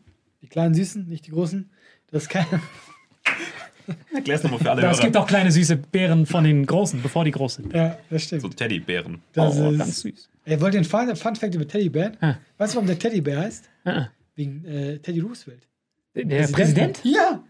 die 0.43 0.47
kleinen 0.47 0.75
Süßen, 0.75 1.07
nicht 1.07 1.25
die 1.25 1.31
großen, 1.31 1.67
das 2.11 2.23
ist 2.23 2.29
keine. 2.29 2.47
Erklär's 4.13 4.43
nochmal 4.43 4.59
für 4.59 4.71
alle 4.71 4.87
Es 4.87 4.99
gibt 4.99 5.17
auch 5.17 5.25
kleine 5.25 5.51
süße 5.51 5.75
Beeren 5.75 6.27
von 6.27 6.43
den 6.43 6.65
großen, 6.65 7.01
bevor 7.01 7.25
die 7.25 7.31
groß 7.31 7.55
sind. 7.55 7.73
Ja, 7.73 7.97
das 8.11 8.23
stimmt. 8.23 8.43
So 8.43 8.49
Teddybären. 8.49 9.19
Das 9.33 9.57
oh, 9.57 9.71
ist, 9.71 9.79
ganz 9.79 10.01
süß. 10.01 10.29
Er 10.45 10.61
wollte 10.61 10.77
den 10.77 10.85
Fun, 10.85 11.13
Fun 11.15 11.35
Fact 11.35 11.55
über 11.55 11.67
Teddybären. 11.67 12.17
Ah. 12.21 12.35
Weißt 12.59 12.73
du, 12.73 12.75
warum 12.75 12.87
der 12.87 12.99
Teddybär 12.99 13.39
heißt? 13.39 13.67
Ah, 13.83 14.07
Wegen 14.35 14.63
äh, 14.65 14.99
Teddy 14.99 15.21
Roosevelt. 15.21 15.67
Der 16.15 16.47
Präsident? 16.47 17.01
Ja, 17.03 17.43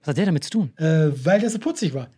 Was 0.00 0.08
hat 0.08 0.16
der 0.16 0.26
damit 0.26 0.44
zu 0.44 0.50
tun? 0.50 0.72
äh, 0.76 1.10
weil 1.24 1.40
der 1.40 1.50
so 1.50 1.58
putzig 1.58 1.92
war. 1.94 2.08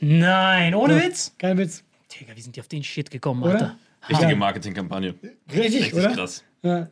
Nein, 0.00 0.74
ohne 0.74 1.02
Witz. 1.02 1.34
Kein 1.38 1.58
Witz. 1.58 1.82
Digga, 2.20 2.36
wie 2.36 2.40
sind 2.40 2.56
die 2.56 2.60
auf 2.60 2.68
den 2.68 2.82
Shit 2.84 3.10
gekommen, 3.10 3.42
Oder? 3.42 3.52
Alter? 3.52 3.76
Richtige 4.08 4.30
Ja. 4.32 4.36
Marketingkampagne. 4.36 5.14
Richtig, 5.52 5.64
Richtig 5.64 5.94
oder? 5.94 6.12
krass. 6.12 6.44
Ja. 6.62 6.88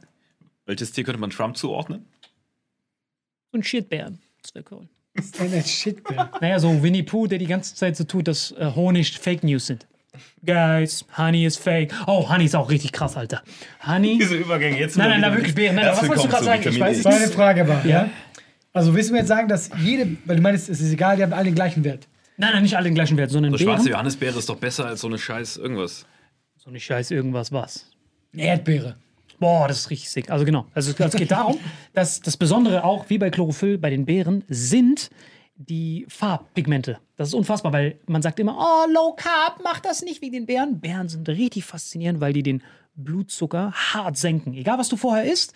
Welches 0.66 0.90
Tier 0.92 1.04
könnte 1.04 1.20
man 1.20 1.30
Trump 1.30 1.56
zuordnen? 1.56 2.04
So 3.52 3.58
ein 3.58 3.62
Shitbären. 3.62 4.18
Das 4.42 4.54
wäre 4.54 4.64
cool. 4.72 4.88
Das 5.14 5.26
ist 5.26 5.40
ein 5.40 5.64
Shitbär. 5.64 6.30
Naja, 6.40 6.58
so 6.58 6.82
Winnie 6.82 7.02
Pooh, 7.04 7.26
der 7.26 7.38
die 7.38 7.46
ganze 7.46 7.74
Zeit 7.74 7.96
so 7.96 8.04
tut, 8.04 8.26
dass 8.28 8.50
äh, 8.52 8.72
Honig 8.74 9.18
Fake 9.18 9.44
News 9.44 9.66
sind. 9.66 9.86
Guys, 10.44 11.04
Honey 11.16 11.44
is 11.44 11.56
fake. 11.56 11.92
Oh, 12.06 12.28
Honey 12.28 12.46
ist 12.46 12.56
auch 12.56 12.70
richtig 12.70 12.92
krass, 12.92 13.16
Alter. 13.16 13.42
Honey. 13.86 14.18
Diese 14.18 14.34
Übergänge 14.36 14.78
jetzt. 14.78 14.96
Nein, 14.96 15.10
nein, 15.10 15.20
nein, 15.20 15.34
wirklich 15.34 15.54
Bären. 15.54 15.76
Nein, 15.76 15.86
was 15.88 16.02
wolltest 16.02 16.24
du 16.24 16.28
gerade 16.30 16.44
sagen? 16.44 16.68
Ich 16.68 16.80
weiß. 16.80 17.04
Meine 17.04 17.28
Frage 17.28 17.68
war, 17.68 17.84
Ja. 17.86 18.08
Also 18.76 18.94
willst 18.94 19.08
du 19.08 19.14
mir 19.14 19.20
jetzt 19.20 19.28
sagen, 19.28 19.48
dass 19.48 19.70
jede, 19.82 20.16
weil 20.26 20.36
du 20.36 20.42
meinst, 20.42 20.68
es 20.68 20.80
ist 20.80 20.92
egal, 20.92 21.16
die 21.16 21.22
haben 21.22 21.32
alle 21.32 21.44
den 21.44 21.54
gleichen 21.54 21.82
Wert. 21.82 22.08
Nein, 22.36 22.50
nein, 22.52 22.62
nicht 22.62 22.76
alle 22.76 22.84
den 22.84 22.94
gleichen 22.94 23.16
Wert, 23.16 23.30
sondern 23.30 23.52
So 23.52 23.58
schwarze 23.58 23.84
Bären. 23.84 23.92
Johannisbeere 23.92 24.38
ist 24.38 24.48
doch 24.48 24.58
besser 24.58 24.84
als 24.84 25.00
so 25.00 25.06
eine 25.06 25.16
Scheiß 25.16 25.56
irgendwas. 25.56 26.04
So 26.58 26.68
eine 26.68 26.78
Scheiß 26.78 27.10
irgendwas 27.10 27.52
was. 27.52 27.90
Erdbeere. 28.34 28.96
Boah, 29.38 29.66
das 29.66 29.78
ist 29.78 29.90
richtig 29.90 30.10
sick. 30.10 30.30
Also 30.30 30.44
genau. 30.44 30.66
Also 30.74 30.92
es 30.96 31.16
geht 31.16 31.30
darum, 31.30 31.58
dass 31.94 32.20
das 32.20 32.36
Besondere 32.36 32.84
auch, 32.84 33.08
wie 33.08 33.16
bei 33.16 33.30
Chlorophyll 33.30 33.78
bei 33.78 33.88
den 33.88 34.04
Beeren, 34.04 34.44
sind 34.48 35.10
die 35.56 36.04
Farbpigmente. 36.08 36.98
Das 37.16 37.28
ist 37.28 37.34
unfassbar, 37.34 37.72
weil 37.72 37.98
man 38.06 38.20
sagt 38.20 38.38
immer, 38.40 38.58
oh, 38.58 38.92
Low 38.92 39.14
Carb, 39.16 39.60
mach 39.64 39.80
das 39.80 40.02
nicht 40.02 40.20
wie 40.20 40.30
den 40.30 40.44
Bären. 40.44 40.80
Bären 40.80 41.08
sind 41.08 41.26
richtig 41.30 41.64
faszinierend, 41.64 42.20
weil 42.20 42.34
die 42.34 42.42
den 42.42 42.62
Blutzucker 42.94 43.72
hart 43.72 44.18
senken. 44.18 44.52
Egal, 44.52 44.78
was 44.78 44.88
du 44.90 44.96
vorher 44.96 45.24
isst. 45.30 45.54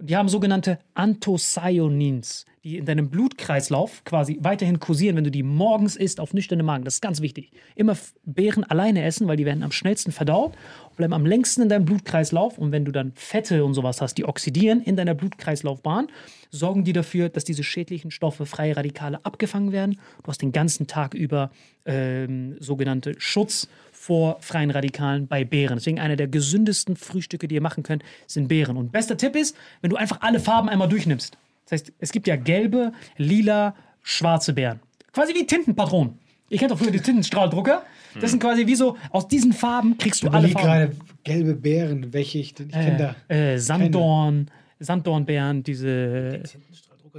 Die 0.00 0.16
haben 0.16 0.28
sogenannte 0.28 0.78
Anthocyanins, 0.94 2.44
die 2.68 2.78
in 2.78 2.84
deinem 2.84 3.08
Blutkreislauf 3.08 4.04
quasi 4.04 4.38
weiterhin 4.42 4.78
kursieren, 4.78 5.16
wenn 5.16 5.24
du 5.24 5.30
die 5.30 5.42
morgens 5.42 5.96
isst 5.96 6.20
auf 6.20 6.34
nüchternen 6.34 6.66
Magen. 6.66 6.84
Das 6.84 6.94
ist 6.94 7.00
ganz 7.00 7.22
wichtig. 7.22 7.50
Immer 7.74 7.96
Beeren 8.26 8.62
alleine 8.64 9.04
essen, 9.04 9.26
weil 9.26 9.38
die 9.38 9.46
werden 9.46 9.62
am 9.62 9.72
schnellsten 9.72 10.12
verdaut 10.12 10.52
und 10.90 10.96
bleiben 10.96 11.14
am 11.14 11.24
längsten 11.24 11.62
in 11.62 11.70
deinem 11.70 11.86
Blutkreislauf. 11.86 12.58
Und 12.58 12.70
wenn 12.70 12.84
du 12.84 12.92
dann 12.92 13.12
Fette 13.14 13.64
und 13.64 13.72
sowas 13.72 14.02
hast, 14.02 14.18
die 14.18 14.26
oxidieren 14.26 14.82
in 14.82 14.96
deiner 14.96 15.14
Blutkreislaufbahn, 15.14 16.08
sorgen 16.50 16.84
die 16.84 16.92
dafür, 16.92 17.30
dass 17.30 17.44
diese 17.44 17.64
schädlichen 17.64 18.10
Stoffe, 18.10 18.44
freie 18.44 18.76
Radikale, 18.76 19.24
abgefangen 19.24 19.72
werden. 19.72 19.98
Du 20.22 20.28
hast 20.28 20.42
den 20.42 20.52
ganzen 20.52 20.86
Tag 20.86 21.14
über 21.14 21.50
ähm, 21.86 22.56
sogenannte 22.60 23.14
Schutz 23.18 23.68
vor 23.92 24.36
freien 24.40 24.70
Radikalen 24.70 25.26
bei 25.26 25.44
Beeren. 25.44 25.78
Deswegen 25.78 26.00
einer 26.00 26.16
der 26.16 26.28
gesündesten 26.28 26.96
Frühstücke, 26.96 27.48
die 27.48 27.54
ihr 27.54 27.62
machen 27.62 27.82
könnt, 27.82 28.02
sind 28.26 28.48
Beeren. 28.48 28.76
Und 28.76 28.92
bester 28.92 29.16
Tipp 29.16 29.36
ist, 29.36 29.56
wenn 29.80 29.88
du 29.88 29.96
einfach 29.96 30.20
alle 30.20 30.38
Farben 30.38 30.68
einmal 30.68 30.88
durchnimmst. 30.88 31.38
Das 31.68 31.72
heißt, 31.82 31.92
es 31.98 32.12
gibt 32.12 32.26
ja 32.26 32.36
gelbe, 32.36 32.92
lila, 33.18 33.74
schwarze 34.02 34.52
Beeren. 34.54 34.80
Quasi 35.12 35.34
wie 35.34 35.44
Tintenpatronen. 35.46 36.18
Ihr 36.48 36.58
kennt 36.58 36.70
doch 36.70 36.78
früher 36.78 36.90
die 36.90 37.00
Tintenstrahldrucker. 37.00 37.82
Das 38.20 38.30
sind 38.30 38.40
quasi 38.40 38.66
wie 38.66 38.74
so, 38.74 38.96
aus 39.10 39.28
diesen 39.28 39.52
Farben 39.52 39.98
kriegst 39.98 40.22
du 40.22 40.28
Ich 40.28 40.32
alle 40.32 40.48
Farben. 40.48 40.66
gerade 40.66 40.96
gelbe 41.24 41.54
Beeren, 41.54 42.12
welche 42.14 42.38
ich, 42.38 42.58
ich 42.58 42.68
kenne 42.70 43.14
da. 43.28 43.34
Äh, 43.34 43.58
Sanddorn, 43.58 44.50
Sanddornbeeren, 44.80 45.62
diese. 45.62 46.42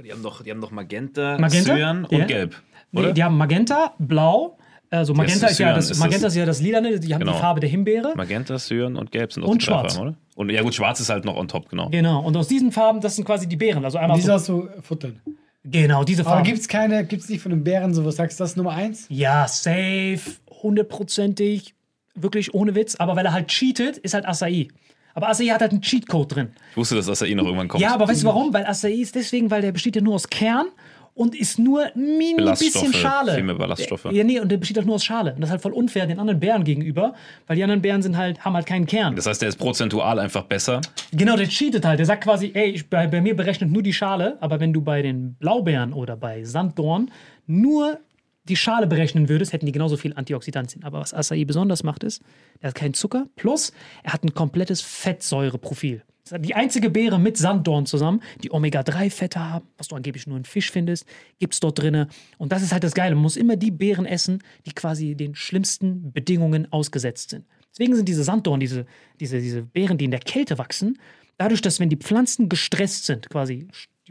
Die 0.02 0.10
haben 0.12 0.22
doch, 0.22 0.42
die 0.42 0.50
haben 0.50 0.60
doch 0.60 0.70
Magenta, 0.72 1.38
Magenta? 1.38 1.74
Cyan 1.76 2.04
und 2.06 2.12
Ja. 2.18 2.24
Gelb. 2.24 2.60
Nee, 2.90 3.00
Oder? 3.00 3.12
die 3.12 3.22
haben 3.22 3.36
Magenta, 3.36 3.94
Blau. 3.98 4.56
Also 4.92 5.14
Magenta 5.14 5.46
ist 5.46 5.52
ist 5.52 5.58
ja 5.60 5.72
das, 5.74 5.90
ist 5.90 5.98
Magenta 6.00 6.26
das- 6.26 6.32
ist 6.32 6.38
ja 6.38 6.46
das 6.46 6.60
Lilane, 6.60 6.98
die 6.98 7.14
haben 7.14 7.20
Genau. 7.20 7.32
die 7.32 7.38
Farbe 7.38 7.60
der 7.60 7.70
Himbeere. 7.70 8.12
Magenta, 8.16 8.56
Cyan 8.56 8.96
und 8.96 9.12
Gelb 9.12 9.32
sind 9.32 9.44
auch 9.44 9.48
Und 9.48 9.62
Schwarz. 9.62 9.94
Farben, 9.94 10.08
oder? 10.08 10.16
Und 10.34 10.50
ja 10.50 10.62
gut, 10.62 10.74
Schwarz 10.74 10.98
ist 11.00 11.08
halt 11.10 11.24
noch 11.24 11.36
on 11.36 11.46
top, 11.48 11.68
genau. 11.68 11.88
Genau. 11.90 12.20
Und 12.24 12.36
aus 12.36 12.48
diesen 12.48 12.72
Farben, 12.72 13.00
das 13.00 13.14
sind 13.14 13.24
quasi 13.24 13.46
die 13.48 13.56
Beeren. 13.56 13.84
Also 13.84 13.98
einmal 13.98 14.16
Die 14.16 14.22
so, 14.22 14.28
sollst 14.36 14.48
du 14.48 14.68
futtern. 14.82 15.20
genau 15.64 16.02
diese 16.02 16.22
Aber 16.22 16.30
Farben. 16.30 16.44
gibt 16.44 16.58
es 16.58 16.66
keine, 16.66 17.04
gibt 17.04 17.22
es 17.22 17.28
nicht 17.28 17.40
von 17.40 17.50
den 17.50 17.62
Bären 17.62 17.94
so, 17.94 18.04
was 18.04 18.16
sagst 18.16 18.40
du, 18.40 18.42
das 18.42 18.50
ist 18.52 18.56
Nummer 18.56 18.72
eins? 18.72 19.06
ja, 19.08 19.46
safe, 19.46 20.18
hundertprozentig, 20.62 21.74
wirklich 22.14 22.54
ohne 22.54 22.74
Witz. 22.74 22.96
Aber 22.96 23.16
weil 23.16 23.26
er 23.26 23.32
halt 23.32 23.48
cheatet, 23.48 23.98
ist 23.98 24.14
halt 24.14 24.26
Acai. 24.26 24.68
Aber 25.14 25.28
Acai 25.28 25.46
hat 25.46 25.60
halt 25.60 25.72
einen 25.72 25.82
Cheatcode 25.82 26.34
drin. 26.34 26.48
Ich 26.72 26.76
wusste, 26.76 26.94
dass 26.96 27.06
das 27.06 27.22
eh 27.22 27.34
noch 27.34 27.44
irgendwann 27.44 27.68
kommt. 27.68 27.82
Ja, 27.82 27.94
aber 27.94 28.08
weißt 28.08 28.22
du 28.22 28.26
warum? 28.26 28.52
Weil 28.54 28.64
Acai 28.66 28.92
ist 28.92 29.14
deswegen, 29.14 29.50
weil 29.50 29.62
der 29.62 29.72
besteht 29.72 29.96
ja 29.96 30.02
nur 30.02 30.14
aus 30.14 30.28
Kern 30.28 30.66
und 31.20 31.34
ist 31.34 31.58
nur 31.58 31.82
ein 31.82 32.16
mini 32.16 32.42
bisschen 32.58 32.94
Schale. 32.94 33.34
viel 33.34 33.42
mehr 33.42 33.54
Ballaststoffe. 33.54 34.06
Ja, 34.10 34.24
nee, 34.24 34.40
und 34.40 34.50
der 34.50 34.56
besteht 34.56 34.78
halt 34.78 34.86
nur 34.86 34.94
aus 34.94 35.04
Schale. 35.04 35.34
Und 35.34 35.42
das 35.42 35.48
ist 35.48 35.50
halt 35.50 35.60
voll 35.60 35.74
unfair 35.74 36.06
den 36.06 36.18
anderen 36.18 36.40
Bären 36.40 36.64
gegenüber, 36.64 37.12
weil 37.46 37.56
die 37.56 37.62
anderen 37.62 37.82
Bären 37.82 38.00
sind 38.00 38.16
halt, 38.16 38.42
haben 38.42 38.54
halt 38.54 38.64
keinen 38.64 38.86
Kern. 38.86 39.16
Das 39.16 39.26
heißt, 39.26 39.42
der 39.42 39.50
ist 39.50 39.58
prozentual 39.58 40.18
einfach 40.18 40.44
besser. 40.44 40.80
Genau, 41.12 41.36
der 41.36 41.46
cheatet 41.46 41.84
halt. 41.84 41.98
Der 41.98 42.06
sagt 42.06 42.24
quasi, 42.24 42.52
ey, 42.54 42.70
ich, 42.70 42.88
bei, 42.88 43.06
bei 43.06 43.20
mir 43.20 43.36
berechnet 43.36 43.70
nur 43.70 43.82
die 43.82 43.92
Schale, 43.92 44.38
aber 44.40 44.60
wenn 44.60 44.72
du 44.72 44.80
bei 44.80 45.02
den 45.02 45.34
Blaubeeren 45.34 45.92
oder 45.92 46.16
bei 46.16 46.42
Sanddorn 46.44 47.10
nur 47.46 47.98
die 48.44 48.56
Schale 48.56 48.86
berechnen 48.86 49.28
würdest, 49.28 49.52
hätten 49.52 49.66
die 49.66 49.72
genauso 49.72 49.98
viel 49.98 50.14
Antioxidantien. 50.14 50.84
Aber 50.84 51.00
was 51.00 51.12
Acai 51.12 51.44
besonders 51.44 51.82
macht, 51.82 52.02
ist, 52.02 52.22
er 52.60 52.68
hat 52.68 52.74
keinen 52.76 52.94
Zucker, 52.94 53.26
plus 53.36 53.74
er 54.04 54.14
hat 54.14 54.24
ein 54.24 54.32
komplettes 54.32 54.80
Fettsäureprofil. 54.80 56.02
Die 56.38 56.54
einzige 56.54 56.90
Beere 56.90 57.18
mit 57.18 57.36
Sanddorn 57.36 57.86
zusammen, 57.86 58.22
die 58.42 58.52
Omega-3-Fette 58.52 59.40
haben, 59.40 59.66
was 59.76 59.88
du 59.88 59.96
angeblich 59.96 60.26
nur 60.26 60.36
in 60.36 60.44
Fisch 60.44 60.70
findest, 60.70 61.06
gibt 61.38 61.54
es 61.54 61.60
dort 61.60 61.78
drin. 61.78 62.06
Und 62.38 62.52
das 62.52 62.62
ist 62.62 62.72
halt 62.72 62.84
das 62.84 62.94
Geile. 62.94 63.14
Man 63.14 63.22
muss 63.22 63.36
immer 63.36 63.56
die 63.56 63.70
Beeren 63.70 64.06
essen, 64.06 64.42
die 64.66 64.72
quasi 64.72 65.14
den 65.14 65.34
schlimmsten 65.34 66.12
Bedingungen 66.12 66.72
ausgesetzt 66.72 67.30
sind. 67.30 67.46
Deswegen 67.72 67.94
sind 67.94 68.08
diese 68.08 68.24
Sanddorn, 68.24 68.60
diese, 68.60 68.86
diese, 69.20 69.40
diese 69.40 69.62
Beeren, 69.62 69.98
die 69.98 70.04
in 70.04 70.10
der 70.10 70.20
Kälte 70.20 70.58
wachsen, 70.58 70.98
dadurch, 71.36 71.62
dass 71.62 71.80
wenn 71.80 71.88
die 71.88 71.96
Pflanzen 71.96 72.48
gestresst 72.48 73.06
sind, 73.06 73.30
quasi 73.30 73.68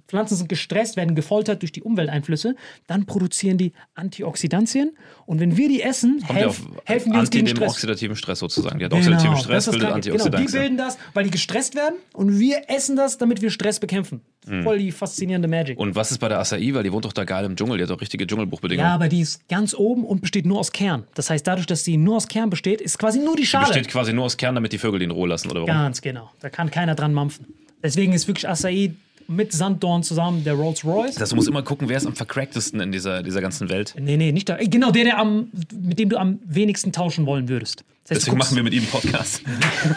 Pflanzen 0.09 0.35
sind 0.35 0.49
gestresst, 0.49 0.97
werden 0.97 1.15
gefoltert 1.15 1.61
durch 1.61 1.71
die 1.71 1.81
Umwelteinflüsse, 1.81 2.55
dann 2.87 3.05
produzieren 3.05 3.57
die 3.57 3.73
Antioxidantien. 3.95 4.91
Und 5.25 5.39
wenn 5.39 5.55
wir 5.55 5.69
die 5.69 5.81
essen, 5.81 6.23
ja 6.27 6.35
helf, 6.35 6.47
auf 6.47 6.81
helfen 6.85 7.13
die 7.13 7.19
uns 7.19 7.29
gegen 7.29 7.45
dem 7.45 7.55
Stress. 7.55 7.71
oxidativen 7.71 8.15
Stress 8.15 8.39
sozusagen. 8.39 8.79
Die 8.79 8.85
hat 8.85 8.93
oxidativen 8.93 9.31
das 9.31 9.43
Stress, 9.43 9.65
bildet 9.65 9.89
Kranke. 9.89 10.01
Genau, 10.01 10.17
die 10.17 10.21
Antioxidantien. 10.21 10.61
bilden 10.61 10.77
das, 10.77 10.97
weil 11.13 11.23
die 11.23 11.31
gestresst 11.31 11.75
werden 11.75 11.95
und 12.13 12.39
wir 12.39 12.63
essen 12.67 12.95
das, 12.95 13.17
damit 13.17 13.41
wir 13.41 13.49
Stress 13.49 13.79
bekämpfen. 13.79 14.21
Voll 14.63 14.79
die 14.79 14.91
faszinierende 14.91 15.47
Magic. 15.47 15.77
Und 15.77 15.95
was 15.95 16.11
ist 16.11 16.17
bei 16.17 16.27
der 16.27 16.39
Acai? 16.39 16.73
Weil 16.73 16.81
die 16.81 16.91
wohnt 16.91 17.05
doch 17.05 17.13
da 17.13 17.23
geil 17.23 17.45
im 17.45 17.55
Dschungel. 17.55 17.77
Die 17.77 17.83
hat 17.83 17.91
doch 17.91 18.01
richtige 18.01 18.25
Dschungelbuchbedingungen. 18.25 18.87
ja, 18.87 18.95
aber 18.95 19.07
die 19.07 19.19
ist 19.19 19.47
ganz 19.47 19.75
oben 19.75 20.03
und 20.05 20.21
besteht 20.21 20.45
nur 20.45 20.59
aus 20.59 20.71
Kern. 20.71 21.03
Das 21.13 21.29
heißt, 21.29 21.45
dadurch, 21.45 21.67
dass 21.67 21.83
sie 21.83 21.97
nur 21.97 22.15
aus 22.15 22.27
Kern 22.27 22.49
besteht, 22.49 22.81
ist 22.81 22.97
quasi 22.97 23.19
nur 23.19 23.35
die 23.35 23.39
die 23.41 23.47
Schale. 23.47 23.67
besteht 23.67 23.89
quasi 23.89 24.13
nur 24.13 24.25
aus 24.25 24.37
Kern, 24.37 24.55
damit 24.55 24.71
die 24.73 24.77
Vögel 24.77 24.99
die 24.99 25.05
in 25.05 25.11
Ruhe 25.11 25.27
lassen, 25.27 25.51
oder 25.51 25.61
warum? 25.61 25.67
Ganz 25.67 26.01
genau. 26.01 26.31
Da 26.39 26.49
kann 26.49 26.71
keiner 26.71 26.95
dran 26.95 27.13
mampfen. 27.13 27.45
Deswegen 27.83 28.13
ist 28.13 28.27
wirklich 28.27 28.47
Acai 28.47 28.93
mit 29.29 29.53
Sanddorn 29.53 30.03
zusammen 30.03 30.43
der 30.43 30.53
Rolls 30.55 30.83
Royce. 30.83 31.15
Das, 31.15 31.29
du 31.29 31.35
musst 31.35 31.47
immer 31.47 31.61
gucken, 31.63 31.87
wer 31.87 31.97
ist 31.97 32.05
am 32.07 32.15
vercracktesten 32.15 32.79
in 32.81 32.91
dieser, 32.91 33.23
dieser 33.23 33.41
ganzen 33.41 33.69
Welt. 33.69 33.93
Nee, 33.99 34.17
nee, 34.17 34.31
nicht 34.31 34.49
da. 34.49 34.57
Genau, 34.57 34.91
der, 34.91 35.03
der 35.05 35.19
am, 35.19 35.49
mit 35.79 35.99
dem 35.99 36.09
du 36.09 36.17
am 36.17 36.39
wenigsten 36.45 36.91
tauschen 36.91 37.25
wollen 37.25 37.47
würdest. 37.47 37.83
Das 38.03 38.17
heißt, 38.17 38.21
Deswegen 38.27 38.37
du 38.37 38.39
guckst, 38.39 38.51
machen 38.51 38.55
wir 38.57 38.63
mit 38.63 38.73
ihm 38.73 38.79
einen 38.81 38.89
Podcast. 38.91 39.43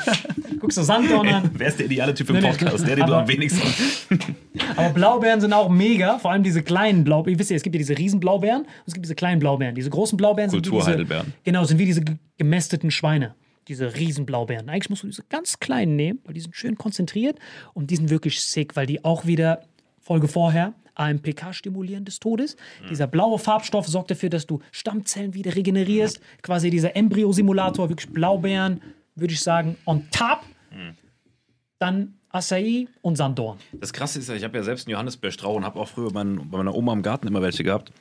guckst 0.60 0.76
du 0.78 0.82
Sanddorn 0.82 1.28
an. 1.28 1.50
wer 1.54 1.68
ist 1.68 1.78
der 1.78 1.86
ideale 1.86 2.12
Typ 2.14 2.28
im 2.28 2.36
Nee, 2.36 2.42
nee. 2.42 2.48
Podcast? 2.50 2.86
Der, 2.86 2.96
den 2.96 3.06
du 3.06 3.12
Aber- 3.12 3.22
am 3.22 3.28
wenigsten. 3.28 3.62
Aber 4.76 4.90
Blaubeeren 4.90 5.40
sind 5.40 5.52
auch 5.52 5.68
mega. 5.70 6.18
Vor 6.18 6.30
allem 6.30 6.42
diese 6.42 6.62
kleinen 6.62 7.04
Blaubeeren. 7.04 7.34
Ihr 7.36 7.38
wisst 7.38 7.50
ja, 7.50 7.56
es 7.56 7.62
gibt 7.62 7.74
ja 7.74 7.78
diese 7.78 7.96
riesen 7.96 8.20
Blaubeeren 8.20 8.62
und 8.62 8.68
es 8.86 8.92
gibt 8.94 9.04
diese 9.06 9.14
kleinen 9.14 9.38
Blaubeeren. 9.40 9.74
Diese 9.74 9.88
großen 9.90 10.16
Blaubeeren 10.16 10.50
sind 10.50 10.58
wie 10.58 10.62
diese, 10.62 10.70
Kulturheidelbeeren. 10.72 11.32
Genau, 11.44 11.64
sind 11.64 11.78
wie 11.78 11.86
diese 11.86 12.02
ge- 12.02 12.16
gemästeten 12.38 12.90
Schweine. 12.90 13.34
Diese 13.68 13.94
riesen 13.94 14.26
Blaubeeren. 14.26 14.68
Eigentlich 14.68 14.90
musst 14.90 15.02
du 15.02 15.06
diese 15.06 15.22
ganz 15.28 15.60
kleinen 15.60 15.96
nehmen, 15.96 16.20
weil 16.24 16.34
die 16.34 16.40
sind 16.40 16.56
schön 16.56 16.76
konzentriert 16.76 17.38
und 17.74 17.90
die 17.90 17.96
sind 17.96 18.10
wirklich 18.10 18.40
sick, 18.40 18.74
weil 18.76 18.86
die 18.86 19.04
auch 19.04 19.24
wieder, 19.26 19.62
Folge 20.00 20.28
vorher, 20.28 20.74
AMPK 20.94 21.54
stimulieren 21.54 22.04
des 22.04 22.20
Todes. 22.20 22.56
Dieser 22.90 23.06
blaue 23.06 23.38
Farbstoff 23.38 23.86
sorgt 23.88 24.10
dafür, 24.10 24.28
dass 24.28 24.46
du 24.46 24.60
Stammzellen 24.72 25.32
wieder 25.34 25.54
regenerierst. 25.54 26.20
Quasi 26.42 26.70
dieser 26.70 26.96
Embryosimulator, 26.96 27.88
wirklich 27.88 28.12
Blaubeeren, 28.12 28.82
würde 29.14 29.32
ich 29.32 29.40
sagen, 29.40 29.76
on 29.86 30.08
top. 30.10 30.40
Dann 31.78 32.14
Acai 32.28 32.88
und 33.02 33.16
Sanddorn. 33.16 33.58
Das 33.72 33.92
Krasse 33.92 34.18
ist 34.18 34.28
ja, 34.28 34.34
ich 34.34 34.44
habe 34.44 34.56
ja 34.56 34.64
selbst 34.64 34.86
einen 34.86 34.92
Johannisbeerstrauch 34.92 35.54
und 35.54 35.64
habe 35.64 35.78
auch 35.78 35.88
früher 35.88 36.10
bei 36.10 36.24
meiner 36.24 36.74
Oma 36.74 36.92
im 36.94 37.02
Garten 37.02 37.26
immer 37.26 37.42
welche 37.42 37.64
gehabt. 37.64 37.92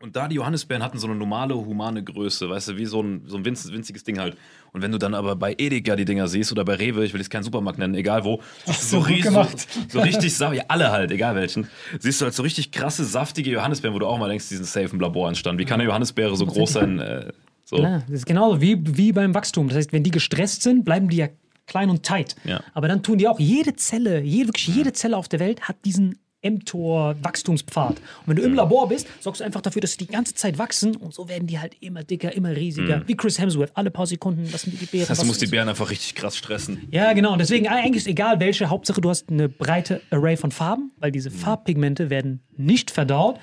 Und 0.00 0.14
da 0.14 0.28
die 0.28 0.36
Johannisbeeren 0.36 0.84
hatten 0.84 0.98
so 0.98 1.08
eine 1.08 1.16
normale, 1.16 1.56
humane 1.56 2.04
Größe, 2.04 2.48
weißt 2.48 2.68
du, 2.68 2.76
wie 2.76 2.86
so 2.86 3.02
ein, 3.02 3.22
so 3.26 3.36
ein 3.36 3.44
winz, 3.44 3.68
winziges 3.72 4.04
Ding 4.04 4.20
halt. 4.20 4.36
Und 4.72 4.80
wenn 4.80 4.92
du 4.92 4.98
dann 4.98 5.12
aber 5.12 5.34
bei 5.34 5.56
Edeka 5.58 5.96
die 5.96 6.04
Dinger 6.04 6.28
siehst 6.28 6.52
oder 6.52 6.64
bei 6.64 6.74
Rewe, 6.74 7.04
ich 7.04 7.12
will 7.12 7.20
jetzt 7.20 7.30
keinen 7.30 7.42
Supermarkt 7.42 7.80
nennen, 7.80 7.94
egal 7.96 8.22
wo, 8.24 8.40
so 8.66 9.00
ries-. 9.00 9.24
So, 9.24 9.44
so 9.88 10.00
richtig, 10.02 10.36
sa- 10.36 10.52
ja, 10.52 10.62
alle 10.68 10.92
halt, 10.92 11.10
egal 11.10 11.34
welchen, 11.34 11.66
siehst 11.98 12.20
du 12.20 12.26
halt 12.26 12.34
so 12.34 12.44
richtig 12.44 12.70
krasse, 12.70 13.04
saftige 13.04 13.50
Johannisbeeren, 13.50 13.92
wo 13.92 13.98
du 13.98 14.06
auch 14.06 14.18
mal 14.18 14.28
denkst, 14.28 14.48
die 14.48 14.54
sind 14.54 14.66
safe 14.66 14.90
im 14.92 15.00
Labor 15.00 15.26
entstanden. 15.26 15.58
Wie 15.58 15.64
kann 15.64 15.80
eine 15.80 15.88
Johannisbeere 15.88 16.36
so 16.36 16.46
groß 16.46 16.72
sein? 16.74 17.00
Äh, 17.00 17.32
so. 17.64 17.78
Ja, 17.78 17.98
das 18.08 18.20
ist 18.20 18.26
genauso 18.26 18.60
wie, 18.60 18.78
wie 18.96 19.10
beim 19.12 19.34
Wachstum. 19.34 19.66
Das 19.68 19.78
heißt, 19.78 19.92
wenn 19.92 20.04
die 20.04 20.12
gestresst 20.12 20.62
sind, 20.62 20.84
bleiben 20.84 21.08
die 21.08 21.16
ja 21.16 21.28
klein 21.66 21.90
und 21.90 22.04
tight. 22.04 22.36
Ja. 22.44 22.60
Aber 22.72 22.86
dann 22.86 23.02
tun 23.02 23.18
die 23.18 23.26
auch, 23.26 23.40
jede 23.40 23.74
Zelle, 23.74 24.20
jede, 24.22 24.48
wirklich 24.50 24.68
jede 24.68 24.92
Zelle 24.92 25.16
auf 25.16 25.28
der 25.28 25.40
Welt 25.40 25.62
hat 25.62 25.76
diesen 25.84 26.18
mTOR-Wachstumspfad. 26.42 27.96
Und 27.96 28.00
wenn 28.26 28.36
du 28.36 28.42
im 28.42 28.54
Labor 28.54 28.88
bist, 28.88 29.06
sorgst 29.20 29.40
du 29.40 29.44
einfach 29.44 29.60
dafür, 29.60 29.80
dass 29.80 29.92
sie 29.92 29.98
die 29.98 30.06
ganze 30.06 30.34
Zeit 30.34 30.58
wachsen 30.58 30.96
und 30.96 31.12
so 31.14 31.28
werden 31.28 31.46
die 31.46 31.58
halt 31.58 31.76
immer 31.80 32.02
dicker, 32.04 32.34
immer 32.34 32.54
riesiger. 32.54 33.02
Wie 33.06 33.16
Chris 33.16 33.38
Hemsworth. 33.38 33.70
Alle 33.74 33.90
paar 33.90 34.06
Sekunden 34.06 34.48
lassen 34.50 34.70
die 34.70 34.76
die 34.76 34.86
Beeren. 34.86 35.02
Das 35.08 35.10
heißt, 35.10 35.22
du 35.22 35.26
musst 35.26 35.42
die 35.42 35.46
Beeren 35.46 35.68
einfach 35.68 35.90
richtig 35.90 36.14
krass 36.14 36.36
stressen. 36.36 36.88
ja, 36.90 37.12
genau. 37.12 37.32
Und 37.32 37.38
deswegen 37.40 37.68
eigentlich 37.68 38.02
ist 38.02 38.06
egal 38.06 38.40
welche. 38.40 38.68
Hauptsache, 38.70 39.00
du 39.00 39.08
hast 39.10 39.28
eine 39.30 39.48
breite 39.48 40.00
Array 40.10 40.36
von 40.36 40.50
Farben, 40.50 40.92
weil 40.98 41.10
diese 41.12 41.30
Farbpigmente 41.30 42.10
werden 42.10 42.40
nicht 42.56 42.90
verdaut. 42.90 43.38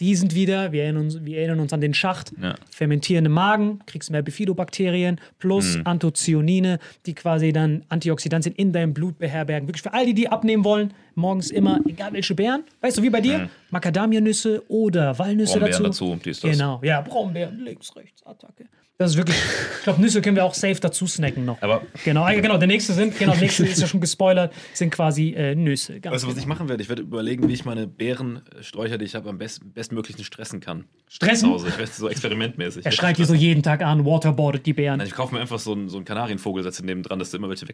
Die 0.00 0.14
sind 0.14 0.32
wieder, 0.32 0.70
wir 0.70 0.84
erinnern 0.84 1.06
uns, 1.06 1.24
wir 1.24 1.38
erinnern 1.38 1.58
uns 1.58 1.72
an 1.72 1.80
den 1.80 1.92
Schacht, 1.92 2.32
Ja. 2.40 2.54
fermentierende 2.70 3.28
Magen, 3.28 3.80
kriegst 3.86 4.12
mehr 4.12 4.22
Bifidobakterien 4.22 5.20
plus 5.40 5.76
Anthocyanine, 5.82 6.78
die 7.04 7.14
quasi 7.14 7.52
dann 7.52 7.84
Antioxidantien 7.88 8.54
in 8.54 8.72
deinem 8.72 8.94
Blut 8.94 9.18
beherbergen. 9.18 9.66
Wirklich 9.66 9.82
für 9.82 9.92
all 9.92 10.06
die, 10.06 10.14
die 10.14 10.28
abnehmen 10.28 10.62
wollen, 10.62 10.94
morgens 11.18 11.50
immer, 11.50 11.80
egal 11.86 12.12
welche 12.12 12.34
Beeren. 12.34 12.64
Weißt 12.80 12.98
du, 12.98 13.02
wie 13.02 13.10
bei 13.10 13.20
dir? 13.20 13.50
Macadamianüsse 13.70 14.62
oder 14.68 15.18
Walnüsse 15.18 15.58
Brombeeren 15.58 15.84
dazu. 15.84 16.06
dazu, 16.06 16.20
dies, 16.24 16.40
das. 16.40 16.50
Genau, 16.52 16.80
ja, 16.82 17.00
Brombeeren, 17.00 17.58
links, 17.60 17.94
rechts, 17.96 18.24
Attacke. 18.24 18.64
Das 19.00 19.12
ist 19.12 19.16
wirklich, 19.16 19.36
ich 19.36 19.84
glaube, 19.84 20.00
Nüsse 20.00 20.20
können 20.20 20.34
wir 20.34 20.44
auch 20.44 20.54
safe 20.54 20.80
dazu 20.80 21.06
snacken 21.06 21.44
noch. 21.44 21.62
Aber 21.62 21.82
Genau, 22.04 22.24
ah, 22.24 22.32
genau, 22.32 22.58
der 22.58 22.66
nächste 22.66 22.92
sind, 22.92 23.16
genau, 23.16 23.30
der 23.30 23.42
nächste 23.42 23.64
ist 23.64 23.80
ja 23.80 23.86
schon 23.86 24.00
gespoilert, 24.00 24.52
sind 24.74 24.90
quasi 24.90 25.34
äh, 25.34 25.54
Nüsse. 25.54 26.00
Ganz 26.00 26.14
Weißt 26.14 26.24
du, 26.24 26.26
was 26.26 26.34
genau. 26.34 26.42
ich 26.42 26.48
machen 26.48 26.68
werde? 26.68 26.82
Ich 26.82 26.88
werde 26.88 27.02
überlegen, 27.02 27.48
wie 27.48 27.52
ich 27.52 27.64
meine 27.64 27.86
Beerensträucher, 27.86 28.98
die 28.98 29.04
ich 29.04 29.14
habe, 29.14 29.28
am 29.28 29.38
best, 29.38 29.60
bestmöglichen 29.72 30.24
stressen 30.24 30.58
kann. 30.58 30.86
Stressen? 31.06 31.46
Zu 31.46 31.54
Hause. 31.54 31.68
Ich 31.68 31.78
werde 31.78 31.92
so 31.92 32.08
experimentmäßig. 32.08 32.86
Er 32.86 32.90
schreit 32.90 33.18
dir 33.18 33.26
so 33.26 33.34
jeden 33.34 33.62
Tag 33.62 33.82
an, 33.82 34.04
waterboardet 34.04 34.66
die 34.66 34.72
Bären. 34.72 34.98
Nein, 34.98 35.06
ich 35.06 35.14
kaufe 35.14 35.32
mir 35.32 35.40
einfach 35.40 35.60
so 35.60 35.74
einen, 35.74 35.88
so 35.88 35.96
einen 35.98 36.04
Kanarienvogel, 36.04 36.64
setze 36.64 36.84
neben 36.84 37.04
dran, 37.04 37.20
dass 37.20 37.30
du 37.30 37.36
immer 37.36 37.48
welche 37.48 37.66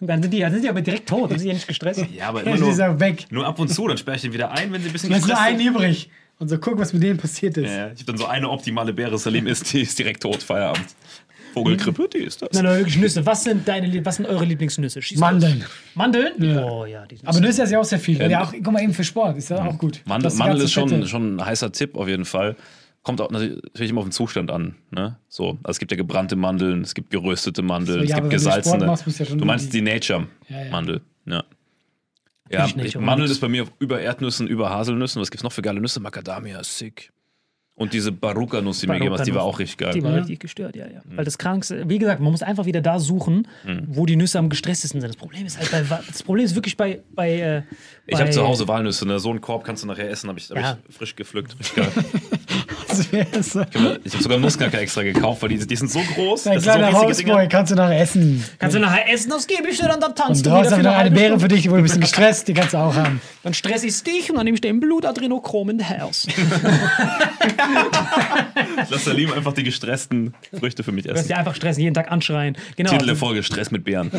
Dann 0.00 0.22
sind 0.22 0.32
die, 0.32 0.40
dann 0.40 0.52
sind 0.52 0.62
die 0.64 0.68
aber 0.68 0.80
direkt 0.82 1.08
tot, 1.08 1.30
dann 1.30 1.38
sind 1.38 1.42
die 1.44 1.48
ja 1.48 1.54
nicht 1.54 1.68
gestresst. 1.68 2.04
Ja, 2.16 2.28
aber 2.28 2.42
immer 2.42 2.54
ist 2.54 2.60
nur, 2.60 2.72
ja 2.76 3.00
weg. 3.00 3.26
nur 3.30 3.46
ab 3.46 3.58
und 3.58 3.68
zu, 3.68 3.86
dann 3.88 3.96
sperre 3.98 4.16
ich 4.16 4.22
den 4.22 4.32
wieder 4.32 4.50
ein, 4.52 4.72
wenn 4.72 4.80
sie 4.82 4.88
ein 4.88 4.92
bisschen 4.92 5.10
Jetzt 5.10 5.20
nur 5.22 5.28
gestresst 5.28 5.48
einen 5.48 5.58
sind. 5.58 5.68
übrig. 5.68 6.10
Und 6.38 6.48
so 6.48 6.58
guck, 6.58 6.78
was 6.78 6.92
mit 6.92 7.02
denen 7.02 7.18
passiert 7.18 7.56
ist. 7.56 7.70
Ja, 7.70 7.86
ich 7.92 8.00
habe 8.00 8.04
dann 8.06 8.16
so 8.16 8.26
eine 8.26 8.48
optimale 8.50 8.92
Beere, 8.92 9.16
Salim 9.18 9.46
ist, 9.46 9.72
die 9.72 9.82
ist 9.82 9.98
direkt 9.98 10.22
tot, 10.22 10.42
Feierabend. 10.42 10.86
Vogelgrippe, 11.52 12.08
die 12.08 12.18
ist 12.24 12.40
das. 12.42 12.48
Nein, 12.52 12.66
aber 12.66 12.78
wirklich 12.78 12.96
Nüsse. 12.96 13.24
Was 13.26 13.44
sind 13.44 13.68
deine, 13.68 14.04
was 14.04 14.16
sind 14.16 14.26
eure 14.26 14.44
Lieblingsnüsse? 14.44 15.02
Schieß 15.02 15.18
Mandeln. 15.18 15.64
Mandeln? 15.94 16.32
Ja. 16.38 16.64
Oh 16.64 16.86
ja, 16.86 17.04
die 17.06 17.16
sind 17.16 17.28
Aber 17.28 17.40
Nüsse 17.40 17.62
ist 17.62 17.70
ja 17.70 17.78
auch 17.78 17.84
sehr 17.84 17.98
viel. 17.98 18.18
Ja. 18.18 18.26
Ja, 18.28 18.42
auch, 18.44 18.52
guck 18.52 18.72
mal, 18.72 18.82
eben 18.82 18.94
für 18.94 19.04
Sport 19.04 19.36
ist 19.36 19.50
ja 19.50 19.64
auch 19.64 19.76
gut. 19.78 20.00
Mandel, 20.06 20.32
Mandel 20.32 20.62
ist 20.62 20.72
schon, 20.72 21.06
schon 21.06 21.36
ein 21.36 21.44
heißer 21.44 21.70
Tipp 21.70 21.94
auf 21.96 22.08
jeden 22.08 22.24
Fall. 22.24 22.56
Kommt 23.02 23.20
auch 23.20 23.30
natürlich 23.30 23.90
immer 23.90 24.00
auf 24.00 24.06
den 24.06 24.12
Zustand 24.12 24.50
an. 24.50 24.76
Ne? 24.92 25.18
So, 25.28 25.50
also 25.64 25.70
es 25.70 25.78
gibt 25.80 25.90
ja 25.90 25.96
gebrannte 25.96 26.36
Mandeln, 26.36 26.82
es 26.82 26.94
gibt 26.94 27.10
geröstete 27.10 27.62
Mandeln, 27.62 27.98
So, 27.98 28.04
es 28.04 28.10
ja, 28.10 28.16
gibt 28.16 28.26
aber 28.26 28.32
wenn 28.32 28.38
du 28.38 28.44
gesalzene. 28.44 28.86
machst, 28.86 29.18
ja 29.18 29.24
du 29.36 29.44
meinst 29.44 29.72
die- 29.72 29.80
die 29.82 29.86
Ja, 29.86 29.86
ja. 29.86 29.94
Nature-Mandel. 29.94 31.00
Ja. 31.26 31.44
Ja, 32.50 32.60
Natürlich 32.60 32.76
ich, 32.76 32.94
Nature 32.94 33.04
Mandel 33.04 33.30
ist 33.30 33.40
bei 33.40 33.48
mir 33.48 33.66
über 33.80 34.00
Erdnüssen, 34.00 34.46
über 34.46 34.70
Haselnüssen. 34.70 35.20
Was 35.20 35.30
gibt's 35.30 35.42
noch 35.42 35.52
für 35.52 35.62
geile 35.62 35.80
Nüsse? 35.80 35.98
Macadamia 36.00 36.60
ist 36.60 36.78
sick. 36.78 37.10
Und 37.74 37.94
diese 37.94 38.12
Baruka-Nuss, 38.12 38.80
die 38.80 38.86
mir 38.86 38.94
gegeben 38.98 39.14
hast, 39.14 39.26
die 39.26 39.34
war 39.34 39.42
auch 39.44 39.58
richtig 39.58 39.78
geil. 39.78 39.94
Die 39.94 40.02
war 40.04 40.10
Ja. 40.12 40.18
richtig 40.18 40.40
gestört, 40.40 40.76
ja, 40.76 40.86
ja. 40.86 41.00
Weil 41.06 41.24
das 41.24 41.38
Krankste, 41.38 41.88
wie 41.88 41.98
gesagt, 41.98 42.20
man 42.20 42.30
muss 42.30 42.42
einfach 42.42 42.66
wieder 42.66 42.82
da 42.82 43.00
suchen, 43.00 43.48
Mhm. 43.64 43.84
wo 43.88 44.04
die 44.04 44.14
Nüsse 44.14 44.38
am 44.38 44.50
gestresstesten 44.50 45.00
sind. 45.00 45.08
Das 45.08 45.16
Problem 45.16 45.46
ist 45.46 45.58
halt 45.58 45.70
bei, 45.88 45.98
das 46.06 46.22
Problem 46.22 46.44
ist 46.44 46.54
wirklich 46.54 46.76
bei, 46.76 47.00
bei 47.14 47.30
äh, 47.40 47.62
Ich 48.06 48.20
habe 48.20 48.28
zu 48.30 48.46
Hause 48.46 48.68
Walnüsse, 48.68 49.06
ne? 49.08 49.18
so 49.18 49.30
einen 49.30 49.40
Korb 49.40 49.64
kannst 49.64 49.82
du 49.82 49.86
nachher 49.88 50.08
essen, 50.10 50.28
habe 50.28 50.38
ich, 50.38 50.50
hab 50.50 50.58
Ja. 50.58 50.78
ich 50.86 50.94
frisch 50.94 51.16
gepflückt. 51.16 51.56
Richtig 51.58 51.76
geil. 51.76 51.90
So. 52.92 53.62
Ich 54.04 54.12
habe 54.14 54.22
sogar 54.22 54.38
Nussknacker 54.38 54.78
extra 54.80 55.02
gekauft, 55.02 55.42
weil 55.42 55.48
die, 55.50 55.66
die 55.66 55.76
sind 55.76 55.90
so 55.90 56.00
groß. 56.14 56.44
So 56.44 56.50
kleiner 56.50 56.88
riesige 56.88 57.32
Hausboy 57.32 57.48
kannst 57.48 57.72
du 57.72 57.76
nachher 57.76 58.00
essen. 58.00 58.44
Kannst 58.58 58.76
du 58.76 58.80
nachher 58.80 59.10
essen, 59.12 59.30
das 59.30 59.46
gebe 59.46 59.68
ich 59.68 59.78
dir 59.78 59.88
dann, 59.88 60.00
dann 60.00 60.14
tanzt 60.14 60.46
Und 60.46 60.52
du 60.52 60.60
wieder 60.60 60.70
für 60.70 60.76
ich 60.76 60.82
noch 60.82 60.94
eine 60.94 61.10
Beere 61.10 61.40
für 61.40 61.48
dich, 61.48 61.66
wo 61.68 61.72
du 61.72 61.78
ein 61.78 61.82
bisschen 61.84 62.00
gestresst, 62.00 62.48
die 62.48 62.54
kannst 62.54 62.74
du 62.74 62.78
auch 62.78 62.94
haben. 62.94 63.20
Dann 63.42 63.54
stress 63.54 63.82
ich 63.82 64.02
dich 64.02 64.30
und 64.30 64.36
dann 64.36 64.44
nehme 64.44 64.54
ich 64.56 64.60
den 64.60 64.78
Blutadrenochrom 64.80 65.70
in 65.70 65.88
Haus. 65.88 66.26
Lass 68.90 69.04
Salim 69.04 69.32
einfach 69.32 69.52
die 69.52 69.62
gestressten 69.64 70.34
Früchte 70.58 70.82
für 70.82 70.92
mich 70.92 71.04
Du 71.04 71.10
wirst 71.10 71.20
essen. 71.20 71.28
dir 71.28 71.38
einfach 71.38 71.54
stressen, 71.54 71.82
jeden 71.82 71.94
Tag 71.94 72.10
anschreien. 72.10 72.56
Genau. 72.76 72.90
Titel 72.90 73.06
der 73.06 73.16
Folge: 73.16 73.42
Stress 73.42 73.70
mit 73.70 73.84
Bären. 73.84 74.10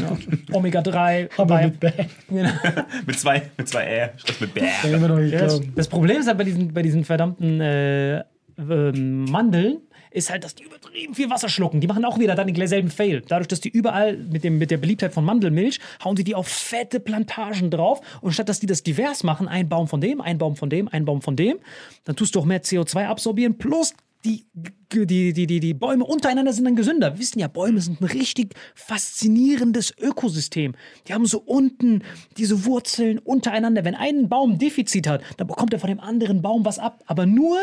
Omega-3. 0.52 1.30
Aber 1.38 1.62
mit 1.62 1.80
Bär. 1.80 1.93
mit 3.06 3.19
zwei, 3.19 3.43
mit 3.58 3.69
zwei 3.69 3.86
Ä. 3.86 4.10
Stress 4.17 4.39
mit 4.41 4.54
Bären. 4.54 5.32
das, 5.32 5.62
das 5.76 5.88
Problem 5.88 6.17
ist 6.19 6.28
halt 6.28 6.38
bei 6.38 6.43
diesen, 6.43 6.74
bei 6.74 6.82
diesen 6.82 7.06
verdammten 7.06 7.62
äh, 7.62 8.22
ähm, 8.57 9.25
Mandeln, 9.25 9.81
ist 10.13 10.29
halt, 10.29 10.43
dass 10.43 10.55
die 10.55 10.63
übertrieben 10.63 11.15
viel 11.15 11.29
Wasser 11.29 11.49
schlucken. 11.49 11.81
Die 11.81 11.87
machen 11.87 12.05
auch 12.05 12.19
wieder 12.19 12.35
dann 12.35 12.53
denselben 12.53 12.89
Fail. 12.89 13.23
Dadurch, 13.27 13.47
dass 13.47 13.61
die 13.61 13.69
überall 13.69 14.15
mit, 14.17 14.43
dem, 14.43 14.59
mit 14.59 14.69
der 14.69 14.77
Beliebtheit 14.77 15.13
von 15.13 15.25
Mandelmilch, 15.25 15.79
hauen 16.03 16.15
die 16.15 16.23
die 16.23 16.35
auf 16.35 16.47
fette 16.47 16.99
Plantagen 16.99 17.71
drauf. 17.71 18.01
Und 18.21 18.33
statt 18.33 18.47
dass 18.47 18.59
die 18.59 18.67
das 18.67 18.83
divers 18.83 19.23
machen, 19.23 19.47
ein 19.47 19.69
Baum 19.69 19.87
von 19.87 20.01
dem, 20.01 20.21
ein 20.21 20.37
Baum 20.37 20.55
von 20.55 20.69
dem, 20.69 20.87
ein 20.87 21.05
Baum 21.05 21.21
von 21.21 21.35
dem, 21.35 21.57
dann 22.03 22.15
tust 22.15 22.35
du 22.35 22.39
auch 22.39 22.45
mehr 22.45 22.61
CO2 22.61 23.07
absorbieren. 23.07 23.57
Plus 23.57 23.93
die, 24.23 24.45
die, 24.93 25.33
die, 25.33 25.47
die, 25.47 25.59
die 25.59 25.73
Bäume 25.73 26.05
untereinander 26.05 26.53
sind 26.53 26.63
dann 26.63 26.75
gesünder. 26.75 27.13
Wir 27.13 27.19
wissen 27.19 27.39
ja, 27.39 27.47
Bäume 27.47 27.81
sind 27.81 27.99
ein 27.99 28.05
richtig 28.05 28.55
faszinierendes 28.73 29.93
Ökosystem. 29.97 30.75
Die 31.07 31.13
haben 31.13 31.25
so 31.25 31.39
unten 31.39 32.03
diese 32.37 32.65
Wurzeln 32.65 33.19
untereinander. 33.19 33.83
Wenn 33.83 33.95
ein 33.95 34.29
Baum 34.29 34.60
Defizit 34.60 35.08
hat, 35.08 35.21
dann 35.37 35.47
bekommt 35.47 35.73
er 35.73 35.79
von 35.79 35.89
dem 35.89 35.99
anderen 35.99 36.41
Baum 36.41 36.63
was 36.63 36.79
ab. 36.79 37.04
Aber 37.06 37.25
nur, 37.25 37.58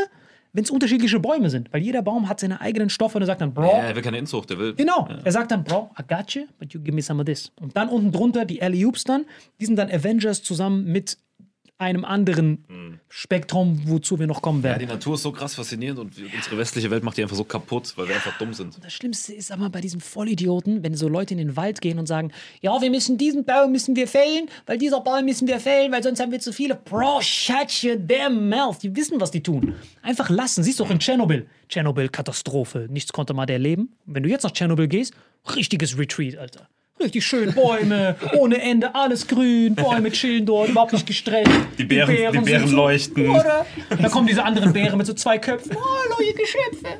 wenn 0.52 0.64
es 0.64 0.70
unterschiedliche 0.70 1.20
Bäume 1.20 1.50
sind. 1.50 1.72
Weil 1.72 1.82
jeder 1.82 2.02
Baum 2.02 2.28
hat 2.28 2.40
seine 2.40 2.60
eigenen 2.60 2.90
Stoffe 2.90 3.16
und 3.18 3.22
er 3.22 3.26
sagt 3.26 3.40
dann, 3.40 3.54
Bro, 3.54 3.64
Ja, 3.64 3.78
er 3.88 3.94
will 3.96 4.02
keine 4.02 4.18
Inzucht, 4.18 4.50
der 4.50 4.58
will. 4.58 4.74
Genau. 4.74 5.08
Er 5.24 5.32
sagt 5.32 5.50
dann, 5.50 5.64
Bro, 5.64 5.90
I 5.98 6.02
got 6.06 6.30
you, 6.32 6.42
but 6.58 6.72
you 6.72 6.80
give 6.80 6.94
me 6.94 7.02
some 7.02 7.20
of 7.20 7.26
this. 7.26 7.52
Und 7.60 7.76
dann 7.76 7.88
unten 7.88 8.12
drunter 8.12 8.44
die 8.44 8.62
alley 8.62 8.84
oops 8.84 9.04
dann. 9.04 9.26
Die 9.60 9.66
sind 9.66 9.76
dann 9.76 9.90
Avengers 9.90 10.42
zusammen 10.42 10.84
mit 10.84 11.18
einem 11.80 12.04
anderen 12.04 13.00
Spektrum, 13.08 13.80
wozu 13.86 14.18
wir 14.18 14.26
noch 14.26 14.42
kommen 14.42 14.58
Ja, 14.60 14.70
werden. 14.70 14.80
die 14.80 14.86
Natur 14.86 15.14
ist 15.14 15.22
so 15.22 15.32
krass 15.32 15.54
faszinierend 15.54 15.98
und 15.98 16.12
unsere 16.36 16.58
westliche 16.58 16.90
Welt 16.90 17.02
macht 17.02 17.16
die 17.16 17.22
einfach 17.22 17.36
so 17.36 17.44
kaputt, 17.44 17.92
weil 17.96 18.06
wir 18.08 18.14
einfach 18.14 18.36
dumm 18.38 18.52
sind. 18.52 18.78
Das 18.84 18.92
Schlimmste 18.92 19.32
ist 19.32 19.50
aber 19.50 19.70
bei 19.70 19.80
diesen 19.80 20.00
Vollidioten, 20.00 20.82
wenn 20.82 20.94
so 20.94 21.08
Leute 21.08 21.34
in 21.34 21.38
den 21.38 21.56
Wald 21.56 21.80
gehen 21.80 21.98
und 21.98 22.06
sagen, 22.06 22.32
ja, 22.60 22.80
wir 22.80 22.90
müssen 22.90 23.16
diesen 23.18 23.44
Baum 23.44 23.72
müssen 23.72 23.96
wir 23.96 24.06
fällen, 24.06 24.48
weil 24.66 24.78
dieser 24.78 25.00
Baum 25.00 25.24
müssen 25.24 25.48
wir 25.48 25.58
fällen, 25.58 25.90
weil 25.90 26.02
sonst 26.02 26.20
haben 26.20 26.30
wir 26.32 26.40
zu 26.40 26.52
viele. 26.52 26.74
Bro, 26.74 27.22
shut 27.22 27.82
your 27.82 27.96
damn 27.96 28.48
mouth. 28.48 28.78
Die 28.82 28.94
wissen, 28.94 29.20
was 29.20 29.30
die 29.30 29.42
tun. 29.42 29.74
Einfach 30.02 30.28
lassen. 30.30 30.62
Siehst 30.62 30.78
du 30.80 30.84
auch 30.84 30.90
in 30.90 30.98
Tschernobyl. 30.98 31.46
Tschernobyl, 31.68 32.08
Katastrophe. 32.10 32.86
Nichts 32.90 33.12
konnte 33.12 33.32
mal 33.34 33.46
der 33.46 33.58
leben. 33.58 33.96
Wenn 34.06 34.22
du 34.22 34.28
jetzt 34.28 34.42
nach 34.42 34.52
Tschernobyl 34.52 34.86
gehst, 34.88 35.14
richtiges 35.56 35.98
Retreat, 35.98 36.36
Alter. 36.36 36.68
Richtig 37.02 37.24
schön, 37.24 37.54
Bäume, 37.54 38.16
ohne 38.36 38.60
Ende, 38.60 38.94
alles 38.94 39.26
grün, 39.26 39.74
Bäume 39.74 40.10
chillen 40.10 40.44
dort, 40.44 40.68
überhaupt 40.68 40.92
nicht 40.92 41.06
gestresst. 41.06 41.50
Die 41.78 41.84
Bären- 41.84 42.08
die 42.14 42.38
Bären 42.38 42.44
sind 42.44 42.68
so, 42.68 42.76
leuchten. 42.76 43.30
Oder? 43.30 43.64
Da 44.00 44.08
kommen 44.10 44.26
diese 44.26 44.44
anderen 44.44 44.72
Bären 44.72 44.98
mit 44.98 45.06
so 45.06 45.14
zwei 45.14 45.38
Köpfen. 45.38 45.72
Hallo, 45.74 46.16
ihr 46.26 46.34
Geschöpfe. 46.34 46.98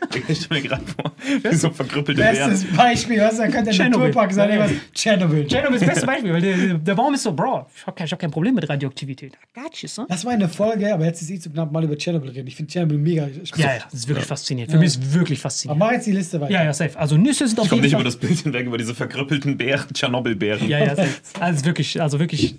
Ich 0.28 0.42
stelle 0.42 0.60
mir 0.60 0.68
gerade 0.68 0.82
vor, 0.86 1.12
wie 1.42 1.54
so 1.54 1.70
verkrüppelte 1.70 2.20
Bären. 2.20 2.50
Bestes 2.50 2.76
Beispiel, 2.76 3.20
was 3.20 3.36
da 3.36 3.48
könnte 3.48 3.70
der. 3.70 3.88
Naturpark 3.88 4.32
sein, 4.32 4.48
Ja, 4.50 4.56
ja. 4.56 4.62
irgendwas. 4.66 4.92
Tschernobyl. 4.94 5.46
Tschernobyl 5.46 5.76
ist 5.76 5.82
das 5.82 5.88
beste 5.94 6.06
Beispiel, 6.06 6.32
weil 6.32 6.40
der, 6.40 6.74
der 6.74 6.94
Baum 6.94 7.14
ist 7.14 7.22
so, 7.22 7.32
Bro, 7.32 7.66
ich 7.74 7.86
habe 7.86 7.96
kein, 7.96 8.06
ich 8.06 8.12
hab 8.12 8.18
kein 8.18 8.30
Problem 8.30 8.54
mit 8.54 8.68
Radioaktivität. 8.68 9.32
You, 9.80 9.88
son. 9.88 10.06
Das 10.08 10.24
war 10.24 10.32
eine 10.32 10.48
Folge, 10.48 10.92
aber 10.92 11.04
jetzt 11.04 11.22
ist 11.22 11.30
eh 11.30 11.38
zu 11.38 11.50
knapp 11.50 11.70
mal 11.72 11.84
über 11.84 11.96
Tschernobyl 11.96 12.30
reden. 12.30 12.48
Ich 12.48 12.56
finde 12.56 12.72
Tschernobyl 12.72 12.98
mega. 12.98 13.28
Ja, 13.56 13.74
ja, 13.74 13.78
das 13.84 14.00
ist 14.00 14.08
wirklich 14.08 14.26
faszinierend. 14.26 14.72
Für 14.72 14.78
mich 14.78 14.88
ist 14.88 15.02
es 15.02 15.14
wirklich 15.14 15.38
Aber 15.38 15.42
faszinierend. 15.50 15.78
mach 15.80 15.92
jetzt 15.92 16.06
die 16.06 16.12
Liste 16.12 16.40
weiter. 16.40 16.52
Ja, 16.52 16.64
ja, 16.64 16.72
safe. 16.72 16.98
Also 16.98 17.16
Nüsse 17.16 17.46
sind 17.46 17.58
auf 17.58 17.66
Ich 17.66 17.70
komme 17.70 17.82
jeden 17.82 17.92
nicht 17.92 18.00
über 18.00 18.04
das 18.04 18.16
Bild 18.16 18.38
hinweg, 18.38 18.66
über 18.66 18.78
diese 18.78 18.94
verkrüppelten 18.94 19.56
Bären, 19.56 19.86
Tschernobyl-Bären. 19.92 20.68
Ja, 20.68 20.78
ja, 20.78 20.96
safe. 20.96 21.08
Also 21.38 21.64
wirklich, 21.64 22.00
also 22.00 22.18
wirklich... 22.18 22.56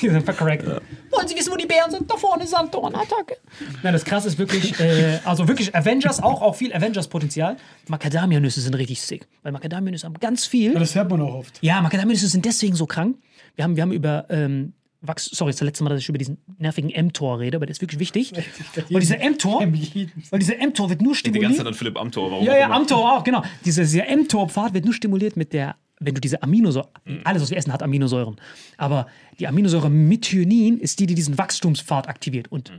Die 0.00 0.08
sind 0.08 0.24
verkorrekt. 0.24 0.64
Wollen 1.16 1.28
Sie 1.28 1.34
wissen, 1.36 1.52
wo 1.52 1.56
die 1.56 1.66
Bären 1.66 1.90
sind? 1.90 2.10
Da 2.10 2.16
vorne 2.16 2.46
Sanddorn, 2.46 2.94
Attacke. 2.94 3.36
Nein, 3.82 3.92
das 3.92 4.04
krasse 4.04 4.28
ist 4.28 4.38
wirklich, 4.38 4.78
äh, 4.80 5.18
also 5.24 5.48
wirklich 5.48 5.74
Avengers, 5.74 6.22
auch, 6.22 6.42
auch 6.42 6.54
viel 6.56 6.72
Avengers-Potenzial. 6.72 7.56
Macadamia-Nüsse 7.88 8.60
sind 8.60 8.74
richtig 8.74 9.00
sick. 9.02 9.26
Weil 9.42 9.52
Macadamia-Nüsse 9.52 10.06
haben 10.06 10.14
ganz 10.20 10.46
viel... 10.46 10.72
Ja, 10.74 10.78
das 10.78 10.94
hört 10.94 11.10
man 11.10 11.20
auch 11.22 11.34
oft. 11.34 11.58
Ja, 11.62 11.80
Macadamia-Nüsse 11.80 12.28
sind 12.28 12.44
deswegen 12.44 12.74
so 12.76 12.86
krank. 12.86 13.16
Wir 13.54 13.64
haben, 13.64 13.76
wir 13.76 13.82
haben 13.82 13.92
über 13.92 14.26
ähm, 14.28 14.74
Wachs, 15.00 15.26
sorry, 15.32 15.50
das 15.50 15.56
ist 15.56 15.60
das 15.60 15.66
letzte 15.66 15.84
Mal, 15.84 15.90
dass 15.90 16.00
ich 16.00 16.08
über 16.08 16.18
diesen 16.18 16.38
nervigen 16.58 16.90
mTOR 17.06 17.38
rede, 17.38 17.56
aber 17.56 17.66
der 17.66 17.72
ist 17.72 17.80
wirklich 17.80 18.00
wichtig. 18.00 18.32
Weil 18.90 19.00
dieser 19.00 19.16
mTOR, 19.18 19.60
weil 19.60 20.38
dieser 20.38 20.54
mTOR 20.66 20.90
wird 20.90 21.00
nur 21.02 21.14
Die 21.14 21.22
ganze 21.22 21.30
stimuliert. 21.30 21.56
Zeit 21.56 21.66
an 21.66 21.74
Philipp 21.74 21.98
Amthor. 21.98 22.30
Warum 22.30 22.44
Ja, 22.44 22.56
ja, 22.56 22.66
immer. 22.66 22.80
mTOR 22.80 23.16
auch, 23.18 23.24
genau. 23.24 23.42
Dieser, 23.64 23.82
dieser 23.82 24.04
mTOR-Pfad 24.16 24.74
wird 24.74 24.84
nur 24.84 24.94
stimuliert 24.94 25.36
mit 25.36 25.52
der, 25.52 25.76
wenn 26.00 26.14
du 26.14 26.20
diese 26.20 26.42
Aminosäuren, 26.42 26.90
alles, 27.24 27.42
was 27.42 27.50
wir 27.50 27.56
essen, 27.56 27.72
hat 27.72 27.82
Aminosäuren. 27.82 28.36
Aber 28.76 29.06
die 29.38 29.46
Aminosäure 29.46 29.90
Methionin 29.90 30.78
ist 30.78 31.00
die, 31.00 31.06
die 31.06 31.14
diesen 31.14 31.38
Wachstumspfad 31.38 32.08
aktiviert. 32.08 32.52
Und 32.52 32.72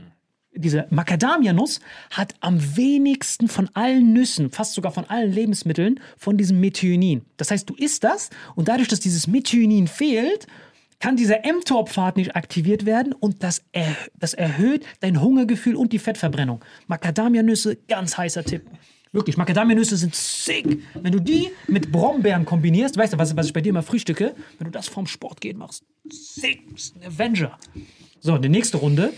diese 0.54 0.86
Macadamia-Nuss 0.90 1.80
hat 2.10 2.34
am 2.40 2.76
wenigsten 2.76 3.48
von 3.48 3.68
allen 3.74 4.12
Nüssen, 4.12 4.50
fast 4.50 4.74
sogar 4.74 4.92
von 4.92 5.04
allen 5.04 5.32
Lebensmitteln, 5.32 6.00
von 6.16 6.36
diesem 6.36 6.60
Methionin. 6.60 7.22
Das 7.36 7.50
heißt, 7.50 7.68
du 7.68 7.74
isst 7.74 8.04
das 8.04 8.30
und 8.54 8.68
dadurch, 8.68 8.88
dass 8.88 9.00
dieses 9.00 9.26
Methionin 9.26 9.86
fehlt, 9.86 10.46
kann 11.00 11.16
dieser 11.16 11.40
mTOR-Pfad 11.44 12.16
nicht 12.16 12.34
aktiviert 12.34 12.84
werden 12.84 13.12
und 13.12 13.44
das, 13.44 13.62
er, 13.70 13.94
das 14.18 14.34
erhöht 14.34 14.84
dein 15.00 15.20
Hungergefühl 15.20 15.76
und 15.76 15.92
die 15.92 16.00
Fettverbrennung. 16.00 16.64
Macadamia-Nüsse, 16.88 17.76
ganz 17.86 18.18
heißer 18.18 18.42
Tipp. 18.44 18.62
Wirklich, 19.12 19.36
Macadamia-Nüsse 19.36 19.96
sind 19.96 20.14
sick. 20.14 20.82
Wenn 20.94 21.12
du 21.12 21.20
die 21.20 21.50
mit 21.66 21.90
Brombeeren 21.90 22.44
kombinierst, 22.44 22.96
weißt 22.96 23.14
du, 23.14 23.18
was, 23.18 23.36
was 23.36 23.46
ich 23.46 23.52
bei 23.52 23.60
dir 23.60 23.70
immer 23.70 23.82
frühstücke? 23.82 24.34
Wenn 24.58 24.66
du 24.66 24.70
das 24.70 24.88
vorm 24.88 25.06
Sport 25.06 25.40
gehen 25.40 25.58
machst, 25.58 25.84
sick, 26.10 26.62
das 26.72 26.84
ist 26.84 26.96
ein 26.96 27.04
Avenger. 27.04 27.58
So, 28.20 28.36
die 28.36 28.48
nächste 28.48 28.78
Runde 28.78 29.12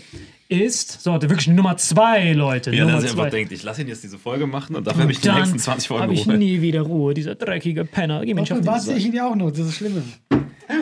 ist, 0.47 1.01
so, 1.01 1.13
wirklich 1.13 1.47
Nummer 1.47 1.77
zwei, 1.77 2.33
Leute. 2.33 2.71
Ja, 2.71 2.85
Nummer 2.85 2.97
dass 2.97 3.05
er 3.05 3.11
einfach 3.11 3.29
denkt, 3.29 3.51
ich 3.51 3.63
lasse 3.63 3.81
ihn 3.81 3.87
jetzt 3.87 4.03
diese 4.03 4.19
Folge 4.19 4.47
machen 4.47 4.75
und 4.75 4.85
dafür 4.85 5.03
habe 5.03 5.11
ich 5.11 5.19
die 5.19 5.31
nächsten 5.31 5.57
20 5.57 5.87
Folgen 5.87 6.03
habe 6.03 6.13
ich 6.13 6.27
Ruhe. 6.27 6.37
nie 6.37 6.61
wieder 6.61 6.81
Ruhe, 6.81 7.13
dieser 7.13 7.35
dreckige 7.35 7.85
Penner. 7.85 8.23
Geh 8.25 8.33
mir 8.33 8.41
nicht 8.41 8.53
auf 8.53 8.65
warte 8.65 8.93
ich 8.93 9.05
ihn 9.05 9.13
ja 9.13 9.29
auch 9.29 9.35
noch, 9.35 9.49
das 9.49 9.59
ist 9.59 9.67
das 9.67 9.75
Schlimme. 9.75 10.03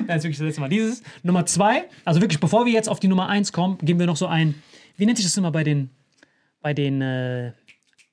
Das 0.07 0.17
ist 0.17 0.23
wirklich 0.23 0.37
das 0.37 0.45
letzte 0.45 0.61
Mal. 0.61 0.69
Dieses 0.69 1.01
Nummer 1.23 1.45
zwei, 1.45 1.85
also 2.05 2.21
wirklich, 2.21 2.39
bevor 2.39 2.65
wir 2.65 2.73
jetzt 2.73 2.89
auf 2.89 2.99
die 2.99 3.07
Nummer 3.07 3.27
eins 3.27 3.51
kommen, 3.53 3.77
geben 3.79 3.99
wir 3.99 4.05
noch 4.05 4.17
so 4.17 4.27
ein, 4.27 4.55
wie 4.97 5.05
nennt 5.05 5.17
sich 5.17 5.25
das 5.25 5.37
immer 5.37 5.51
bei 5.51 5.63
den, 5.63 5.89
bei 6.61 6.73
den, 6.73 7.01
äh, 7.01 7.53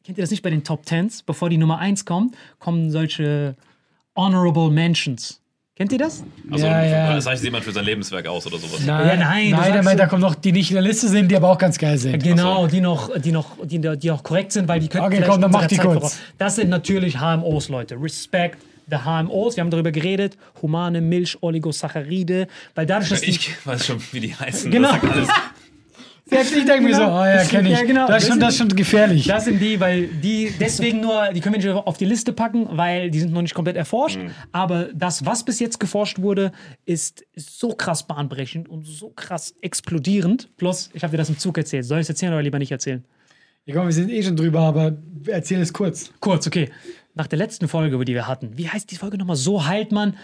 kennt 0.07 0.17
ihr 0.19 0.23
das 0.23 0.31
nicht 0.31 0.43
bei 0.43 0.51
den 0.51 0.65
Top 0.65 0.87
Tens? 0.87 1.23
Bevor 1.23 1.51
die 1.51 1.59
Nummer 1.59 1.79
eins 1.79 2.05
kommt, 2.05 2.35
kommen 2.59 2.91
solche 2.91 3.57
Honorable 4.15 4.71
Mentions. 4.71 5.41
Kennt 5.75 5.93
ihr 5.93 5.99
das? 5.99 6.25
Also, 6.51 6.65
Ja, 6.65 6.83
ja. 6.85 7.15
das 7.15 7.27
heißt 7.27 7.45
jemand 7.45 7.63
für 7.65 7.73
sein 7.73 7.85
Lebenswerk 7.85 8.27
aus 8.29 8.47
oder 8.47 8.57
sowas. 8.57 8.81
Nein, 8.87 9.07
Ja, 9.09 9.17
nein, 9.17 9.51
nein, 9.51 9.73
der 9.75 9.83
meint, 9.83 9.99
so- 9.99 10.05
da 10.05 10.07
kommen 10.07 10.23
noch 10.23 10.35
die 10.35 10.53
nicht 10.53 10.71
in 10.71 10.75
der 10.77 10.83
Liste 10.83 11.07
sind, 11.09 11.31
die 11.31 11.37
aber 11.37 11.51
auch 11.51 11.59
ganz 11.59 11.77
geil 11.77 11.99
sind. 11.99 12.23
Genau, 12.23 12.67
die 12.67 12.81
noch, 12.81 13.11
die 13.21 13.31
noch, 13.31 13.59
die, 13.63 13.79
die 13.99 14.11
auch 14.11 14.23
korrekt 14.23 14.53
sind, 14.53 14.69
weil 14.69 14.81
die 14.81 14.89
könnten 14.89 15.07
Okay, 15.09 15.17
vielleicht 15.17 15.31
komm, 15.33 15.43
dann 15.43 15.51
mach 15.51 15.67
die 15.67 15.77
Zeit 15.77 15.85
kurz. 15.85 15.97
voraus- 15.99 16.19
Das 16.39 16.57
sind 16.57 16.71
natürlich 16.71 17.19
HMOs, 17.21 17.69
Leute. 17.69 18.01
Respect 18.01 18.57
the 18.89 18.97
HMOs. 19.05 19.57
Wir 19.57 19.63
haben 19.65 19.71
darüber 19.71 19.91
geredet. 19.93 20.39
Humane 20.63 21.03
Milch, 21.03 21.37
Oligosaccharide. 21.43 22.47
Weil 22.75 22.87
dadurch, 22.87 23.11
dass 23.11 23.23
Ich 23.23 23.55
weiß 23.67 23.85
schon, 23.85 23.99
wie 24.13 24.21
die 24.21 24.35
heißen. 24.35 24.71
Genau. 24.71 24.93
Das 24.93 25.29
ich 26.29 26.51
denke 26.64 26.81
mir 26.83 26.95
so, 26.95 27.01
Genau. 27.03 27.22
oh 27.22 27.24
ja, 27.24 27.45
kenne 27.45 27.68
ich. 27.70 27.79
Ja, 27.79 27.85
genau. 27.85 28.07
Das 28.09 28.24
ist 28.24 28.29
schon, 28.29 28.41
das 28.41 28.51
ist 28.55 28.59
schon 28.59 28.68
gefährlich. 28.68 29.27
Das 29.27 29.45
sind 29.45 29.61
die, 29.61 29.79
weil 29.79 30.09
die 30.09 30.53
deswegen 30.59 31.01
nur, 31.01 31.29
die 31.33 31.41
können 31.41 31.55
wir 31.55 31.74
nicht 31.74 31.87
auf 31.87 31.97
die 31.99 32.05
Liste 32.05 32.33
packen, 32.33 32.66
weil 32.72 33.11
die 33.11 33.20
sind 33.20 33.33
noch 33.33 33.43
nicht 33.43 33.55
komplett 33.55 33.77
erforscht. 33.77 34.18
Mhm. 34.18 34.31
Aber 34.53 34.89
das, 34.93 35.24
was 35.24 35.45
bis 35.45 35.61
jetzt 35.61 35.79
geforscht 35.79 36.18
wurde, 36.20 36.53
ist 36.85 37.24
so 37.37 37.68
krass 37.68 38.07
bahnbrechend 38.07 38.68
und 38.68 38.85
so 38.87 39.11
krass 39.11 39.55
explodierend. 39.61 40.49
Plus, 40.57 40.91
ich 40.95 41.03
habe 41.05 41.12
dir 41.12 41.18
das 41.18 41.29
im 41.29 41.39
Zug 41.39 41.59
erzählt. 41.59 41.85
Soll 41.85 41.99
ich 41.99 42.05
es 42.05 42.09
erzählen 42.09 42.33
oder 42.33 42.43
lieber 42.43 42.59
nicht 42.59 42.72
erzählen? 42.72 43.05
Ja, 43.64 43.74
komm, 43.74 43.87
wir 43.87 43.93
sind 43.93 44.11
eh 44.11 44.22
schon 44.22 44.37
drüber, 44.37 44.61
aber 44.61 44.97
erzähl 45.27 45.61
es 45.61 45.72
kurz. 45.72 46.12
Kurz, 46.20 46.47
okay. 46.47 46.70
Nach 47.14 47.27
der 47.27 47.39
letzten 47.39 47.66
Folge, 47.66 48.05
die 48.05 48.14
wir 48.14 48.29
hatten, 48.29 48.57
wie 48.57 48.68
heißt 48.68 48.91
die 48.91 48.97
Folge 48.97 49.16
nochmal? 49.16 49.37
So 49.37 49.66
heilt 49.66 49.91
man 49.91 50.16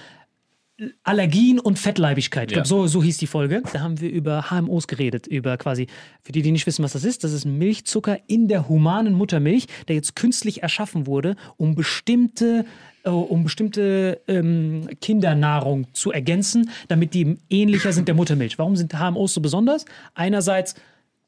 Allergien 1.03 1.59
und 1.59 1.79
Fettleibigkeit. 1.79 2.51
Ich 2.51 2.55
glaube, 2.55 2.67
Ja. 2.67 2.69
so, 2.69 2.87
so 2.87 3.03
hieß 3.03 3.19
die 3.19 3.27
Folge. 3.27 3.63
Da 3.73 3.81
haben 3.81 4.01
wir 4.01 4.11
über 4.11 4.51
HMOs 4.51 4.87
geredet, 4.89 5.27
über 5.27 5.57
quasi, 5.57 5.87
für 6.23 6.33
die, 6.33 6.43
die 6.43 6.53
nicht 6.53 6.67
wissen, 6.67 6.83
was 6.83 6.93
das 6.93 7.05
ist, 7.05 7.25
das 7.25 7.33
ist 7.33 7.45
Milchzucker 7.45 8.19
in 8.27 8.49
der 8.49 8.69
humanen 8.69 9.15
Muttermilch, 9.15 9.67
der 9.89 9.97
jetzt 9.97 10.17
künstlich 10.17 10.63
erschaffen 10.63 11.07
wurde, 11.07 11.37
um 11.57 11.75
bestimmte, 11.75 12.65
äh, 13.05 13.11
um 13.11 13.45
bestimmte 13.45 14.21
ähm, 14.29 14.89
Kindernahrung 15.01 15.87
zu 15.93 16.13
ergänzen, 16.13 16.71
damit 16.89 17.15
die 17.15 17.39
ähnlicher 17.51 17.93
sind 17.93 18.09
der 18.09 18.15
Muttermilch. 18.15 18.59
Warum 18.59 18.77
sind 18.77 18.93
HMOs 18.95 19.35
so 19.35 19.41
besonders? 19.41 19.85
Einerseits 20.15 20.75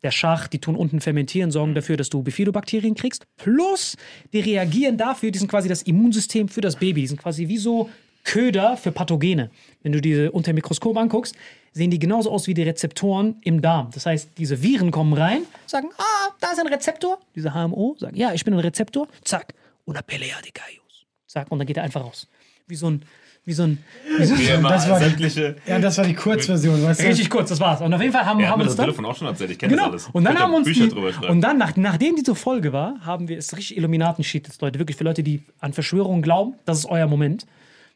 der 0.02 0.10
Schach, 0.10 0.48
die 0.48 0.58
tun 0.58 0.76
unten 0.76 1.00
fermentieren, 1.00 1.50
sorgen 1.50 1.74
dafür, 1.74 1.96
dass 1.96 2.10
du 2.10 2.22
Bifidobakterien 2.22 2.94
kriegst. 2.94 3.24
Plus, 3.38 3.96
die 4.34 4.40
reagieren 4.40 4.98
dafür, 4.98 5.30
die 5.30 5.38
sind 5.38 5.48
quasi 5.48 5.66
das 5.66 5.80
Immunsystem 5.82 6.48
für 6.48 6.60
das 6.60 6.76
Baby. 6.76 7.00
Die 7.00 7.06
sind 7.06 7.20
quasi 7.22 7.48
wie 7.48 7.56
so 7.56 7.88
Köder 8.24 8.76
für 8.76 8.90
Pathogene. 8.92 9.50
Wenn 9.82 9.92
du 9.92 10.00
diese 10.00 10.32
unter 10.32 10.52
dem 10.52 10.56
Mikroskop 10.56 10.96
anguckst, 10.96 11.34
sehen 11.72 11.90
die 11.90 11.98
genauso 11.98 12.30
aus 12.30 12.46
wie 12.46 12.54
die 12.54 12.62
Rezeptoren 12.62 13.36
im 13.42 13.60
Darm. 13.60 13.90
Das 13.92 14.06
heißt, 14.06 14.30
diese 14.38 14.62
Viren 14.62 14.90
kommen 14.90 15.12
rein, 15.12 15.42
sagen, 15.66 15.88
ah, 15.98 16.30
da 16.40 16.52
ist 16.52 16.58
ein 16.60 16.66
Rezeptor. 16.68 17.18
Diese 17.34 17.52
HMO 17.52 17.96
sagen, 17.98 18.16
ja, 18.16 18.32
ich 18.32 18.44
bin 18.44 18.54
ein 18.54 18.60
Rezeptor. 18.60 19.08
Zack. 19.24 19.54
Una 19.84 20.00
pelea 20.02 20.36
de 20.42 20.50
gallos. 20.52 21.04
Zack. 21.26 21.50
Und 21.50 21.58
dann 21.58 21.66
geht 21.66 21.76
er 21.76 21.82
einfach 21.82 22.02
raus. 22.02 22.28
Wie 22.66 22.76
so 22.76 22.88
ein, 22.88 23.02
wie 23.44 23.52
so 23.52 23.64
ein, 23.64 23.78
wie 24.18 24.24
so 24.24 24.34
immer, 24.36 24.70
Das 24.70 24.88
war- 24.88 24.98
sämtliche. 25.00 25.56
Ja, 25.66 25.78
das 25.78 25.98
war 25.98 26.06
die 26.06 26.14
Kurzversion, 26.14 26.82
weißt 26.82 27.00
du? 27.02 27.06
Richtig 27.08 27.28
kurz, 27.28 27.50
das 27.50 27.60
war's. 27.60 27.82
Und 27.82 27.92
auf 27.92 28.00
jeden 28.00 28.12
Fall 28.14 28.24
haben, 28.24 28.40
hat 28.40 28.48
haben 28.48 28.58
mir 28.60 28.64
uns 28.64 28.70
das 28.72 28.76
dann... 28.76 28.86
Telefon 28.86 29.04
auch 29.04 29.16
schon 29.16 29.26
erzählt. 29.26 29.50
Ich 29.50 29.58
kenne 29.58 29.72
Genau. 29.74 29.90
das 29.90 30.04
alles. 30.04 30.14
Und 30.14 30.24
dann 30.24 30.38
haben 30.38 30.54
uns 30.54 30.64
Bücher 30.64 30.86
die, 30.86 31.26
und 31.26 31.40
dann, 31.42 31.58
nach, 31.58 31.76
nachdem 31.76 32.16
diese 32.16 32.34
Folge 32.34 32.72
war, 32.72 33.00
haben 33.04 33.28
wir, 33.28 33.36
ist 33.36 33.54
richtig 33.54 33.76
Illuminaten-Shit 33.76 34.46
jetzt, 34.46 34.62
Leute, 34.62 34.78
wirklich 34.78 34.96
für 34.96 35.04
Leute, 35.04 35.22
die 35.22 35.42
an 35.60 35.74
Verschwörungen 35.74 36.22
glauben, 36.22 36.54
das 36.64 36.78
ist 36.78 36.86
euer 36.86 37.06
Moment. 37.06 37.44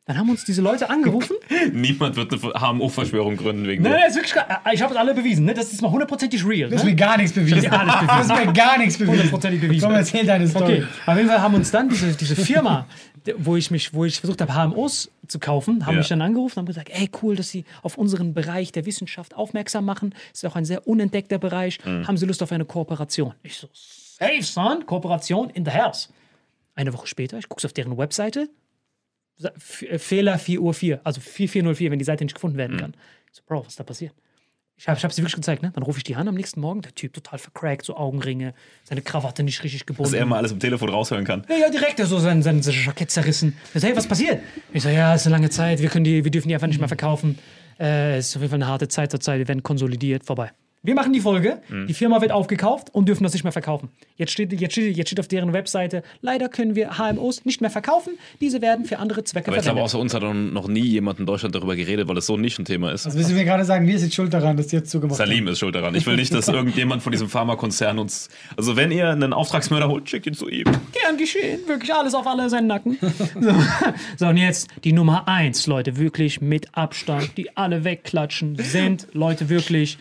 Dann 0.09 0.17
haben 0.19 0.31
uns 0.31 0.45
diese 0.45 0.63
Leute 0.63 0.89
angerufen. 0.89 1.37
Niemand 1.73 2.17
wird 2.17 2.33
eine 2.33 2.53
HMO-Verschwörung 2.61 3.37
gründen 3.37 3.67
wegen 3.69 3.83
Nein, 3.83 3.93
dir. 3.93 3.99
nein, 3.99 4.09
ist 4.09 4.17
wirklich, 4.17 4.35
ich 4.73 4.83
habe 4.83 4.95
es 4.95 4.99
alle 4.99 5.13
bewiesen, 5.15 5.45
ne? 5.45 5.53
Das 5.53 5.71
ist 5.71 5.83
mal 5.83 5.91
hundertprozentig 5.91 6.45
real. 6.47 6.71
Du 6.71 6.77
hast 6.77 6.85
Ne? 6.85 6.91
mir 6.91 6.97
gar 6.97 7.19
nichts 7.19 7.35
bewiesen. 7.35 7.61
dir 7.61 7.73
alles 7.73 7.95
bewiesen. 8.01 8.09
Du 8.29 8.35
hast 8.35 8.47
mir 8.47 8.53
gar 8.55 8.79
nichts 8.79 8.97
bewiesen. 8.97 9.13
Hundertprozentig 9.17 9.61
bewiesen. 9.61 9.85
Komm, 9.87 9.95
erzähl 9.95 10.25
deine 10.27 10.49
Story. 10.49 10.65
Okay, 10.65 10.87
auf 11.07 11.17
jeden 11.17 11.29
Fall 11.29 11.43
haben 11.43 11.55
uns 11.55 11.71
dann 11.71 11.91
diese, 11.91 12.13
diese 12.15 12.35
Firma, 12.37 12.87
wo 13.37 13.57
ich 13.57 13.71
mich, 13.71 13.93
wo 13.93 14.07
ich 14.07 14.19
versucht 14.19 14.41
habe, 14.41 14.55
HMOs 14.55 15.11
zu 15.27 15.39
kaufen, 15.39 15.85
haben 15.85 15.93
Ja. 15.93 15.99
mich 15.99 16.09
dann 16.09 16.23
angerufen 16.23 16.55
und 16.59 16.63
haben 16.63 16.67
gesagt, 16.67 16.89
ey, 16.91 17.11
cool, 17.23 17.37
dass 17.37 17.51
sie 17.51 17.67
auf 17.83 17.99
unseren 17.99 18.33
Bereich 18.33 18.73
der 18.73 18.87
Wissenschaft 18.87 19.35
aufmerksam 19.37 19.85
machen. 19.85 20.15
Ist 20.33 20.47
auch 20.47 20.57
ein 20.57 20.65
sehr 20.65 20.89
unentdeckter 20.89 21.37
Bereich. 21.37 21.81
Haben 21.85 22.17
sie 22.17 22.25
Lust 22.25 22.43
auf 22.43 22.51
eine 22.51 22.65
Kooperation? 22.65 23.35
Ich 23.43 23.57
so, 23.59 23.69
safe, 23.75 24.43
son, 24.43 24.87
Kooperation 24.87 25.51
in 25.51 25.67
the 25.67 25.73
house. 25.73 26.09
Eine 26.75 26.95
Woche 26.95 27.07
später, 27.07 27.37
ich 27.37 27.49
gucke 27.51 27.67
auf 27.67 27.75
deren 27.75 27.99
Webseite, 27.99 28.49
Fehler 29.59 30.39
4 30.39 30.61
Uhr 30.61 30.75
4, 30.75 31.01
also 31.05 31.21
4404, 31.21 31.91
wenn 31.91 31.99
die 31.99 32.05
Seite 32.05 32.25
nicht 32.25 32.35
gefunden 32.35 32.57
werden 32.57 32.77
kann. 32.77 32.95
Ich 33.31 33.37
so, 33.37 33.43
Bro, 33.47 33.61
was 33.61 33.69
ist 33.69 33.81
da 33.81 33.85
passiert? 33.85 34.13
Ich 34.81 34.87
habe 34.87 34.97
ich 34.97 35.05
hab 35.05 35.13
sie 35.13 35.23
wirklich 35.23 35.35
gezeigt, 35.35 35.63
ne? 35.63 35.73
Dann 35.75 35.83
rufe 35.83 35.99
ich 35.99 36.05
die 36.05 36.15
an 36.15 36.29
am 36.29 36.37
nächsten 36.37 36.61
Morgen. 36.61 36.83
Der 36.83 36.95
Typ 36.95 37.13
total 37.13 37.41
vercrackt, 37.41 37.85
so 37.85 37.97
Augenringe, 37.97 38.55
seine 38.85 39.03
Krawatte 39.03 39.43
nicht 39.43 39.65
richtig 39.65 39.87
gebunden. 39.87 40.13
Dass 40.13 40.19
er 40.19 40.25
mal 40.25 40.37
alles 40.37 40.53
im 40.53 40.61
Telefon 40.61 40.89
raushören 40.89 41.25
kann. 41.25 41.45
Ja, 41.49 41.57
ja, 41.57 41.71
direkt, 41.71 41.99
so 41.99 42.19
sein, 42.21 42.43
sein, 42.45 42.63
sein 42.63 42.75
Jackett 42.87 43.11
zerrissen. 43.11 43.57
Er 43.75 43.81
sagt, 43.81 43.91
hey, 43.91 43.97
was 43.97 44.07
passiert? 44.07 44.41
Ich 44.73 44.85
so, 44.85 44.89
ja, 44.89 45.15
ist 45.15 45.27
eine 45.27 45.35
lange 45.35 45.51
Zeit, 45.51 45.83
wir, 45.83 45.89
können 45.89 46.05
die, 46.05 46.23
wir 46.23 46.31
dürfen 46.31 46.47
die 46.47 46.55
einfach 46.55 46.69
nicht 46.69 46.79
mehr 46.79 46.87
verkaufen. 46.87 47.41
Äh, 47.81 48.21
ist 48.21 48.37
auf 48.37 48.43
jeden 48.43 48.51
Fall 48.51 48.63
eine 48.63 48.69
harte 48.71 48.87
Zeit 48.87 49.11
zur 49.11 49.19
Zeit, 49.19 49.41
wir 49.41 49.49
werden 49.49 49.65
konsolidiert, 49.65 50.25
vorbei. 50.25 50.53
Wir 50.83 50.95
machen 50.95 51.13
die 51.13 51.21
Folge, 51.21 51.61
die 51.89 51.93
Firma 51.93 52.21
wird 52.21 52.31
aufgekauft 52.31 52.89
und 52.95 53.09
dürfen 53.09 53.25
das 53.25 53.33
nicht 53.33 53.43
mehr 53.43 53.53
verkaufen. 53.53 53.89
Jetzt 54.17 54.31
steht, 54.33 54.53
jetzt, 54.61 54.73
steht, 54.73 54.97
jetzt 54.97 55.09
steht 55.09 55.19
auf 55.19 55.27
deren 55.27 55.53
Webseite, 55.53 56.05
leider 56.21 56.49
können 56.49 56.77
wir 56.77 56.97
HMOs 56.99 57.45
nicht 57.45 57.61
mehr 57.61 57.69
verkaufen, 57.71 58.13
diese 58.41 58.63
werden 58.63 58.85
für 58.85 58.99
andere 59.01 59.25
Zwecke 59.25 59.49
Aber 59.51 59.61
verwendet. 59.61 59.85
außer 59.85 59.99
uns 59.99 60.15
hat 60.15 60.23
noch- 60.23 60.69
nie 60.69 60.85
jemand 60.85 61.19
in 61.19 61.27
Deutschland 61.27 61.55
darüber 61.55 61.75
geredet, 61.75 62.07
weil 62.09 62.17
es 62.19 62.27
so 62.27 62.35
ein 62.35 62.41
Nischenthema 62.43 62.93
ist. 62.93 63.07
Also 63.07 63.19
du 63.19 63.35
mir 63.35 63.45
gerade 63.45 63.65
sagen, 63.65 63.87
wir 63.89 63.99
sind 63.99 64.15
schuld 64.15 64.33
daran, 64.33 64.57
dass 64.57 64.69
die 64.69 64.77
jetzt 64.77 64.91
zugemacht 64.91 65.17
Salim 65.19 65.49
ist 65.49 65.59
schuld 65.59 65.75
daran. 65.75 65.95
Ich 65.95 66.07
will 66.07 66.17
nicht, 66.17 66.33
dass 66.33 66.47
irgendjemand 66.49 67.03
von 67.03 67.11
diesem 67.11 67.29
Pharmakonzern 67.29 67.99
uns. 67.99 68.29
Also, 68.57 68.77
wenn 68.77 68.91
ihr 68.93 69.09
einen 69.11 69.33
Auftragsmörder 69.33 69.89
holt, 69.89 70.09
schickt 70.09 70.27
ihn 70.27 70.35
zu 70.35 70.49
ihm. 70.49 70.65
Gern 70.65 71.17
geschehen, 71.19 71.61
wirklich 71.67 71.93
alles 71.93 72.15
auf 72.15 72.27
alle 72.27 72.49
seinen 72.51 72.67
Nacken. 72.69 72.99
So. 73.41 73.53
so, 74.17 74.27
und 74.27 74.37
jetzt 74.37 74.69
die 74.85 74.93
Nummer 74.93 75.27
eins, 75.27 75.67
Leute, 75.67 75.97
wirklich 75.97 76.41
mit 76.41 76.69
Abstand, 76.77 77.37
die 77.37 77.57
alle 77.57 77.83
wegklatschen, 77.85 78.57
sind 78.57 79.09
Leute 79.13 79.49
wirklich. 79.49 79.99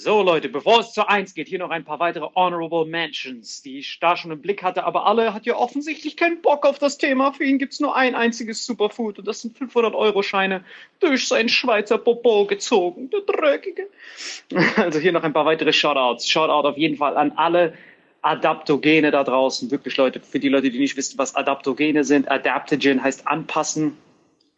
So, 0.00 0.22
Leute, 0.22 0.48
bevor 0.48 0.78
es 0.78 0.92
zur 0.92 1.10
Eins 1.10 1.34
geht, 1.34 1.48
hier 1.48 1.58
noch 1.58 1.70
ein 1.70 1.84
paar 1.84 1.98
weitere 1.98 2.28
Honorable 2.36 2.84
Mentions, 2.84 3.62
die 3.62 3.80
ich 3.80 3.98
da 3.98 4.16
schon 4.16 4.30
im 4.30 4.40
Blick 4.40 4.62
hatte, 4.62 4.84
aber 4.84 5.06
alle 5.06 5.34
hat 5.34 5.44
ja 5.44 5.56
offensichtlich 5.56 6.16
keinen 6.16 6.40
Bock 6.40 6.64
auf 6.64 6.78
das 6.78 6.98
Thema. 6.98 7.32
Für 7.32 7.42
ihn 7.42 7.58
gibt 7.58 7.72
es 7.72 7.80
nur 7.80 7.96
ein 7.96 8.14
einziges 8.14 8.64
Superfood 8.64 9.18
und 9.18 9.26
das 9.26 9.40
sind 9.42 9.58
500-Euro-Scheine 9.58 10.62
durch 11.00 11.26
seinen 11.26 11.48
Schweizer 11.48 11.98
Popo 11.98 12.46
gezogen, 12.46 13.10
der 13.10 13.22
Dreckige. 13.22 13.88
Also 14.76 15.00
hier 15.00 15.10
noch 15.10 15.24
ein 15.24 15.32
paar 15.32 15.46
weitere 15.46 15.72
Shoutouts. 15.72 16.28
Shoutout 16.28 16.68
auf 16.68 16.78
jeden 16.78 16.96
Fall 16.96 17.16
an 17.16 17.32
alle 17.34 17.74
Adaptogene 18.22 19.10
da 19.10 19.24
draußen. 19.24 19.68
Wirklich, 19.72 19.96
Leute, 19.96 20.20
für 20.20 20.38
die 20.38 20.48
Leute, 20.48 20.70
die 20.70 20.78
nicht 20.78 20.96
wissen, 20.96 21.18
was 21.18 21.34
Adaptogene 21.34 22.04
sind. 22.04 22.30
Adaptogen 22.30 23.02
heißt 23.02 23.26
anpassen 23.26 23.96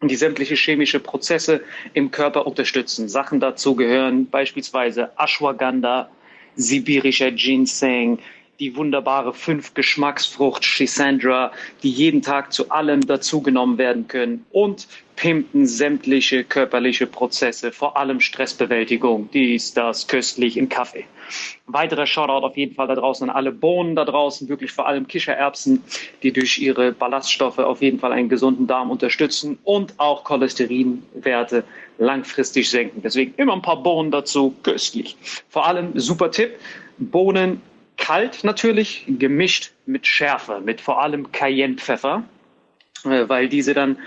die 0.09 0.16
sämtliche 0.16 0.55
chemische 0.55 0.98
Prozesse 0.98 1.62
im 1.92 2.11
Körper 2.11 2.46
unterstützen. 2.46 3.09
Sachen 3.09 3.38
dazu 3.38 3.74
gehören 3.74 4.30
beispielsweise 4.30 5.11
Ashwagandha, 5.18 6.11
sibirischer 6.57 7.30
Ginseng, 7.32 8.18
die 8.61 8.76
wunderbare 8.76 9.32
fünf 9.32 9.72
Geschmacksfrucht 9.72 10.64
Schisandra, 10.64 11.50
die 11.82 11.90
jeden 11.90 12.20
Tag 12.20 12.52
zu 12.52 12.70
allem 12.70 13.00
dazugenommen 13.06 13.78
werden 13.78 14.06
können 14.06 14.44
und 14.52 14.86
pimpen 15.16 15.66
sämtliche 15.66 16.44
körperliche 16.44 17.06
Prozesse, 17.06 17.72
vor 17.72 17.96
allem 17.96 18.20
Stressbewältigung, 18.20 19.30
dies, 19.32 19.72
das, 19.72 20.06
köstlich 20.06 20.56
im 20.56 20.68
Kaffee. 20.68 21.04
Weiterer 21.66 22.06
Shoutout 22.06 22.46
auf 22.46 22.56
jeden 22.56 22.74
Fall 22.74 22.88
da 22.88 22.94
draußen 22.94 23.28
an 23.28 23.34
alle 23.34 23.52
Bohnen 23.52 23.96
da 23.96 24.04
draußen, 24.04 24.48
wirklich 24.48 24.72
vor 24.72 24.86
allem 24.86 25.06
Kichererbsen, 25.06 25.82
die 26.22 26.32
durch 26.32 26.58
ihre 26.58 26.92
Ballaststoffe 26.92 27.58
auf 27.58 27.80
jeden 27.80 27.98
Fall 27.98 28.12
einen 28.12 28.28
gesunden 28.28 28.66
Darm 28.66 28.90
unterstützen 28.90 29.58
und 29.64 29.94
auch 29.98 30.24
Cholesterinwerte 30.24 31.64
langfristig 31.98 32.68
senken. 32.68 33.02
Deswegen 33.02 33.34
immer 33.36 33.54
ein 33.54 33.62
paar 33.62 33.82
Bohnen 33.82 34.11
dazu, 34.11 34.54
köstlich. 34.62 35.16
Vor 35.48 35.66
allem 35.66 35.98
super 35.98 36.30
Tipp, 36.30 36.52
Bohnen 36.98 37.62
kalt 38.01 38.42
natürlich, 38.42 39.05
gemischt 39.07 39.70
mit 39.86 40.07
Schärfe, 40.07 40.61
mit 40.61 40.80
vor 40.80 41.01
allem 41.01 41.30
Cayennepfeffer, 41.30 42.24
äh, 43.05 43.28
weil 43.28 43.48
diese 43.48 43.74
dann 43.74 43.98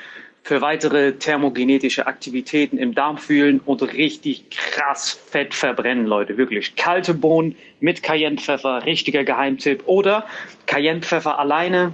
für 0.44 0.60
weitere 0.60 1.14
thermogenetische 1.14 2.06
Aktivitäten 2.06 2.78
im 2.78 2.94
Darm 2.94 3.18
fühlen 3.18 3.62
und 3.64 3.82
richtig 3.82 4.50
krass 4.50 5.18
Fett 5.28 5.54
verbrennen, 5.54 6.06
Leute. 6.06 6.38
Wirklich. 6.38 6.76
Kalte 6.76 7.14
Bohnen 7.14 7.56
mit 7.80 8.04
Cayennepfeffer, 8.04 8.86
richtiger 8.86 9.24
Geheimtipp. 9.24 9.84
Oder 9.86 10.26
Cayennepfeffer 10.66 11.40
alleine 11.40 11.94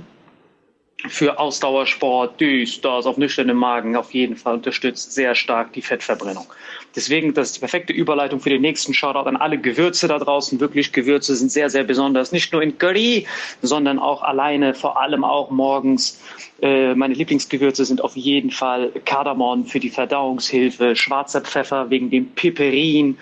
für 1.08 1.39
Ausdauersport, 1.39 2.41
dies, 2.41 2.82
das, 2.82 3.06
auf 3.06 3.18
nüchternem 3.18 3.56
Magen 3.56 3.95
auf 3.95 4.14
jeden 4.14 4.36
Fall 4.36 4.56
unterstützt 4.56 5.14
sehr 5.14 5.36
stark 5.36 5.72
die 5.74 5.82
Fettverbrennung. 5.82 6.47
Deswegen, 6.96 7.34
das 7.34 7.50
ist 7.50 7.56
die 7.58 7.60
perfekte 7.60 7.94
Überleitung 7.94 8.40
für 8.40 8.50
den 8.50 8.62
nächsten 8.62 8.94
Shoutout 8.94 9.28
an 9.28 9.38
alle 9.38 9.58
Gewürze 9.58 10.08
da 10.08 10.18
draußen. 10.18 10.60
Wirklich, 10.60 10.92
Gewürze 10.92 11.36
sind 11.36 11.52
sehr, 11.52 11.70
sehr 11.70 11.84
besonders. 11.84 12.32
Nicht 12.32 12.52
nur 12.52 12.62
in 12.62 12.78
Curry, 12.78 13.28
sondern 13.62 14.00
auch 14.00 14.24
alleine, 14.24 14.74
vor 14.74 15.00
allem 15.00 15.24
auch 15.24 15.52
morgens. 15.52 16.20
Äh, 16.62 16.95
meine 16.95 17.14
Lieblingsgewürze 17.14 17.86
sind 17.86 18.03
auf 18.03 18.16
jeden 18.16 18.51
Fall 18.51 18.91
Kardamom 19.05 19.66
für 19.66 19.80
die 19.80 19.89
Verdauungshilfe, 19.89 20.95
schwarzer 20.95 21.41
Pfeffer 21.41 21.89
wegen 21.89 22.10
dem 22.10 22.28
Piperin, 22.28 23.18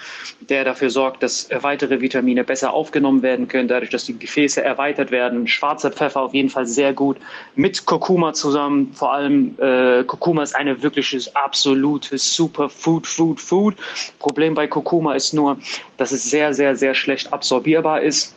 der 0.49 0.63
dafür 0.63 0.89
sorgt, 0.89 1.23
dass 1.23 1.49
weitere 1.61 2.01
Vitamine 2.01 2.43
besser 2.43 2.73
aufgenommen 2.73 3.21
werden 3.21 3.47
können, 3.47 3.67
dadurch, 3.67 3.89
dass 3.89 4.05
die 4.05 4.17
Gefäße 4.17 4.63
erweitert 4.63 5.11
werden. 5.11 5.47
Schwarzer 5.47 5.91
Pfeffer 5.91 6.21
auf 6.21 6.33
jeden 6.33 6.49
Fall 6.49 6.65
sehr 6.65 6.93
gut 6.93 7.17
mit 7.55 7.85
Kurkuma 7.85 8.33
zusammen. 8.33 8.93
Vor 8.93 9.13
allem 9.13 9.55
äh, 9.59 10.03
Kurkuma 10.03 10.43
ist 10.43 10.55
eine 10.55 10.81
wirkliches 10.81 11.35
absolutes 11.35 12.35
Superfood, 12.35 13.05
Food, 13.05 13.39
Food. 13.39 13.75
Problem 14.19 14.53
bei 14.53 14.67
Kurkuma 14.67 15.13
ist 15.13 15.33
nur, 15.33 15.57
dass 15.97 16.11
es 16.11 16.29
sehr, 16.29 16.53
sehr, 16.53 16.75
sehr 16.75 16.95
schlecht 16.95 17.33
absorbierbar 17.33 18.01
ist 18.01 18.36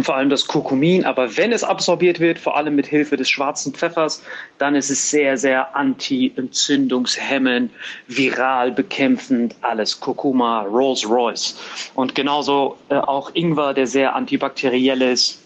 vor 0.00 0.16
allem 0.16 0.30
das 0.30 0.46
Kurkumin, 0.46 1.04
aber 1.04 1.36
wenn 1.36 1.52
es 1.52 1.64
absorbiert 1.64 2.20
wird, 2.20 2.38
vor 2.38 2.56
allem 2.56 2.74
mit 2.74 2.86
Hilfe 2.86 3.16
des 3.16 3.28
schwarzen 3.28 3.72
Pfeffers, 3.74 4.22
dann 4.58 4.74
ist 4.74 4.90
es 4.90 5.10
sehr, 5.10 5.36
sehr 5.36 5.74
anti-entzündungshemmend, 5.76 7.70
viral 8.06 8.72
bekämpfend, 8.72 9.56
alles 9.60 9.98
Kurkuma, 10.00 10.62
Rolls 10.62 11.08
Royce. 11.08 11.58
Und 11.94 12.14
genauso 12.14 12.76
äh, 12.88 12.94
auch 12.94 13.34
Ingwer, 13.34 13.74
der 13.74 13.86
sehr 13.86 14.14
antibakteriell 14.14 15.02
ist. 15.02 15.44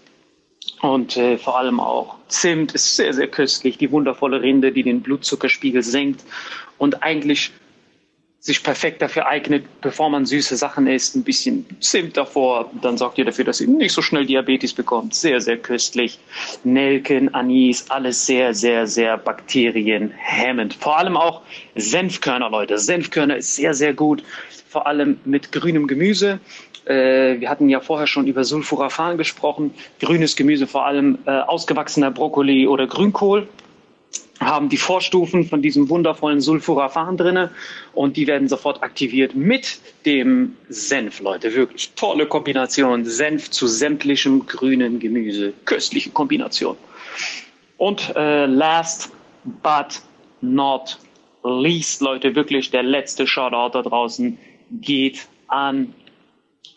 Und 0.80 1.16
äh, 1.16 1.38
vor 1.38 1.58
allem 1.58 1.80
auch 1.80 2.16
Zimt 2.28 2.72
ist 2.72 2.96
sehr, 2.96 3.12
sehr 3.12 3.28
köstlich, 3.28 3.78
die 3.78 3.90
wundervolle 3.90 4.42
Rinde, 4.42 4.72
die 4.72 4.82
den 4.82 5.02
Blutzuckerspiegel 5.02 5.82
senkt 5.82 6.24
und 6.78 7.02
eigentlich 7.02 7.52
sich 8.42 8.64
perfekt 8.64 9.00
dafür 9.00 9.28
eignet, 9.28 9.64
bevor 9.82 10.10
man 10.10 10.26
süße 10.26 10.56
Sachen 10.56 10.88
isst, 10.88 11.14
ein 11.14 11.22
bisschen 11.22 11.64
Zimt 11.78 12.16
davor, 12.16 12.68
dann 12.82 12.98
sorgt 12.98 13.16
ihr 13.18 13.24
dafür, 13.24 13.44
dass 13.44 13.60
ihr 13.60 13.68
nicht 13.68 13.92
so 13.92 14.02
schnell 14.02 14.26
Diabetes 14.26 14.72
bekommt. 14.74 15.14
Sehr, 15.14 15.40
sehr 15.40 15.58
köstlich. 15.58 16.18
Nelken, 16.64 17.32
Anis, 17.32 17.88
alles 17.88 18.26
sehr, 18.26 18.52
sehr, 18.52 18.88
sehr 18.88 19.16
bakterienhemmend. 19.16 20.74
Vor 20.74 20.98
allem 20.98 21.16
auch 21.16 21.42
Senfkörner, 21.76 22.50
Leute. 22.50 22.78
Senfkörner 22.78 23.36
ist 23.36 23.54
sehr, 23.54 23.74
sehr 23.74 23.94
gut. 23.94 24.24
Vor 24.68 24.88
allem 24.88 25.20
mit 25.24 25.52
grünem 25.52 25.86
Gemüse. 25.86 26.40
Äh, 26.86 27.38
wir 27.38 27.48
hatten 27.48 27.68
ja 27.68 27.78
vorher 27.78 28.08
schon 28.08 28.26
über 28.26 28.42
Sulforaphan 28.42 29.18
gesprochen. 29.18 29.72
Grünes 30.00 30.34
Gemüse, 30.34 30.66
vor 30.66 30.84
allem 30.84 31.18
äh, 31.26 31.30
ausgewachsener 31.30 32.10
Brokkoli 32.10 32.66
oder 32.66 32.88
Grünkohl 32.88 33.46
haben 34.44 34.68
die 34.68 34.76
Vorstufen 34.76 35.44
von 35.44 35.62
diesem 35.62 35.88
wundervollen 35.88 36.40
Sulforaphan 36.40 37.16
drinne 37.16 37.50
und 37.92 38.16
die 38.16 38.26
werden 38.26 38.48
sofort 38.48 38.82
aktiviert 38.82 39.34
mit 39.34 39.80
dem 40.04 40.56
Senf, 40.68 41.20
Leute. 41.20 41.54
Wirklich 41.54 41.92
tolle 41.94 42.26
Kombination. 42.26 43.04
Senf 43.04 43.50
zu 43.50 43.66
sämtlichem 43.66 44.46
grünen 44.46 45.00
Gemüse. 45.00 45.52
Köstliche 45.64 46.10
Kombination. 46.10 46.76
Und 47.76 48.14
äh, 48.16 48.46
last 48.46 49.10
but 49.62 50.00
not 50.40 50.98
least, 51.44 52.00
Leute, 52.00 52.34
wirklich 52.34 52.70
der 52.70 52.82
letzte 52.82 53.26
Shoutout 53.26 53.76
da 53.76 53.82
draußen 53.82 54.38
geht 54.70 55.26
an 55.48 55.94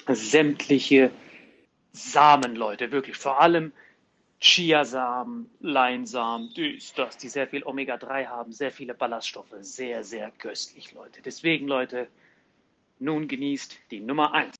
sämtliche 0.07 1.11
Samen, 1.93 2.55
Leute. 2.55 2.91
Wirklich 2.91 3.15
vor 3.15 3.41
allem 3.41 3.71
Chiasamen, 4.45 5.47
Leinsamen, 5.59 6.51
dies, 6.55 6.93
das, 6.93 7.17
die 7.17 7.29
sehr 7.29 7.47
viel 7.47 7.63
Omega-3 7.63 8.27
haben, 8.27 8.51
sehr 8.51 8.71
viele 8.71 8.93
Ballaststoffe, 8.93 9.55
sehr, 9.61 10.03
sehr 10.03 10.31
köstlich, 10.37 10.93
Leute. 10.93 11.19
Deswegen, 11.25 11.67
Leute, 11.67 12.07
nun 12.99 13.27
genießt 13.27 13.75
die 13.89 14.01
Nummer 14.01 14.35
1. 14.35 14.53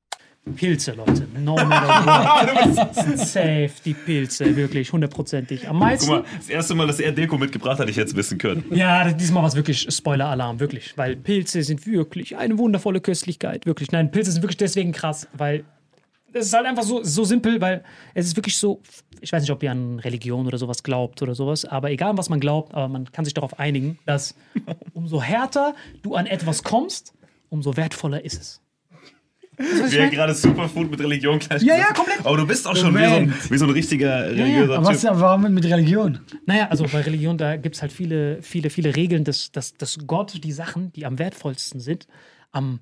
Pilze, 0.56 0.94
Leute. 0.94 1.28
No 1.40 1.54
matter 1.56 2.06
what. 2.76 2.96
Sind 2.96 3.20
safe, 3.20 3.72
die 3.86 3.94
Pilze, 3.94 4.56
wirklich 4.56 4.92
hundertprozentig. 4.92 5.68
Am 5.68 5.78
meisten. 5.78 6.08
Guck 6.08 6.24
mal, 6.24 6.30
das 6.36 6.50
erste 6.50 6.74
Mal, 6.74 6.88
dass 6.88 7.00
er 7.00 7.12
Deko 7.12 7.38
mitgebracht 7.38 7.78
hat, 7.78 7.88
ich 7.88 7.96
jetzt 7.96 8.16
wissen 8.16 8.40
können. 8.40 8.66
Ja, 8.72 9.12
diesmal 9.12 9.44
war 9.44 9.50
es 9.50 9.56
wirklich 9.56 9.88
Spoiler-Alarm, 9.92 10.60
wirklich. 10.60 10.98
Weil 10.98 11.16
Pilze 11.16 11.62
sind 11.62 11.86
wirklich 11.86 12.38
eine 12.38 12.58
wundervolle 12.58 13.02
Köstlichkeit, 13.02 13.68
wirklich. 13.68 13.92
Nein, 13.92 14.10
Pilze 14.10 14.32
sind 14.32 14.42
wirklich 14.42 14.58
deswegen 14.58 14.92
krass, 14.94 15.28
weil 15.34 15.64
es 16.36 16.48
ist 16.48 16.54
halt 16.54 16.66
einfach 16.66 16.84
so, 16.84 17.02
so 17.02 17.24
simpel, 17.24 17.62
weil 17.62 17.84
es 18.14 18.28
ist 18.28 18.36
wirklich 18.36 18.58
so, 18.58 18.82
ich 19.22 19.32
weiß 19.32 19.42
nicht, 19.42 19.52
ob 19.52 19.64
ihr 19.64 19.72
an 19.72 20.00
Religion 20.00 20.46
oder 20.46 20.58
sowas 20.58 20.84
glaubt 20.84 21.22
oder 21.22 21.34
sowas, 21.34 21.64
aber 21.64 21.92
egal, 21.92 22.18
was 22.18 22.30
man 22.30 22.42
glaubt, 22.42 22.74
aber 22.74 22.90
man 22.90 23.10
kann 23.12 23.24
sich 23.24 23.34
darauf 23.34 23.58
einigen, 23.58 23.98
dass 24.06 24.36
umso 24.94 25.22
härter 25.22 25.76
du 26.04 26.16
an 26.16 26.26
etwas 26.26 26.64
kommst, 26.64 27.14
umso 27.50 27.78
wertvoller 27.78 28.24
ist 28.24 28.42
es. 28.42 28.62
Wie 29.58 29.96
er 29.96 30.10
gerade 30.10 30.34
Superfood 30.34 30.92
mit 30.92 31.00
Religion 31.00 31.40
gleich 31.40 31.62
Ja, 31.62 31.78
ja, 31.78 31.94
komplett. 31.94 32.26
Aber 32.26 32.36
du 32.36 32.46
bist 32.46 32.68
auch 32.68 32.76
schon 32.76 32.94
wie 32.94 33.06
so, 33.06 33.16
ein, 33.16 33.34
wie 33.50 33.58
so 33.58 33.64
ein 33.64 33.72
richtiger 33.72 34.30
religiöser 34.30 34.76
Aber 34.80 34.88
was, 34.88 35.02
warum 35.06 35.54
mit 35.54 35.64
Religion? 35.64 36.20
Naja, 36.46 36.68
also 36.68 36.86
bei 36.92 37.00
Religion, 37.00 37.38
da 37.38 37.56
gibt 37.56 37.78
es 37.78 37.82
halt 37.82 37.94
viele, 37.94 38.42
viele, 38.42 38.70
viele 38.70 38.98
Regeln, 38.98 39.24
dass, 39.24 39.54
dass, 39.54 39.74
dass 39.76 39.98
Gott 40.06 40.44
die 40.44 40.52
Sachen, 40.52 40.92
die 40.92 41.06
am 41.06 41.20
wertvollsten 41.20 41.80
sind, 41.80 42.06
am 42.52 42.82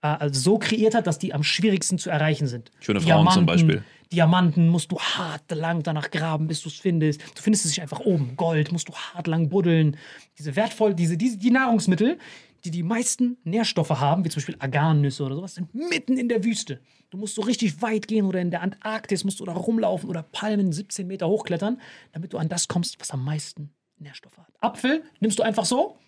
also 0.00 0.40
so 0.40 0.58
kreiert 0.58 0.94
hat, 0.94 1.06
dass 1.06 1.18
die 1.18 1.34
am 1.34 1.42
schwierigsten 1.42 1.98
zu 1.98 2.10
erreichen 2.10 2.46
sind. 2.46 2.70
Schöne 2.80 3.00
Frauen 3.00 3.30
zum 3.30 3.46
Beispiel. 3.46 3.84
Diamanten 4.12 4.68
musst 4.68 4.90
du 4.90 4.98
hart 4.98 5.50
lang 5.50 5.82
danach 5.82 6.10
graben, 6.10 6.46
bis 6.46 6.62
du 6.62 6.68
es 6.68 6.76
findest. 6.76 7.20
Du 7.36 7.42
findest 7.42 7.66
es 7.66 7.72
nicht 7.72 7.82
einfach 7.82 8.00
oben. 8.00 8.36
Gold 8.36 8.72
musst 8.72 8.88
du 8.88 8.94
hart 8.94 9.26
lang 9.26 9.50
buddeln. 9.50 9.96
Diese 10.38 10.56
wertvoll, 10.56 10.94
diese, 10.94 11.18
diese 11.18 11.36
die 11.36 11.50
Nahrungsmittel, 11.50 12.18
die 12.64 12.70
die 12.70 12.82
meisten 12.82 13.36
Nährstoffe 13.44 13.90
haben, 13.90 14.24
wie 14.24 14.30
zum 14.30 14.40
Beispiel 14.40 14.56
Agannüsse 14.58 15.24
oder 15.24 15.36
sowas, 15.36 15.54
sind 15.54 15.74
mitten 15.74 16.16
in 16.16 16.28
der 16.28 16.42
Wüste. 16.42 16.80
Du 17.10 17.18
musst 17.18 17.34
so 17.34 17.42
richtig 17.42 17.80
weit 17.82 18.08
gehen 18.08 18.24
oder 18.24 18.40
in 18.40 18.50
der 18.50 18.62
Antarktis 18.62 19.24
musst 19.24 19.40
du 19.40 19.44
da 19.44 19.52
rumlaufen 19.52 20.08
oder 20.08 20.22
Palmen 20.22 20.72
17 20.72 21.06
Meter 21.06 21.28
hochklettern, 21.28 21.80
damit 22.12 22.32
du 22.32 22.38
an 22.38 22.48
das 22.48 22.66
kommst, 22.68 22.98
was 23.00 23.10
am 23.10 23.24
meisten 23.24 23.70
Nährstoffe 23.98 24.38
hat. 24.38 24.52
Apfel 24.60 25.02
nimmst 25.20 25.38
du 25.38 25.42
einfach 25.42 25.64
so, 25.64 25.98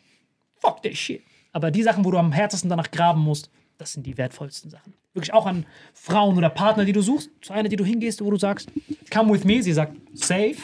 fuck 0.56 0.82
that 0.82 0.96
shit. 0.96 1.22
Aber 1.52 1.70
die 1.70 1.82
Sachen, 1.82 2.04
wo 2.04 2.10
du 2.10 2.18
am 2.18 2.32
härtesten 2.32 2.70
danach 2.70 2.90
graben 2.90 3.20
musst, 3.22 3.50
das 3.78 3.92
sind 3.92 4.06
die 4.06 4.16
wertvollsten 4.18 4.70
Sachen. 4.70 4.94
Wirklich 5.14 5.32
auch 5.32 5.46
an 5.46 5.66
Frauen 5.94 6.36
oder 6.36 6.50
Partner, 6.50 6.84
die 6.84 6.92
du 6.92 7.02
suchst. 7.02 7.30
Zu 7.40 7.52
einer, 7.52 7.68
die 7.68 7.76
du 7.76 7.84
hingehst, 7.84 8.22
wo 8.22 8.30
du 8.30 8.36
sagst, 8.38 8.70
come 9.12 9.32
with 9.32 9.44
me. 9.44 9.62
Sie 9.62 9.72
sagt, 9.72 9.96
safe. 10.14 10.56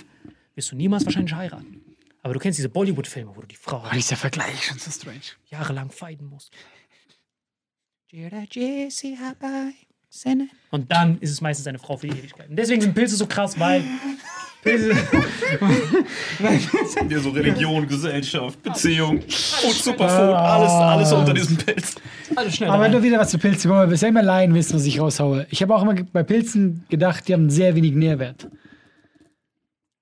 Wirst 0.55 0.71
du 0.73 0.77
niemals 0.77 1.05
wahrscheinlich 1.05 1.35
heiraten. 1.35 1.83
Aber 2.23 2.35
du 2.35 2.41
kennst 2.41 2.59
diese 2.59 2.69
Bollywood-Filme, 2.69 3.35
wo 3.35 3.41
du 3.41 3.47
die 3.47 3.57
Frau 3.57 3.83
Oh, 3.85 3.95
dieser 3.95 4.17
Vergleich 4.17 4.65
schon 4.65 4.79
so 4.79 4.91
strange. 4.91 5.21
jahrelang 5.49 5.91
fighten 5.91 6.27
musst. 6.27 6.53
Und 10.71 10.91
dann 10.93 11.19
ist 11.19 11.31
es 11.31 11.41
meistens 11.41 11.67
eine 11.67 11.79
Frau 11.79 11.97
für 11.97 12.07
die 12.09 12.19
Ewigkeit. 12.19 12.49
Und 12.49 12.57
deswegen 12.57 12.81
sind 12.81 12.95
Pilze 12.95 13.17
so 13.17 13.27
krass, 13.27 13.59
weil 13.59 13.83
Pilze. 14.67 14.93
Ja, 17.09 17.19
so 17.21 17.31
Religion, 17.31 17.87
Gesellschaft, 17.87 18.63
Beziehung, 18.63 19.21
Food, 19.23 19.73
Superfood, 19.73 20.35
alles, 20.35 20.71
alles 20.71 21.13
unter 21.13 21.33
diesem 21.33 21.57
Pilz. 21.57 21.95
Also 22.35 22.51
schnell 22.51 22.71
Aber 22.71 22.83
rein. 22.85 22.91
nur 22.93 23.03
wieder 23.03 23.19
was 23.19 23.31
zu 23.31 23.39
Pilzen. 23.39 23.69
Guck 23.71 23.79
mal, 23.79 23.87
bisher 23.87 24.09
immer 24.09 24.23
Laien 24.23 24.55
wissen, 24.55 24.75
was 24.75 24.85
ich 24.85 25.01
raushaue. 25.01 25.47
Ich 25.51 25.63
habe 25.63 25.75
auch 25.75 25.83
immer 25.83 25.95
bei 26.13 26.23
Pilzen 26.23 26.85
gedacht, 26.89 27.27
die 27.29 27.33
haben 27.33 27.49
sehr 27.51 27.75
wenig 27.75 27.93
Nährwert. 27.95 28.49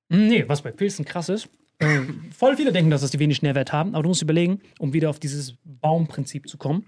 Nee, 0.09 0.45
was 0.47 0.63
bei 0.63 0.71
Pilzen 0.71 1.05
krass 1.05 1.29
ist. 1.29 1.49
äh, 1.79 2.01
Voll 2.37 2.57
viele 2.57 2.73
denken, 2.73 2.91
dass 2.91 3.01
das 3.03 3.11
die 3.11 3.19
wenig 3.19 3.43
Nährwert 3.43 3.73
haben, 3.73 3.95
aber 3.95 4.03
du 4.03 4.09
musst 4.09 4.23
überlegen, 4.23 4.61
um 4.79 4.93
wieder 4.93 5.11
auf 5.11 5.19
dieses 5.19 5.55
Baumprinzip 5.65 6.49
zu 6.49 6.57
kommen. 6.59 6.87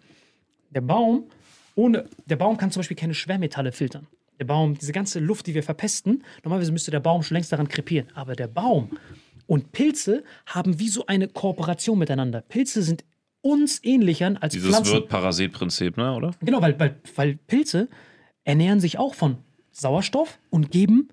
Der 0.70 0.80
Baum, 0.80 1.24
ohne, 1.74 2.06
der 2.26 2.36
Baum 2.36 2.56
kann 2.56 2.70
zum 2.70 2.80
Beispiel 2.80 2.96
keine 2.96 3.14
Schwermetalle 3.14 3.72
filtern. 3.72 4.06
Der 4.38 4.44
Baum, 4.44 4.76
diese 4.78 4.92
ganze 4.92 5.18
Luft, 5.18 5.46
die 5.46 5.54
wir 5.54 5.62
verpesten, 5.62 6.22
normalerweise 6.44 6.72
müsste 6.72 6.90
der 6.90 7.00
Baum 7.00 7.22
schon 7.22 7.36
längst 7.36 7.52
daran 7.52 7.68
krepieren. 7.68 8.08
Aber 8.14 8.34
der 8.34 8.48
Baum 8.48 8.98
und 9.46 9.72
Pilze 9.72 10.24
haben 10.46 10.78
wie 10.78 10.88
so 10.88 11.06
eine 11.06 11.28
Kooperation 11.28 11.98
miteinander. 11.98 12.42
Pilze 12.42 12.82
sind 12.82 13.04
uns 13.40 13.82
ähnlicher 13.84 14.34
als 14.40 14.54
Dieses 14.54 14.70
Pflanzen. 14.70 14.92
Wirt-Parasit-Prinzip, 14.94 15.96
ne, 15.96 16.14
oder? 16.14 16.32
Genau, 16.40 16.60
weil, 16.60 16.78
weil, 16.78 16.96
weil 17.14 17.36
Pilze 17.46 17.88
ernähren 18.44 18.80
sich 18.80 18.98
auch 18.98 19.14
von 19.14 19.38
Sauerstoff 19.70 20.38
und 20.50 20.70
geben 20.70 21.08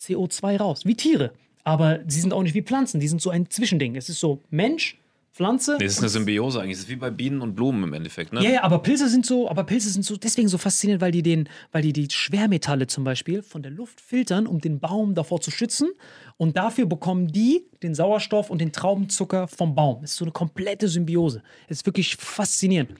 CO2 0.00 0.58
raus, 0.58 0.84
wie 0.84 0.94
Tiere. 0.94 1.32
Aber 1.64 2.00
sie 2.06 2.20
sind 2.20 2.32
auch 2.32 2.42
nicht 2.42 2.54
wie 2.54 2.62
Pflanzen, 2.62 3.00
die 3.00 3.08
sind 3.08 3.20
so 3.20 3.30
ein 3.30 3.50
Zwischending. 3.50 3.96
Es 3.96 4.08
ist 4.08 4.20
so 4.20 4.40
Mensch, 4.50 4.98
Pflanze. 5.32 5.76
Nee, 5.78 5.84
das 5.84 5.94
ist 5.94 6.00
eine 6.00 6.10
Symbiose 6.10 6.60
eigentlich. 6.60 6.76
Das 6.76 6.84
ist 6.84 6.90
wie 6.90 6.96
bei 6.96 7.10
Bienen 7.10 7.40
und 7.40 7.54
Blumen 7.54 7.84
im 7.84 7.94
Endeffekt, 7.94 8.34
ne? 8.34 8.42
ja, 8.42 8.50
ja, 8.50 8.62
aber 8.64 8.80
Pilze 8.80 9.08
sind 9.08 9.24
so, 9.24 9.48
aber 9.48 9.64
Pilze 9.64 9.88
sind 9.88 10.04
so 10.04 10.16
deswegen 10.16 10.46
so 10.48 10.58
faszinierend, 10.58 11.00
weil 11.00 11.10
die 11.10 11.22
den, 11.22 11.48
weil 11.72 11.82
die 11.82 11.94
die 11.94 12.08
Schwermetalle 12.10 12.86
zum 12.86 13.02
Beispiel 13.04 13.42
von 13.42 13.62
der 13.62 13.72
Luft 13.72 14.00
filtern, 14.00 14.46
um 14.46 14.60
den 14.60 14.78
Baum 14.78 15.14
davor 15.14 15.40
zu 15.40 15.50
schützen. 15.50 15.90
Und 16.36 16.56
dafür 16.56 16.84
bekommen 16.84 17.28
die 17.28 17.64
den 17.82 17.94
Sauerstoff 17.94 18.50
und 18.50 18.60
den 18.60 18.72
Traubenzucker 18.72 19.48
vom 19.48 19.74
Baum. 19.74 20.04
Es 20.04 20.12
ist 20.12 20.16
so 20.18 20.24
eine 20.24 20.32
komplette 20.32 20.88
Symbiose. 20.88 21.42
Es 21.66 21.78
ist 21.78 21.86
wirklich 21.86 22.16
faszinierend. 22.16 22.90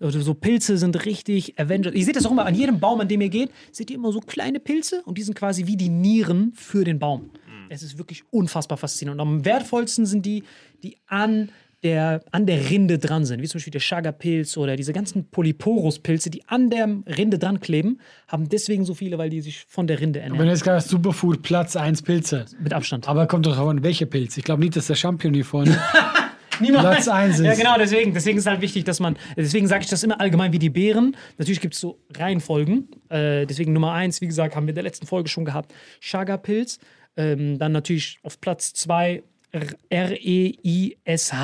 Also 0.00 0.20
so 0.22 0.32
Pilze 0.32 0.78
sind 0.78 1.04
richtig 1.04 1.58
Avengers. 1.58 1.94
Ihr 1.94 2.04
seht 2.04 2.16
das 2.16 2.24
auch 2.24 2.30
immer 2.30 2.46
an 2.46 2.54
jedem 2.54 2.80
Baum, 2.80 3.00
an 3.00 3.08
dem 3.08 3.20
ihr 3.20 3.28
geht, 3.28 3.50
seht 3.70 3.90
ihr 3.90 3.96
immer 3.96 4.12
so 4.12 4.20
kleine 4.20 4.60
Pilze 4.60 5.02
und 5.04 5.18
die 5.18 5.22
sind 5.22 5.34
quasi 5.34 5.66
wie 5.66 5.76
die 5.76 5.90
Nieren 5.90 6.52
für 6.54 6.84
den 6.84 6.98
Baum. 6.98 7.30
Es 7.68 7.82
ist 7.82 7.96
wirklich 7.96 8.22
unfassbar 8.30 8.76
faszinierend. 8.76 9.20
Und 9.20 9.26
am 9.26 9.44
wertvollsten 9.46 10.04
sind 10.04 10.26
die, 10.26 10.44
die 10.82 10.98
an 11.06 11.50
der, 11.82 12.22
an 12.30 12.46
der 12.46 12.70
Rinde 12.70 12.98
dran 12.98 13.24
sind, 13.24 13.42
wie 13.42 13.48
zum 13.48 13.58
Beispiel 13.58 13.72
der 13.72 13.80
Chaga-Pilz 13.80 14.56
oder 14.56 14.76
diese 14.76 14.92
ganzen 14.92 15.28
Polyporus-Pilze, 15.30 16.30
die 16.30 16.46
an 16.48 16.70
der 16.70 16.88
Rinde 17.06 17.38
dran 17.38 17.60
kleben, 17.60 17.98
haben 18.28 18.48
deswegen 18.48 18.84
so 18.84 18.94
viele, 18.94 19.18
weil 19.18 19.30
die 19.30 19.40
sich 19.40 19.64
von 19.68 19.86
der 19.86 20.00
Rinde 20.00 20.20
ernähren. 20.20 20.46
du 20.46 20.52
jetzt 20.52 20.64
gerade 20.64 20.80
Superfood, 20.80 21.42
Platz 21.42 21.74
1 21.74 22.02
Pilze. 22.02 22.46
Mit 22.60 22.72
Abstand. 22.72 23.08
Aber 23.08 23.26
kommt 23.26 23.46
doch 23.46 23.58
an, 23.58 23.82
welcher 23.82 24.06
Pilz. 24.06 24.36
Ich 24.36 24.44
glaube 24.44 24.60
nicht, 24.60 24.76
dass 24.76 24.86
der 24.86 24.94
Champion 24.94 25.34
hier 25.34 25.44
vorne 25.44 25.76
Niemals. 26.60 26.84
Platz 26.84 27.08
1 27.08 27.40
ist. 27.40 27.44
Ja, 27.44 27.54
genau, 27.54 27.76
deswegen, 27.78 28.14
deswegen 28.14 28.38
ist 28.38 28.46
halt 28.46 28.60
wichtig, 28.60 28.84
dass 28.84 29.00
man, 29.00 29.16
deswegen 29.36 29.66
sage 29.66 29.82
ich 29.82 29.90
das 29.90 30.02
immer 30.04 30.20
allgemein 30.20 30.52
wie 30.52 30.58
die 30.58 30.70
Beeren. 30.70 31.16
Natürlich 31.38 31.60
gibt 31.60 31.74
es 31.74 31.80
so 31.80 31.98
Reihenfolgen. 32.16 32.88
Äh, 33.08 33.46
deswegen 33.46 33.72
Nummer 33.72 33.92
eins, 33.92 34.20
wie 34.20 34.26
gesagt, 34.26 34.54
haben 34.54 34.66
wir 34.66 34.70
in 34.70 34.76
der 34.76 34.84
letzten 34.84 35.06
Folge 35.06 35.28
schon 35.28 35.44
gehabt, 35.44 35.72
Chaga-Pilz. 36.00 36.78
Ähm, 37.16 37.58
dann 37.58 37.72
natürlich 37.72 38.20
auf 38.22 38.40
Platz 38.40 38.72
zwei 38.72 39.14
E 39.16 39.22
R-E-I-S-H-I, 39.90 41.34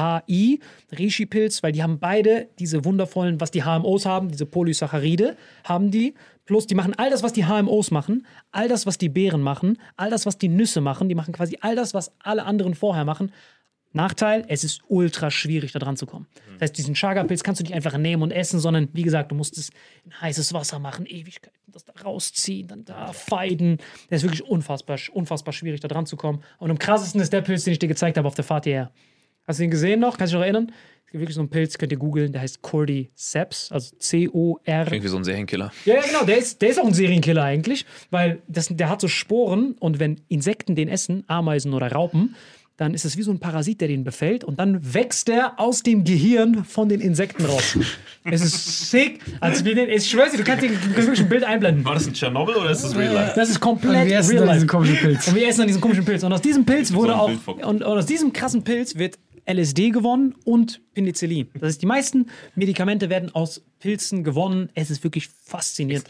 Reishi-Pilz, 0.92 1.62
weil 1.62 1.72
die 1.72 1.82
haben 1.82 1.98
beide 1.98 2.48
diese 2.58 2.84
wundervollen, 2.84 3.40
was 3.40 3.50
die 3.50 3.64
HMOs 3.64 4.06
haben, 4.06 4.28
diese 4.28 4.46
Polysaccharide, 4.46 5.36
haben 5.64 5.90
die. 5.90 6.14
Plus, 6.46 6.66
die 6.66 6.74
machen 6.74 6.94
all 6.96 7.10
das, 7.10 7.22
was 7.22 7.34
die 7.34 7.44
HMOs 7.44 7.90
machen, 7.90 8.26
all 8.52 8.68
das, 8.68 8.86
was 8.86 8.96
die 8.96 9.10
Beeren 9.10 9.42
machen, 9.42 9.76
all 9.96 10.08
das, 10.08 10.24
was 10.24 10.38
die 10.38 10.48
Nüsse 10.48 10.80
machen. 10.80 11.10
Die 11.10 11.14
machen 11.14 11.34
quasi 11.34 11.58
all 11.60 11.76
das, 11.76 11.92
was 11.92 12.10
alle 12.20 12.46
anderen 12.46 12.74
vorher 12.74 13.04
machen. 13.04 13.32
Nachteil, 13.98 14.44
es 14.46 14.62
ist 14.62 14.82
ultra 14.86 15.30
schwierig, 15.30 15.72
da 15.72 15.80
dran 15.80 15.96
zu 15.96 16.06
kommen. 16.06 16.26
Das 16.54 16.70
heißt, 16.70 16.78
diesen 16.78 16.94
Chaga-Pilz 16.94 17.42
kannst 17.42 17.60
du 17.60 17.64
nicht 17.64 17.74
einfach 17.74 17.98
nehmen 17.98 18.22
und 18.22 18.30
essen, 18.30 18.60
sondern 18.60 18.88
wie 18.92 19.02
gesagt, 19.02 19.32
du 19.32 19.34
musst 19.34 19.58
es 19.58 19.70
in 20.04 20.20
heißes 20.20 20.54
Wasser 20.54 20.78
machen, 20.78 21.04
Ewigkeiten, 21.04 21.58
das 21.66 21.84
da 21.84 21.92
rausziehen, 22.04 22.68
dann 22.68 22.84
da 22.84 23.12
feiden. 23.12 23.78
Das 24.08 24.18
ist 24.18 24.22
wirklich 24.22 24.44
unfassbar, 24.44 24.98
unfassbar 25.12 25.52
schwierig, 25.52 25.80
da 25.80 25.88
dran 25.88 26.06
zu 26.06 26.16
kommen. 26.16 26.44
Und 26.58 26.70
am 26.70 26.78
krassesten 26.78 27.20
ist 27.20 27.32
der 27.32 27.42
Pilz, 27.42 27.64
den 27.64 27.72
ich 27.72 27.80
dir 27.80 27.88
gezeigt 27.88 28.16
habe 28.16 28.28
auf 28.28 28.36
der 28.36 28.44
Fahrt 28.44 28.64
hierher. 28.64 28.92
Hast 29.48 29.58
du 29.58 29.64
ihn 29.64 29.70
gesehen 29.70 29.98
noch? 29.98 30.16
Kannst 30.16 30.32
du 30.32 30.36
dich 30.36 30.40
noch 30.40 30.44
erinnern? 30.44 30.72
Es 31.06 31.12
gibt 31.12 31.22
wirklich 31.22 31.36
so 31.36 31.40
einen 31.40 31.48
Pilz, 31.48 31.78
könnt 31.78 31.90
ihr 31.90 31.96
googeln, 31.96 32.32
der 32.32 32.42
heißt 32.42 32.60
Cordyceps, 32.60 33.72
also 33.72 33.96
C-O-R. 33.96 34.84
Klingt 34.84 35.04
wie 35.04 35.08
so 35.08 35.16
ein 35.16 35.24
Serienkiller. 35.24 35.72
Ja, 35.86 35.94
ja, 35.94 36.02
genau, 36.02 36.24
der 36.24 36.36
ist, 36.36 36.60
der 36.60 36.68
ist 36.68 36.78
auch 36.78 36.86
ein 36.86 36.92
Serienkiller 36.92 37.42
eigentlich, 37.42 37.86
weil 38.10 38.42
das, 38.46 38.68
der 38.68 38.90
hat 38.90 39.00
so 39.00 39.08
Sporen 39.08 39.72
und 39.80 39.98
wenn 40.00 40.20
Insekten 40.28 40.74
den 40.74 40.88
essen, 40.88 41.24
Ameisen 41.26 41.72
oder 41.72 41.90
Raupen, 41.90 42.36
dann 42.78 42.94
ist 42.94 43.04
es 43.04 43.16
wie 43.16 43.22
so 43.22 43.32
ein 43.32 43.40
Parasit, 43.40 43.80
der 43.80 43.88
den 43.88 44.04
befällt 44.04 44.44
und 44.44 44.60
dann 44.60 44.94
wächst 44.94 45.26
der 45.26 45.58
aus 45.58 45.82
dem 45.82 46.04
Gehirn 46.04 46.64
von 46.64 46.88
den 46.88 47.00
Insekten 47.00 47.44
raus. 47.44 47.76
es 48.24 48.40
ist 48.40 48.90
sick. 48.90 49.20
Also, 49.40 49.64
wir 49.64 49.74
den, 49.74 49.90
ich 49.90 50.08
schwör's 50.08 50.30
dir, 50.30 50.38
du 50.38 50.44
kannst, 50.44 50.62
dir, 50.62 50.70
wirklich 50.70 51.20
ein 51.20 51.28
Bild 51.28 51.42
einblenden. 51.42 51.84
War 51.84 51.94
das 51.94 52.06
in 52.06 52.14
Tschernobyl 52.14 52.54
oder 52.54 52.70
ist 52.70 52.84
das 52.84 52.96
real 52.96 53.12
life? 53.12 53.32
Das 53.34 53.48
ist 53.48 53.56
Und 53.56 53.62
komplett 53.62 54.06
wir 54.06 54.18
essen 54.18 54.30
real 54.30 54.40
dann 54.40 54.46
life. 54.46 54.56
diesen 54.58 54.68
komischen 54.68 54.96
Pilz. 54.96 55.26
Und 55.26 55.34
wir 55.34 55.48
essen 55.48 55.58
dann 55.58 55.66
diesen 55.66 55.80
komischen 55.80 56.04
Pilz. 56.04 56.22
Und 56.22 56.32
aus 56.32 56.40
diesem 56.40 56.64
Pilz 56.64 56.92
wurde 56.92 57.14
ein 57.14 57.20
auch, 57.20 57.48
und, 57.48 57.62
und 57.64 57.82
aus 57.82 58.06
diesem 58.06 58.32
krassen 58.32 58.62
Pilz 58.62 58.96
wird 58.96 59.18
LSD 59.44 59.90
gewonnen 59.90 60.36
und 60.44 60.80
Penicillin. 60.94 61.48
Das 61.54 61.70
heißt, 61.70 61.82
die 61.82 61.86
meisten 61.86 62.26
Medikamente 62.54 63.10
werden 63.10 63.34
aus 63.34 63.64
Pilzen 63.80 64.22
gewonnen. 64.22 64.70
Es 64.74 64.90
ist 64.90 65.02
wirklich 65.02 65.28
faszinierend. 65.28 66.06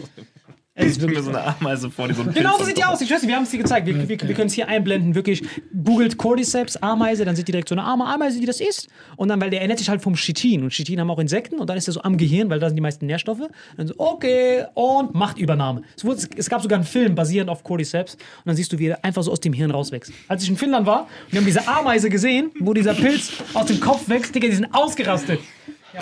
Es 0.81 0.97
ist 0.97 1.03
mir 1.03 1.21
so 1.21 1.31
eine 1.31 1.45
Ameise 1.45 1.91
vor, 1.91 2.07
die 2.07 2.15
so 2.15 2.23
Genau 2.23 2.57
so 2.57 2.65
sieht 2.65 2.79
die 2.79 2.85
aus. 2.85 3.01
Ich 3.01 3.11
weiß 3.11 3.23
nicht, 3.23 3.29
wir 3.29 3.35
haben 3.35 3.43
es 3.43 3.51
dir 3.51 3.59
gezeigt. 3.59 3.85
Wir, 3.87 4.09
wir, 4.09 4.09
wir 4.09 4.35
können 4.35 4.47
es 4.47 4.53
hier 4.53 4.69
einblenden. 4.69 5.17
Wirklich, 5.17 5.43
googelt 5.85 6.17
Cordyceps, 6.17 6.77
Ameise, 6.77 7.25
dann 7.25 7.35
seht 7.35 7.49
ihr 7.49 7.53
direkt 7.53 7.69
so 7.69 7.75
eine 7.75 7.83
arme 7.83 8.05
Ameise, 8.05 8.39
die 8.39 8.47
das 8.47 8.61
isst. 8.61 8.87
Und 9.17 9.29
dann, 9.29 9.41
weil 9.41 9.51
der 9.51 9.61
ernährt 9.61 9.81
sich 9.81 9.89
halt 9.89 10.01
vom 10.03 10.15
Chitin. 10.15 10.63
Und 10.63 10.71
Chitin 10.71 11.01
haben 11.01 11.11
auch 11.11 11.19
Insekten. 11.19 11.59
Und 11.59 11.69
dann 11.69 11.77
ist 11.77 11.89
er 11.89 11.95
so 11.95 12.03
am 12.03 12.17
Gehirn, 12.17 12.49
weil 12.49 12.61
da 12.61 12.69
sind 12.69 12.77
die 12.77 12.83
meisten 12.83 13.07
Nährstoffe. 13.07 13.41
Und 13.41 13.51
dann 13.77 13.89
so, 13.89 13.95
okay, 13.99 14.67
und 14.75 15.15
Machtübernahme. 15.15 15.83
Es, 15.97 16.05
wurde, 16.05 16.23
es 16.37 16.49
gab 16.49 16.63
sogar 16.63 16.79
einen 16.79 16.87
Film 16.87 17.17
basierend 17.17 17.51
auf 17.51 17.65
Cordyceps. 17.65 18.15
Und 18.15 18.47
dann 18.47 18.55
siehst 18.55 18.73
du, 18.73 18.79
wie 18.79 18.87
er 18.87 19.05
einfach 19.05 19.25
so 19.25 19.33
aus 19.33 19.41
dem 19.41 19.53
Hirn 19.53 19.73
rauswächst. 19.73 20.13
Als 20.29 20.45
ich 20.45 20.49
in 20.49 20.57
Finnland 20.57 20.87
war, 20.87 21.09
wir 21.31 21.41
haben 21.41 21.47
diese 21.47 21.67
Ameise 21.67 22.09
gesehen, 22.09 22.53
wo 22.61 22.73
dieser 22.73 22.95
Pilz 22.95 23.33
aus 23.53 23.67
dem 23.67 23.81
Kopf 23.81 24.09
wächst, 24.09 24.33
Digga, 24.33 24.47
die 24.47 24.55
sind 24.55 24.73
ausgerastet. 24.73 25.41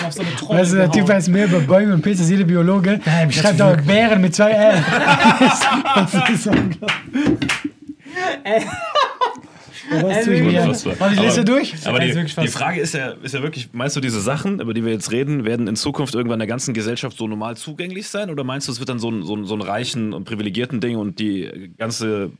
Auf 0.04 0.12
so 0.12 0.22
eine 0.22 0.34
Trommel 0.36 0.62
Weißt 0.62 0.72
du, 0.72 0.76
der 0.76 0.90
Typ 0.90 1.08
weiß 1.08 1.28
mehr 1.28 1.46
über 1.46 1.60
Bäume 1.60 1.94
und 1.94 2.02
Pilze 2.02 2.22
als 2.22 2.30
jeder 2.30 2.44
Biologe. 2.44 3.00
Nein, 3.04 3.30
Ich 3.30 3.36
schreibe 3.36 3.56
das 3.56 3.76
doch 3.76 3.84
Bären 3.84 4.20
mit 4.20 4.34
zwei 4.34 4.50
L. 4.50 4.84
das 5.94 6.14
ist 6.30 6.46
unglaublich. 6.46 6.90
Was 9.90 10.24
tue 10.24 10.34
ich 10.34 11.20
lese 11.20 11.44
durch. 11.44 11.74
Aber 11.86 12.00
die, 12.00 12.12
die 12.12 12.48
Frage 12.48 12.80
ist 12.80 12.94
ja, 12.94 13.10
ist 13.22 13.34
ja 13.34 13.42
wirklich, 13.42 13.68
meinst 13.72 13.96
du, 13.96 14.00
diese 14.00 14.20
Sachen, 14.20 14.60
über 14.60 14.74
die 14.74 14.84
wir 14.84 14.92
jetzt 14.92 15.12
reden, 15.12 15.44
werden 15.44 15.68
in 15.68 15.76
Zukunft 15.76 16.14
irgendwann 16.14 16.38
der 16.38 16.48
ganzen 16.48 16.74
Gesellschaft 16.74 17.16
so 17.16 17.28
normal 17.28 17.56
zugänglich 17.56 18.08
sein? 18.08 18.30
Oder 18.30 18.44
meinst 18.44 18.68
du, 18.68 18.72
es 18.72 18.80
wird 18.80 18.88
dann 18.88 18.98
so 18.98 19.10
ein, 19.10 19.22
so 19.22 19.36
ein, 19.36 19.44
so 19.44 19.54
ein 19.54 19.62
reichen 19.62 20.12
und 20.12 20.24
privilegierten 20.24 20.80
Ding 20.80 20.96
und 20.96 21.18
die 21.18 21.72
ganze 21.78 22.30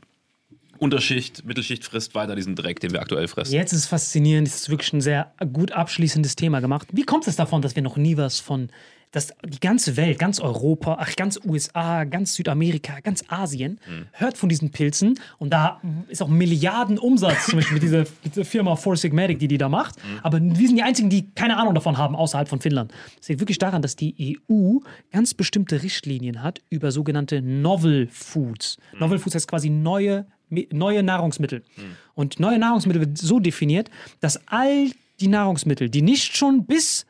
Unterschicht, 0.78 1.44
Mittelschicht 1.44 1.84
frisst 1.84 2.14
weiter 2.14 2.34
diesen 2.36 2.54
Dreck, 2.54 2.80
den 2.80 2.92
wir 2.92 3.00
aktuell 3.00 3.28
fressen? 3.28 3.54
Jetzt 3.54 3.72
ist 3.72 3.80
es 3.80 3.86
faszinierend, 3.86 4.48
es 4.48 4.56
ist 4.56 4.70
wirklich 4.70 4.92
ein 4.92 5.00
sehr 5.00 5.32
gut 5.52 5.72
abschließendes 5.72 6.36
Thema 6.36 6.60
gemacht. 6.60 6.88
Wie 6.92 7.04
kommt 7.04 7.26
es 7.26 7.36
davon, 7.36 7.62
dass 7.62 7.76
wir 7.76 7.82
noch 7.82 7.96
nie 7.96 8.16
was 8.16 8.40
von 8.40 8.68
dass 9.16 9.32
die 9.44 9.60
ganze 9.60 9.96
Welt, 9.96 10.18
ganz 10.18 10.40
Europa, 10.40 10.98
ach, 11.00 11.16
ganz 11.16 11.40
USA, 11.42 12.04
ganz 12.04 12.34
Südamerika, 12.34 13.00
ganz 13.00 13.24
Asien 13.28 13.80
hört 14.12 14.36
von 14.36 14.50
diesen 14.50 14.70
Pilzen 14.70 15.18
und 15.38 15.50
da 15.50 15.80
ist 16.08 16.22
auch 16.22 16.28
Milliarden 16.28 16.98
Umsatz 16.98 17.46
zum 17.46 17.56
Beispiel 17.56 17.74
mit 17.74 17.82
dieser, 17.82 17.98
mit 18.24 18.34
dieser 18.34 18.44
Firma 18.44 18.76
Four 18.76 18.96
Sigmatic, 18.96 19.38
die 19.38 19.48
die 19.48 19.58
da 19.58 19.70
macht. 19.70 19.96
Aber 20.22 20.38
wir 20.40 20.66
sind 20.66 20.76
die 20.76 20.82
einzigen, 20.82 21.08
die 21.08 21.30
keine 21.30 21.56
Ahnung 21.56 21.74
davon 21.74 21.96
haben, 21.96 22.14
außerhalb 22.14 22.48
von 22.48 22.60
Finnland. 22.60 22.92
Das 23.18 23.28
liegt 23.28 23.40
wirklich 23.40 23.58
daran, 23.58 23.80
dass 23.80 23.96
die 23.96 24.38
EU 24.50 24.80
ganz 25.12 25.34
bestimmte 25.34 25.82
Richtlinien 25.82 26.42
hat 26.42 26.60
über 26.68 26.90
sogenannte 26.90 27.40
Novel 27.40 28.08
Foods. 28.10 28.76
Novel 28.98 29.18
Foods 29.18 29.36
heißt 29.36 29.48
quasi 29.48 29.70
neue, 29.70 30.26
neue 30.48 31.02
Nahrungsmittel. 31.02 31.62
Und 32.14 32.40
neue 32.40 32.58
Nahrungsmittel 32.58 33.00
wird 33.00 33.18
so 33.18 33.40
definiert, 33.40 33.90
dass 34.20 34.46
all 34.48 34.90
die 35.20 35.28
Nahrungsmittel, 35.28 35.88
die 35.88 36.02
nicht 36.02 36.36
schon 36.36 36.66
bis 36.66 37.06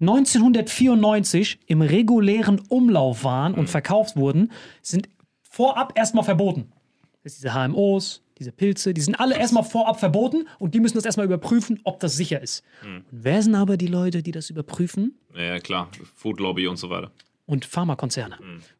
1994 0.00 1.58
im 1.66 1.82
regulären 1.82 2.60
Umlauf 2.68 3.24
waren 3.24 3.54
und 3.54 3.68
verkauft 3.68 4.16
wurden, 4.16 4.50
sind 4.82 5.08
vorab 5.42 5.92
erstmal 5.96 6.24
verboten. 6.24 6.72
Das 7.22 7.34
ist 7.34 7.42
diese 7.42 7.54
HMOs, 7.54 8.22
diese 8.38 8.52
Pilze, 8.52 8.94
die 8.94 9.02
sind 9.02 9.20
alle 9.20 9.36
erstmal 9.36 9.64
vorab 9.64 10.00
verboten 10.00 10.48
und 10.58 10.74
die 10.74 10.80
müssen 10.80 10.96
das 10.96 11.04
erstmal 11.04 11.26
überprüfen, 11.26 11.80
ob 11.84 12.00
das 12.00 12.16
sicher 12.16 12.40
ist. 12.40 12.64
Und 12.82 13.04
wer 13.10 13.42
sind 13.42 13.54
aber 13.54 13.76
die 13.76 13.88
Leute, 13.88 14.22
die 14.22 14.32
das 14.32 14.48
überprüfen? 14.48 15.18
Ja, 15.36 15.42
ja, 15.42 15.58
klar. 15.58 15.90
Food 16.14 16.40
Lobby 16.40 16.66
und 16.66 16.78
so 16.78 16.88
weiter. 16.88 17.10
Und 17.50 17.64
Pharmakonzerne. 17.64 18.36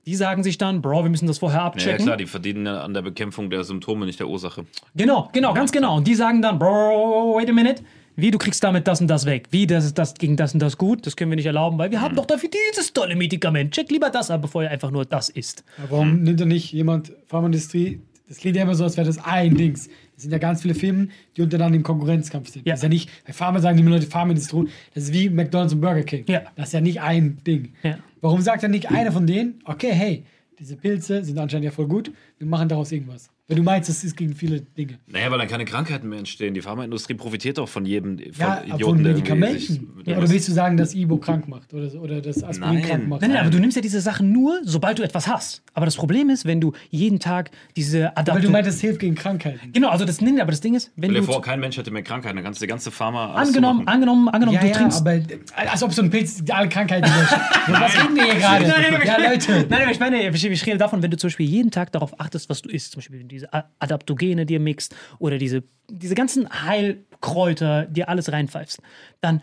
Die 0.07 0.15
sagen 0.15 0.45
sich 0.45 0.57
dann, 0.57 0.81
Bro, 0.81 1.03
wir 1.03 1.11
müssen 1.11 1.27
das 1.27 1.39
vorher 1.39 1.59
Ja, 1.59 1.63
ja, 1.65 1.67
abchecken. 1.71 2.05
klar, 2.07 2.17
die 2.17 2.27
verdienen 2.27 2.67
ja 2.67 2.83
an 2.85 2.95
der 2.95 3.03
Bekämpfung 3.03 3.51
der 3.51 3.65
Symptome, 3.65 4.07
nicht 4.07 4.21
der 4.21 4.29
Ursache. 4.29 4.65
Genau, 4.95 5.29
genau, 5.33 5.53
ganz 5.55 5.73
genau. 5.73 5.97
Und 5.97 6.07
die 6.07 6.15
sagen 6.15 6.41
dann, 6.41 6.59
Bro, 6.59 7.35
wait 7.37 7.49
a 7.51 7.53
minute. 7.53 7.83
Wie, 8.15 8.31
du 8.31 8.39
kriegst 8.39 8.63
damit 8.63 8.87
das 8.87 9.01
und 9.01 9.09
das 9.09 9.27
weg. 9.27 9.49
Wie, 9.51 9.67
das 9.67 9.85
ist 9.85 9.99
das 9.99 10.15
gegen 10.15 10.37
das 10.37 10.53
und 10.55 10.61
das 10.61 10.77
gut? 10.79 11.05
Das 11.07 11.17
können 11.17 11.31
wir 11.33 11.37
nicht 11.37 11.47
erlauben, 11.47 11.79
weil 11.79 11.91
wir 11.91 12.01
haben 12.01 12.15
doch 12.15 12.27
dafür 12.27 12.51
dieses 12.71 12.93
tolle 12.93 13.17
Medikament. 13.17 13.73
Check 13.75 13.91
lieber 13.91 14.11
das 14.11 14.31
ab, 14.31 14.43
bevor 14.43 14.63
ihr 14.63 14.71
einfach 14.71 14.91
nur 14.93 15.05
das 15.05 15.31
isst. 15.31 15.65
Warum 15.89 16.23
nimmt 16.23 16.39
da 16.41 16.45
nicht 16.45 16.73
jemand 16.73 17.13
Pharmaindustrie? 17.27 18.01
Das 18.29 18.39
klingt 18.39 18.57
ja 18.57 18.63
immer 18.63 18.75
so, 18.77 18.85
als 18.85 18.97
wäre 18.97 19.07
das 19.07 19.19
ein 19.25 19.57
Dings. 19.57 19.89
Es 20.21 20.25
sind 20.25 20.33
ja 20.33 20.39
ganz 20.39 20.61
viele 20.61 20.75
Firmen, 20.75 21.13
die 21.35 21.41
untereinander 21.41 21.77
im 21.77 21.83
Konkurrenzkampf 21.83 22.51
sind. 22.51 22.67
Ja. 22.67 22.75
Das 22.75 22.81
ist 22.81 22.83
ja 22.83 22.89
nicht, 22.91 23.09
bei 23.27 23.33
Pharma 23.33 23.59
sagen 23.59 23.79
die 23.79 23.83
Leute 23.83 24.07
Pharmaindustrie, 24.07 24.69
das 24.93 25.05
ist 25.05 25.15
wie 25.15 25.31
McDonalds 25.31 25.73
und 25.73 25.81
Burger 25.81 26.03
King. 26.03 26.25
Ja. 26.29 26.43
Das 26.57 26.67
ist 26.67 26.73
ja 26.75 26.83
nicht 26.83 27.01
ein 27.01 27.39
Ding. 27.47 27.73
Ja. 27.83 27.99
Warum 28.21 28.43
sagt 28.43 28.63
dann 28.63 28.71
nicht 28.71 28.91
einer 28.91 29.13
von 29.13 29.27
denen, 29.27 29.63
okay, 29.65 29.93
hey, 29.93 30.25
diese 30.59 30.77
Pilze 30.77 31.25
sind 31.25 31.39
anscheinend 31.39 31.65
ja 31.65 31.71
voll 31.71 31.87
gut, 31.87 32.13
wir 32.37 32.47
machen 32.47 32.69
daraus 32.69 32.93
irgendwas. 32.93 33.31
Wenn 33.51 33.57
du 33.57 33.63
meinst, 33.65 33.89
das 33.89 34.05
ist 34.05 34.17
gegen 34.17 34.33
viele 34.37 34.61
Dinge. 34.61 35.01
Naja, 35.09 35.29
weil 35.29 35.39
dann 35.39 35.49
keine 35.49 35.65
Krankheiten 35.65 36.09
mehr 36.09 36.21
entstehen. 36.21 36.55
Die 36.55 36.61
Pharmaindustrie 36.61 37.15
profitiert 37.15 37.59
doch 37.59 37.69
von 37.69 37.85
jedem 37.85 38.17
von 38.17 38.27
Ja, 38.39 38.47
aber 38.59 38.65
Idioten, 38.65 38.85
von 38.85 39.03
Medikamenten. 39.03 39.59
sich- 39.59 39.81
Ja, 40.05 40.19
oder 40.19 40.31
willst 40.31 40.47
du 40.47 40.53
sagen, 40.53 40.77
dass 40.77 40.95
Ibo 40.95 41.17
krank 41.17 41.49
macht 41.49 41.75
oder, 41.75 41.93
oder 42.01 42.21
dass 42.21 42.45
Aspirin 42.45 42.75
Nein. 42.75 42.83
krank 42.85 43.09
macht? 43.09 43.23
Nein, 43.23 43.33
nein, 43.33 43.41
aber 43.41 43.51
du 43.51 43.59
nimmst 43.59 43.75
ja 43.75 43.83
diese 43.83 44.01
Sachen 44.01 44.31
nur, 44.31 44.61
sobald 44.63 45.01
du 45.01 45.03
etwas 45.03 45.27
hast. 45.27 45.65
Aber 45.75 45.85
das 45.85 45.97
Problem 45.97 46.31
ist, 46.31 46.45
wenn 46.47 46.61
du 46.61 46.73
jeden 46.91 47.19
Tag 47.19 47.51
diese 47.77 48.03
Weil 48.03 48.13
Adapter... 48.15 48.41
du 48.43 48.51
meintest, 48.51 48.77
es 48.77 48.81
hilft 48.83 49.01
gegen 49.01 49.17
Krankheiten. 49.17 49.73
genau, 49.73 49.89
also 49.89 50.05
das, 50.05 50.21
nee, 50.21 50.41
aber 50.41 50.53
das 50.53 50.61
Ding 50.61 50.75
ist, 50.75 50.93
wenn 50.95 51.11
Stell 51.11 51.21
du... 51.23 51.27
dir 51.27 51.33
vor, 51.33 51.43
kein 51.43 51.59
Mensch 51.59 51.77
hätte 51.77 51.91
mehr 51.91 52.05
Krankheiten, 52.05 52.37
dann 52.37 52.45
kannst 52.45 52.61
du 52.61 52.67
die 52.67 52.71
ganze 52.71 52.93
Pharma 52.93 53.35
Angenommen, 53.35 53.89
angenommen, 53.89 54.29
angenommen, 54.29 54.55
Ja, 54.55 54.61
du 54.61 54.69
ja, 54.69 54.75
trinkst... 54.75 55.01
aber 55.01 55.21
als 55.57 55.83
ob 55.83 55.93
so 55.93 56.03
ein 56.03 56.11
Pilz 56.11 56.41
alle 56.51 56.69
Krankheiten 56.69 57.11
löscht. 57.11 57.33
Was 57.67 58.01
reden 58.01 58.15
wir 58.15 58.25
hier 58.27 58.35
gerade? 58.37 58.65
Ja, 59.05 59.17
Leute. 59.31 59.67
Nein, 59.69 59.83
aber 59.83 59.91
ich 59.91 59.99
meine, 59.99 60.29
ich 60.29 60.45
ich 60.45 60.67
rede 60.67 60.79
davon, 60.79 61.03
wenn 61.03 61.11
du 61.11 61.17
zum 61.17 61.29
Beispiel 61.29 61.47
jeden 61.49 61.73
Tag 61.73 61.91
darauf 61.91 62.19
achtest, 62.21 62.49
was 62.49 62.63
du 62.63 62.69
isst, 62.69 62.93
zum 62.93 63.01
Beispiel 63.01 63.25
diese 63.25 63.40
A- 63.53 63.65
Adaptogene 63.79 64.47
dir 64.47 64.61
mixt 64.61 64.95
oder 65.19 65.39
diese, 65.39 65.63
diese 65.91 66.15
ganzen 66.15 66.49
Heilkräuter 66.65 67.87
dir 67.87 68.09
alles 68.09 68.33
reinpfeifst, 68.33 68.81
dann 69.21 69.41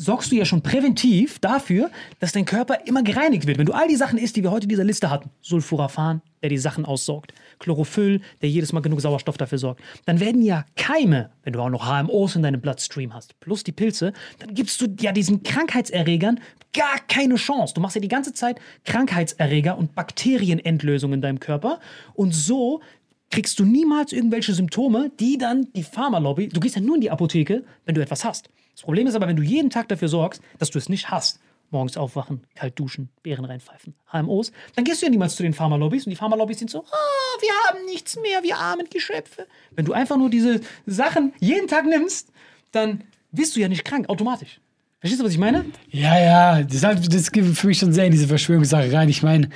sorgst 0.00 0.30
du 0.30 0.36
ja 0.36 0.44
schon 0.44 0.62
präventiv 0.62 1.38
dafür, 1.38 1.90
dass 2.20 2.32
dein 2.32 2.44
Körper 2.44 2.86
immer 2.86 3.02
gereinigt 3.02 3.46
wird. 3.46 3.58
Wenn 3.58 3.66
du 3.66 3.72
all 3.72 3.88
die 3.88 3.96
Sachen 3.96 4.18
isst, 4.18 4.36
die 4.36 4.42
wir 4.42 4.50
heute 4.50 4.64
in 4.64 4.68
dieser 4.68 4.84
Liste 4.84 5.10
hatten, 5.10 5.30
Sulforaphan, 5.40 6.20
der 6.42 6.50
die 6.50 6.58
Sachen 6.58 6.84
aussaugt, 6.84 7.32
Chlorophyll, 7.58 8.20
der 8.42 8.48
jedes 8.50 8.72
Mal 8.72 8.80
genug 8.80 9.00
Sauerstoff 9.00 9.38
dafür 9.38 9.58
sorgt, 9.58 9.80
dann 10.04 10.20
werden 10.20 10.42
ja 10.42 10.66
Keime, 10.76 11.30
wenn 11.42 11.54
du 11.54 11.60
auch 11.60 11.70
noch 11.70 11.86
HMOs 11.86 12.36
in 12.36 12.42
deinem 12.42 12.60
Bloodstream 12.60 13.12
hast, 13.14 13.40
plus 13.40 13.64
die 13.64 13.72
Pilze, 13.72 14.12
dann 14.38 14.54
gibst 14.54 14.80
du 14.80 14.86
ja 15.00 15.10
diesen 15.10 15.42
Krankheitserregern 15.42 16.38
gar 16.74 16.98
keine 17.08 17.36
Chance. 17.36 17.74
Du 17.74 17.80
machst 17.80 17.96
ja 17.96 18.00
die 18.02 18.08
ganze 18.08 18.34
Zeit 18.34 18.60
Krankheitserreger 18.84 19.76
und 19.78 19.94
Bakterienendlösung 19.94 21.14
in 21.14 21.22
deinem 21.22 21.40
Körper 21.40 21.80
und 22.14 22.34
so 22.34 22.82
kriegst 23.30 23.58
du 23.58 23.64
niemals 23.64 24.12
irgendwelche 24.12 24.54
Symptome, 24.54 25.10
die 25.20 25.38
dann 25.38 25.68
die 25.74 25.82
Pharmalobby, 25.82 26.48
du 26.48 26.60
gehst 26.60 26.76
ja 26.76 26.82
nur 26.82 26.94
in 26.96 27.00
die 27.00 27.10
Apotheke, 27.10 27.64
wenn 27.84 27.94
du 27.94 28.00
etwas 28.00 28.24
hast. 28.24 28.48
Das 28.72 28.82
Problem 28.82 29.06
ist 29.06 29.14
aber, 29.14 29.26
wenn 29.26 29.36
du 29.36 29.42
jeden 29.42 29.70
Tag 29.70 29.88
dafür 29.88 30.08
sorgst, 30.08 30.40
dass 30.58 30.70
du 30.70 30.78
es 30.78 30.88
nicht 30.88 31.10
hast, 31.10 31.40
morgens 31.70 31.96
aufwachen, 31.96 32.44
kalt 32.54 32.78
duschen, 32.78 33.10
Beeren 33.22 33.44
reinpfeifen, 33.44 33.94
HMOs, 34.12 34.52
dann 34.74 34.84
gehst 34.84 35.02
du 35.02 35.06
ja 35.06 35.10
niemals 35.10 35.36
zu 35.36 35.42
den 35.42 35.52
Pharmalobbys 35.52 36.06
und 36.06 36.10
die 36.10 36.16
Pharmalobbys 36.16 36.58
sind 36.58 36.70
so, 36.70 36.80
ah, 36.80 37.40
wir 37.40 37.50
haben 37.66 37.84
nichts 37.84 38.16
mehr, 38.16 38.42
wir 38.42 38.56
armen 38.56 38.86
Geschöpfe. 38.88 39.46
Wenn 39.72 39.84
du 39.84 39.92
einfach 39.92 40.16
nur 40.16 40.30
diese 40.30 40.60
Sachen 40.86 41.32
jeden 41.40 41.68
Tag 41.68 41.84
nimmst, 41.84 42.30
dann 42.72 43.04
wirst 43.32 43.56
du 43.56 43.60
ja 43.60 43.68
nicht 43.68 43.84
krank, 43.84 44.08
automatisch. 44.08 44.60
Verstehst 45.00 45.20
du, 45.20 45.26
was 45.26 45.32
ich 45.32 45.38
meine? 45.38 45.64
Ja, 45.90 46.18
ja, 46.18 46.62
das, 46.62 46.80
das 47.08 47.30
geht 47.30 47.44
für 47.44 47.66
mich 47.68 47.78
schon 47.78 47.92
sehr 47.92 48.06
in 48.06 48.12
diese 48.12 48.26
Verschwörungssache 48.26 48.92
rein. 48.92 49.08
Ich 49.08 49.22
meine, 49.22 49.50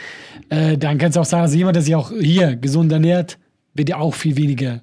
äh, 0.50 0.78
dann 0.78 0.98
kannst 0.98 1.16
du 1.16 1.20
auch 1.20 1.24
sagen, 1.24 1.42
also 1.42 1.56
jemand, 1.56 1.74
der 1.74 1.82
sich 1.82 1.96
auch 1.96 2.12
hier 2.12 2.54
gesund 2.54 2.92
ernährt, 2.92 3.38
wird 3.74 3.88
ja 3.88 3.98
auch 3.98 4.14
viel 4.14 4.36
weniger 4.36 4.82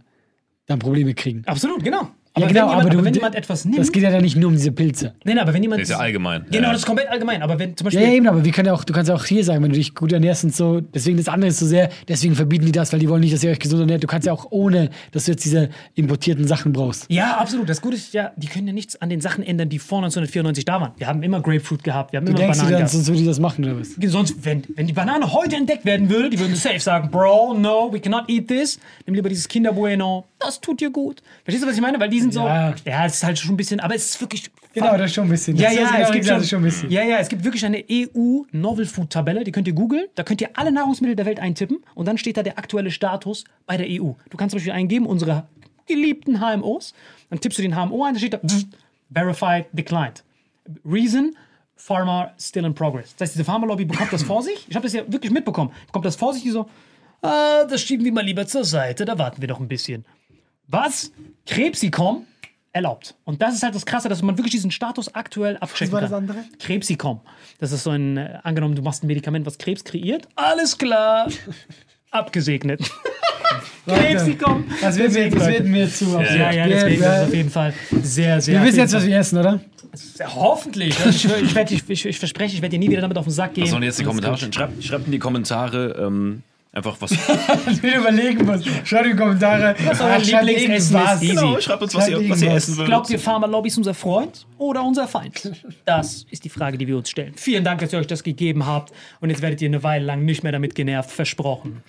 dann 0.66 0.80
Probleme 0.80 1.14
kriegen. 1.14 1.44
Absolut, 1.46 1.84
genau. 1.84 2.10
Ja, 2.38 2.42
wenn 2.48 2.54
genau, 2.54 2.70
jemand, 2.70 2.82
aber, 2.82 2.90
du, 2.98 3.04
wenn 3.04 3.14
jemand 3.14 3.36
etwas 3.36 3.66
nimmt, 3.66 3.80
Das 3.80 3.92
geht 3.92 4.04
ja 4.04 4.12
dann 4.12 4.22
nicht 4.22 4.36
nur 4.38 4.48
um 4.50 4.56
diese 4.56 4.72
Pilze. 4.72 5.14
nein, 5.24 5.40
aber 5.40 5.54
wenn 5.54 5.62
jemand 5.64 5.82
Das 5.82 5.90
ist 5.90 5.94
ja 5.96 6.00
allgemein. 6.00 6.46
Genau, 6.52 6.68
Ja. 6.68 6.72
das 6.72 6.82
ist 6.82 6.86
komplett 6.86 7.10
allgemein. 7.10 7.42
Aber 7.42 7.58
wenn 7.60 7.76
zum 7.76 7.86
Ja, 7.86 7.90
Beispiel 7.92 8.08
ja, 8.08 8.14
eben, 8.16 8.28
aber 8.28 8.46
wir 8.46 8.52
können 8.52 8.68
ja 8.68 8.74
auch, 8.74 8.84
du 8.84 8.94
kannst 8.94 9.10
ja 9.10 9.16
auch 9.16 9.26
hier 9.26 9.44
sagen, 9.44 9.64
wenn 9.64 9.72
du 9.72 9.78
dich 9.78 9.96
gut 9.96 10.12
ernährst 10.14 10.44
und 10.44 10.56
so, 10.56 10.80
deswegen 10.80 11.18
das 11.18 11.28
andere 11.28 11.50
ist 11.50 11.60
so 11.60 11.66
sehr, 11.66 11.90
deswegen 12.08 12.36
verbieten 12.36 12.66
die 12.66 12.72
das, 12.72 12.94
weil 12.94 13.00
die 13.00 13.10
wollen 13.10 13.22
nicht, 13.22 13.34
dass 13.34 13.44
ihr 13.44 13.52
euch 13.52 13.60
gesund 13.60 13.82
ernährt. 13.82 14.04
Du 14.04 14.08
kannst 14.08 14.28
ja 14.28 14.34
auch 14.34 14.48
ohne, 14.52 14.90
dass 15.12 15.26
du 15.26 15.32
jetzt 15.32 15.44
diese 15.44 15.70
importierten 15.96 16.48
Sachen 16.48 16.72
brauchst. 16.72 17.06
Ja, 17.10 17.38
absolut. 17.38 17.68
Das 17.68 17.82
Gute 17.82 17.96
ist 17.96 18.14
ja, 18.14 18.32
die 18.38 18.48
können 18.48 18.68
ja 18.68 18.74
nichts 18.74 19.02
an 19.02 19.10
den 19.10 19.22
Sachen 19.22 19.44
ändern, 19.44 19.70
die 19.70 19.80
vor 19.80 19.98
1994 20.00 20.66
da 20.66 20.80
waren. 20.82 20.92
Wir 20.98 21.08
haben 21.08 21.24
immer 21.24 21.42
Grapefruit 21.42 21.84
gehabt, 21.84 22.12
wir 22.14 22.18
haben 22.18 22.26
Du 22.26 22.32
immer 22.32 22.40
denkst 22.40 22.58
dir 22.60 22.64
Bananen 22.64 22.72
dann, 22.74 22.80
gehabt. 22.82 22.92
sonst 22.94 23.08
würde 23.08 23.20
die 23.22 23.26
das 23.28 23.40
machen, 23.40 23.66
oder 23.66 23.80
was? 23.80 23.90
Sonst, 24.12 24.46
wenn, 24.46 24.64
wenn 24.76 24.88
die 24.88 24.94
Banane 24.94 25.34
heute 25.34 25.56
entdeckt 25.56 25.86
werden 25.86 26.10
würde, 26.10 26.30
die 26.30 26.40
würden 26.40 26.56
safe 26.56 26.80
sagen, 26.80 27.10
Bro, 27.12 27.56
no, 27.56 27.90
we 27.92 28.00
cannot 28.00 28.30
eat 28.30 28.48
this. 28.48 28.80
Nimm 29.06 29.16
lieber 29.16 29.30
dieses 29.30 29.48
Kinder 29.48 29.74
Bueno. 29.74 30.26
Das 30.40 30.62
tut 30.62 30.80
dir 30.80 30.90
gut. 30.90 31.22
Verstehst 31.44 31.64
du, 31.64 31.68
was 31.68 31.76
ich 31.76 31.82
meine? 31.82 32.00
Weil 32.00 32.10
die 32.10 32.19
sind 32.22 32.34
so, 32.34 32.42
Ja. 32.42 32.74
ja, 32.86 33.06
es 33.06 33.16
ist 33.16 33.24
halt 33.24 33.40
schon 33.40 33.52
ein 33.54 33.58
bisschen, 33.58 33.80
aber 33.80 33.96
es 33.96 34.10
ist 34.12 34.22
wirklich. 34.22 34.50
Genau, 34.74 34.98
das 34.98 35.08
ist 35.08 35.16
schon 35.16 35.26
ein 35.26 35.30
bisschen. 35.32 35.58
Ja, 35.58 35.70
Das 35.70 35.76
ja, 35.78 35.86
genau 35.88 36.00
es 36.04 36.12
gibt 36.12 36.26
schon, 36.28 36.44
schon 36.44 36.60
ein 36.60 36.64
bisschen. 36.66 36.92
ja, 36.92 37.04
ja, 37.04 37.18
es 37.18 37.28
gibt 37.30 37.44
wirklich 37.44 37.66
eine 37.66 37.84
EU 37.92 38.44
Novel 38.52 38.86
Food 38.86 39.10
Tabelle, 39.10 39.44
die 39.44 39.52
könnt 39.52 39.68
ihr 39.68 39.74
googeln. 39.74 40.06
Da 40.16 40.24
könnt 40.24 40.42
ihr 40.42 40.50
alle 40.54 40.72
Nahrungsmittel 40.72 41.16
der 41.16 41.26
Welt 41.26 41.40
eintippen 41.40 41.80
und 41.96 42.08
dann 42.08 42.18
steht 42.18 42.38
da 42.38 42.44
der 42.44 42.58
aktuelle 42.60 42.92
Status 42.92 43.46
bei 43.66 43.78
der 43.78 43.88
EU. 43.90 44.12
Du 44.30 44.38
kannst 44.38 44.52
zum 44.52 44.58
Beispiel 44.60 44.74
eingeben, 44.74 45.06
unsere 45.08 45.48
geliebten 45.88 46.40
HMOs, 46.40 46.94
dann 47.32 47.40
tippst 47.42 47.58
du 47.58 47.64
den 47.64 47.76
HMO 47.76 48.04
ein, 48.04 48.14
da 48.14 48.20
steht 48.20 48.34
da 48.36 48.40
Verified 49.12 49.66
Declined. 49.74 50.24
Reason 50.86 51.36
Pharma 51.76 52.32
still 52.40 52.66
in 52.66 52.74
progress. 52.76 53.16
Das 53.16 53.30
heißt, 53.30 53.36
diese 53.36 53.46
Pharmalobby 53.46 53.86
bekommt 53.86 54.12
das 54.14 54.22
vor 54.22 54.44
sich. 54.44 54.66
Ich 54.68 54.76
habe 54.76 54.84
das 54.84 54.94
ja 54.94 55.02
wirklich 55.12 55.32
mitbekommen. 55.32 55.72
Bekommt 55.88 56.06
das 56.06 56.16
vor 56.16 56.34
sich, 56.34 56.44
die 56.44 56.52
so, 56.52 56.70
ah, 57.22 57.64
das 57.66 57.82
schieben 57.82 58.06
wir 58.06 58.12
mal 58.12 58.24
lieber 58.24 58.46
zur 58.46 58.66
Seite, 58.66 59.06
da 59.06 59.18
warten 59.18 59.42
wir 59.42 59.48
doch 59.48 59.60
ein 59.60 59.68
bisschen. 59.68 60.06
Was? 60.70 61.12
Krebsikom 61.48 62.28
erlaubt. 62.72 63.16
Und 63.26 63.42
das 63.42 63.56
ist 63.56 63.64
halt 63.64 63.74
das 63.74 63.86
Krasse, 63.86 64.08
dass 64.08 64.22
man 64.22 64.38
wirklich 64.38 64.52
diesen 64.52 64.70
Status 64.70 65.14
aktuell 65.16 65.58
abchecken 65.58 65.92
war 65.92 66.02
das 66.02 66.12
kann. 66.12 66.30
andere? 66.30 66.44
Krebsikom. 66.60 67.22
Das 67.60 67.72
ist 67.72 67.84
so 67.84 67.90
ein, 67.90 68.18
äh, 68.18 68.38
angenommen, 68.44 68.76
du 68.76 68.84
machst 68.84 69.04
ein 69.04 69.08
Medikament, 69.08 69.48
was 69.48 69.58
Krebs 69.58 69.84
kreiert. 69.84 70.28
Alles 70.36 70.78
klar. 70.78 71.28
Abgesegnet. 72.12 72.82
Krebsikom. 73.88 74.66
Das 74.80 74.98
wird 74.98 75.14
mir, 75.14 75.30
das 75.32 75.48
wird 75.48 75.66
mir 75.66 75.90
zu. 75.92 76.20
Ja, 76.20 76.52
ja, 76.52 76.68
deswegen 76.68 77.02
ist 77.02 77.10
es 77.10 77.28
auf 77.28 77.34
jeden 77.34 77.50
Fall 77.50 77.74
sehr, 78.04 78.40
sehr. 78.40 78.62
Wir 78.62 78.68
wissen 78.68 78.80
jetzt, 78.80 78.94
was 78.94 79.06
wir 79.08 79.18
essen, 79.18 79.40
oder? 79.40 79.60
Hoffentlich. 80.36 80.96
Ich, 81.08 81.26
ich, 81.26 81.90
ich, 81.90 82.06
ich, 82.06 82.20
verspreche, 82.20 82.56
ich 82.56 82.62
werde 82.62 82.78
dir 82.78 82.80
nie 82.80 82.92
wieder 82.92 83.02
damit 83.02 83.18
auf 83.18 83.26
den 83.26 83.32
Sack 83.32 83.56
gehen. 83.56 83.64
Was 83.64 83.72
sollen 83.72 83.82
jetzt 83.82 84.00
die 84.00 84.04
Kommentare? 84.04 84.38
Schreibt, 84.38 84.84
schreibt 84.84 85.06
in 85.08 85.12
die 85.12 85.20
Kommentare 85.20 85.96
ähm, 86.00 86.44
einfach 86.72 86.96
was. 87.00 87.12
Ich 87.72 87.82
will 87.84 87.96
überlegen 87.96 88.46
muss. 88.46 88.64
Schreibt 88.86 89.06
in 89.06 89.12
die 89.12 89.18
Kommentare. 89.18 89.76
Was 89.86 90.00
euer 90.02 90.08
Ah, 90.16 90.20
schreibt 90.24 90.46
Lieblingsessen 90.46 91.00
ist. 91.00 91.22
Genau, 91.22 91.60
schreibt 91.60 91.82
uns, 91.84 91.96
was 91.96 92.06
Schreibt 92.08 92.22
ihr, 92.22 92.30
was 92.30 92.42
ihr 92.42 92.52
essen 92.52 92.78
würdet. 92.78 92.88
Glaubt 92.88 93.10
ihr, 93.10 93.20
Pharma-Lobby 93.20 93.68
ist 93.70 93.78
unser 93.78 93.94
Freund 93.94 94.46
oder 94.58 94.84
unser 94.84 95.08
Feind? 95.08 95.52
Das 95.86 96.26
ist 96.30 96.44
die 96.44 96.50
Frage, 96.50 96.78
die 96.78 96.88
wir 96.88 96.98
uns 96.98 97.10
stellen. 97.10 97.34
Vielen 97.36 97.64
Dank, 97.64 97.82
dass 97.82 97.92
ihr 97.94 98.00
euch 98.00 98.08
das 98.08 98.24
gegeben 98.24 98.66
habt. 98.66 98.94
Und 99.20 99.30
jetzt 99.30 99.42
werdet 99.42 99.62
ihr 99.62 99.68
eine 99.70 99.84
Weile 99.84 100.06
lang 100.06 100.26
nicht 100.26 100.44
mehr 100.44 100.52
damit 100.52 100.76
genervt. 100.76 101.10
Versprochen. 101.12 101.84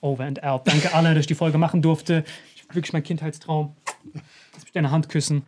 Over 0.00 0.24
and 0.24 0.42
out. 0.44 0.66
Danke 0.68 0.94
alle, 0.94 1.10
dass 1.14 1.22
ich 1.22 1.26
die 1.26 1.34
Folge 1.34 1.58
machen 1.58 1.82
durfte. 1.82 2.24
Ich 2.54 2.64
wirklich 2.74 2.92
mein 2.92 3.02
Kindheitstraum. 3.02 3.74
Lass 4.54 4.62
mich 4.64 4.72
deine 4.72 4.90
Hand 4.90 5.08
küssen. 5.08 5.42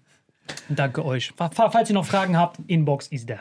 Und 0.68 0.78
danke 0.78 1.04
euch. 1.04 1.32
Fa- 1.36 1.50
fa- 1.50 1.70
Falls 1.70 1.88
ihr 1.90 1.94
noch 1.94 2.06
Fragen 2.06 2.36
habt, 2.36 2.58
Inbox 2.66 3.06
ist 3.08 3.30
da. 3.30 3.40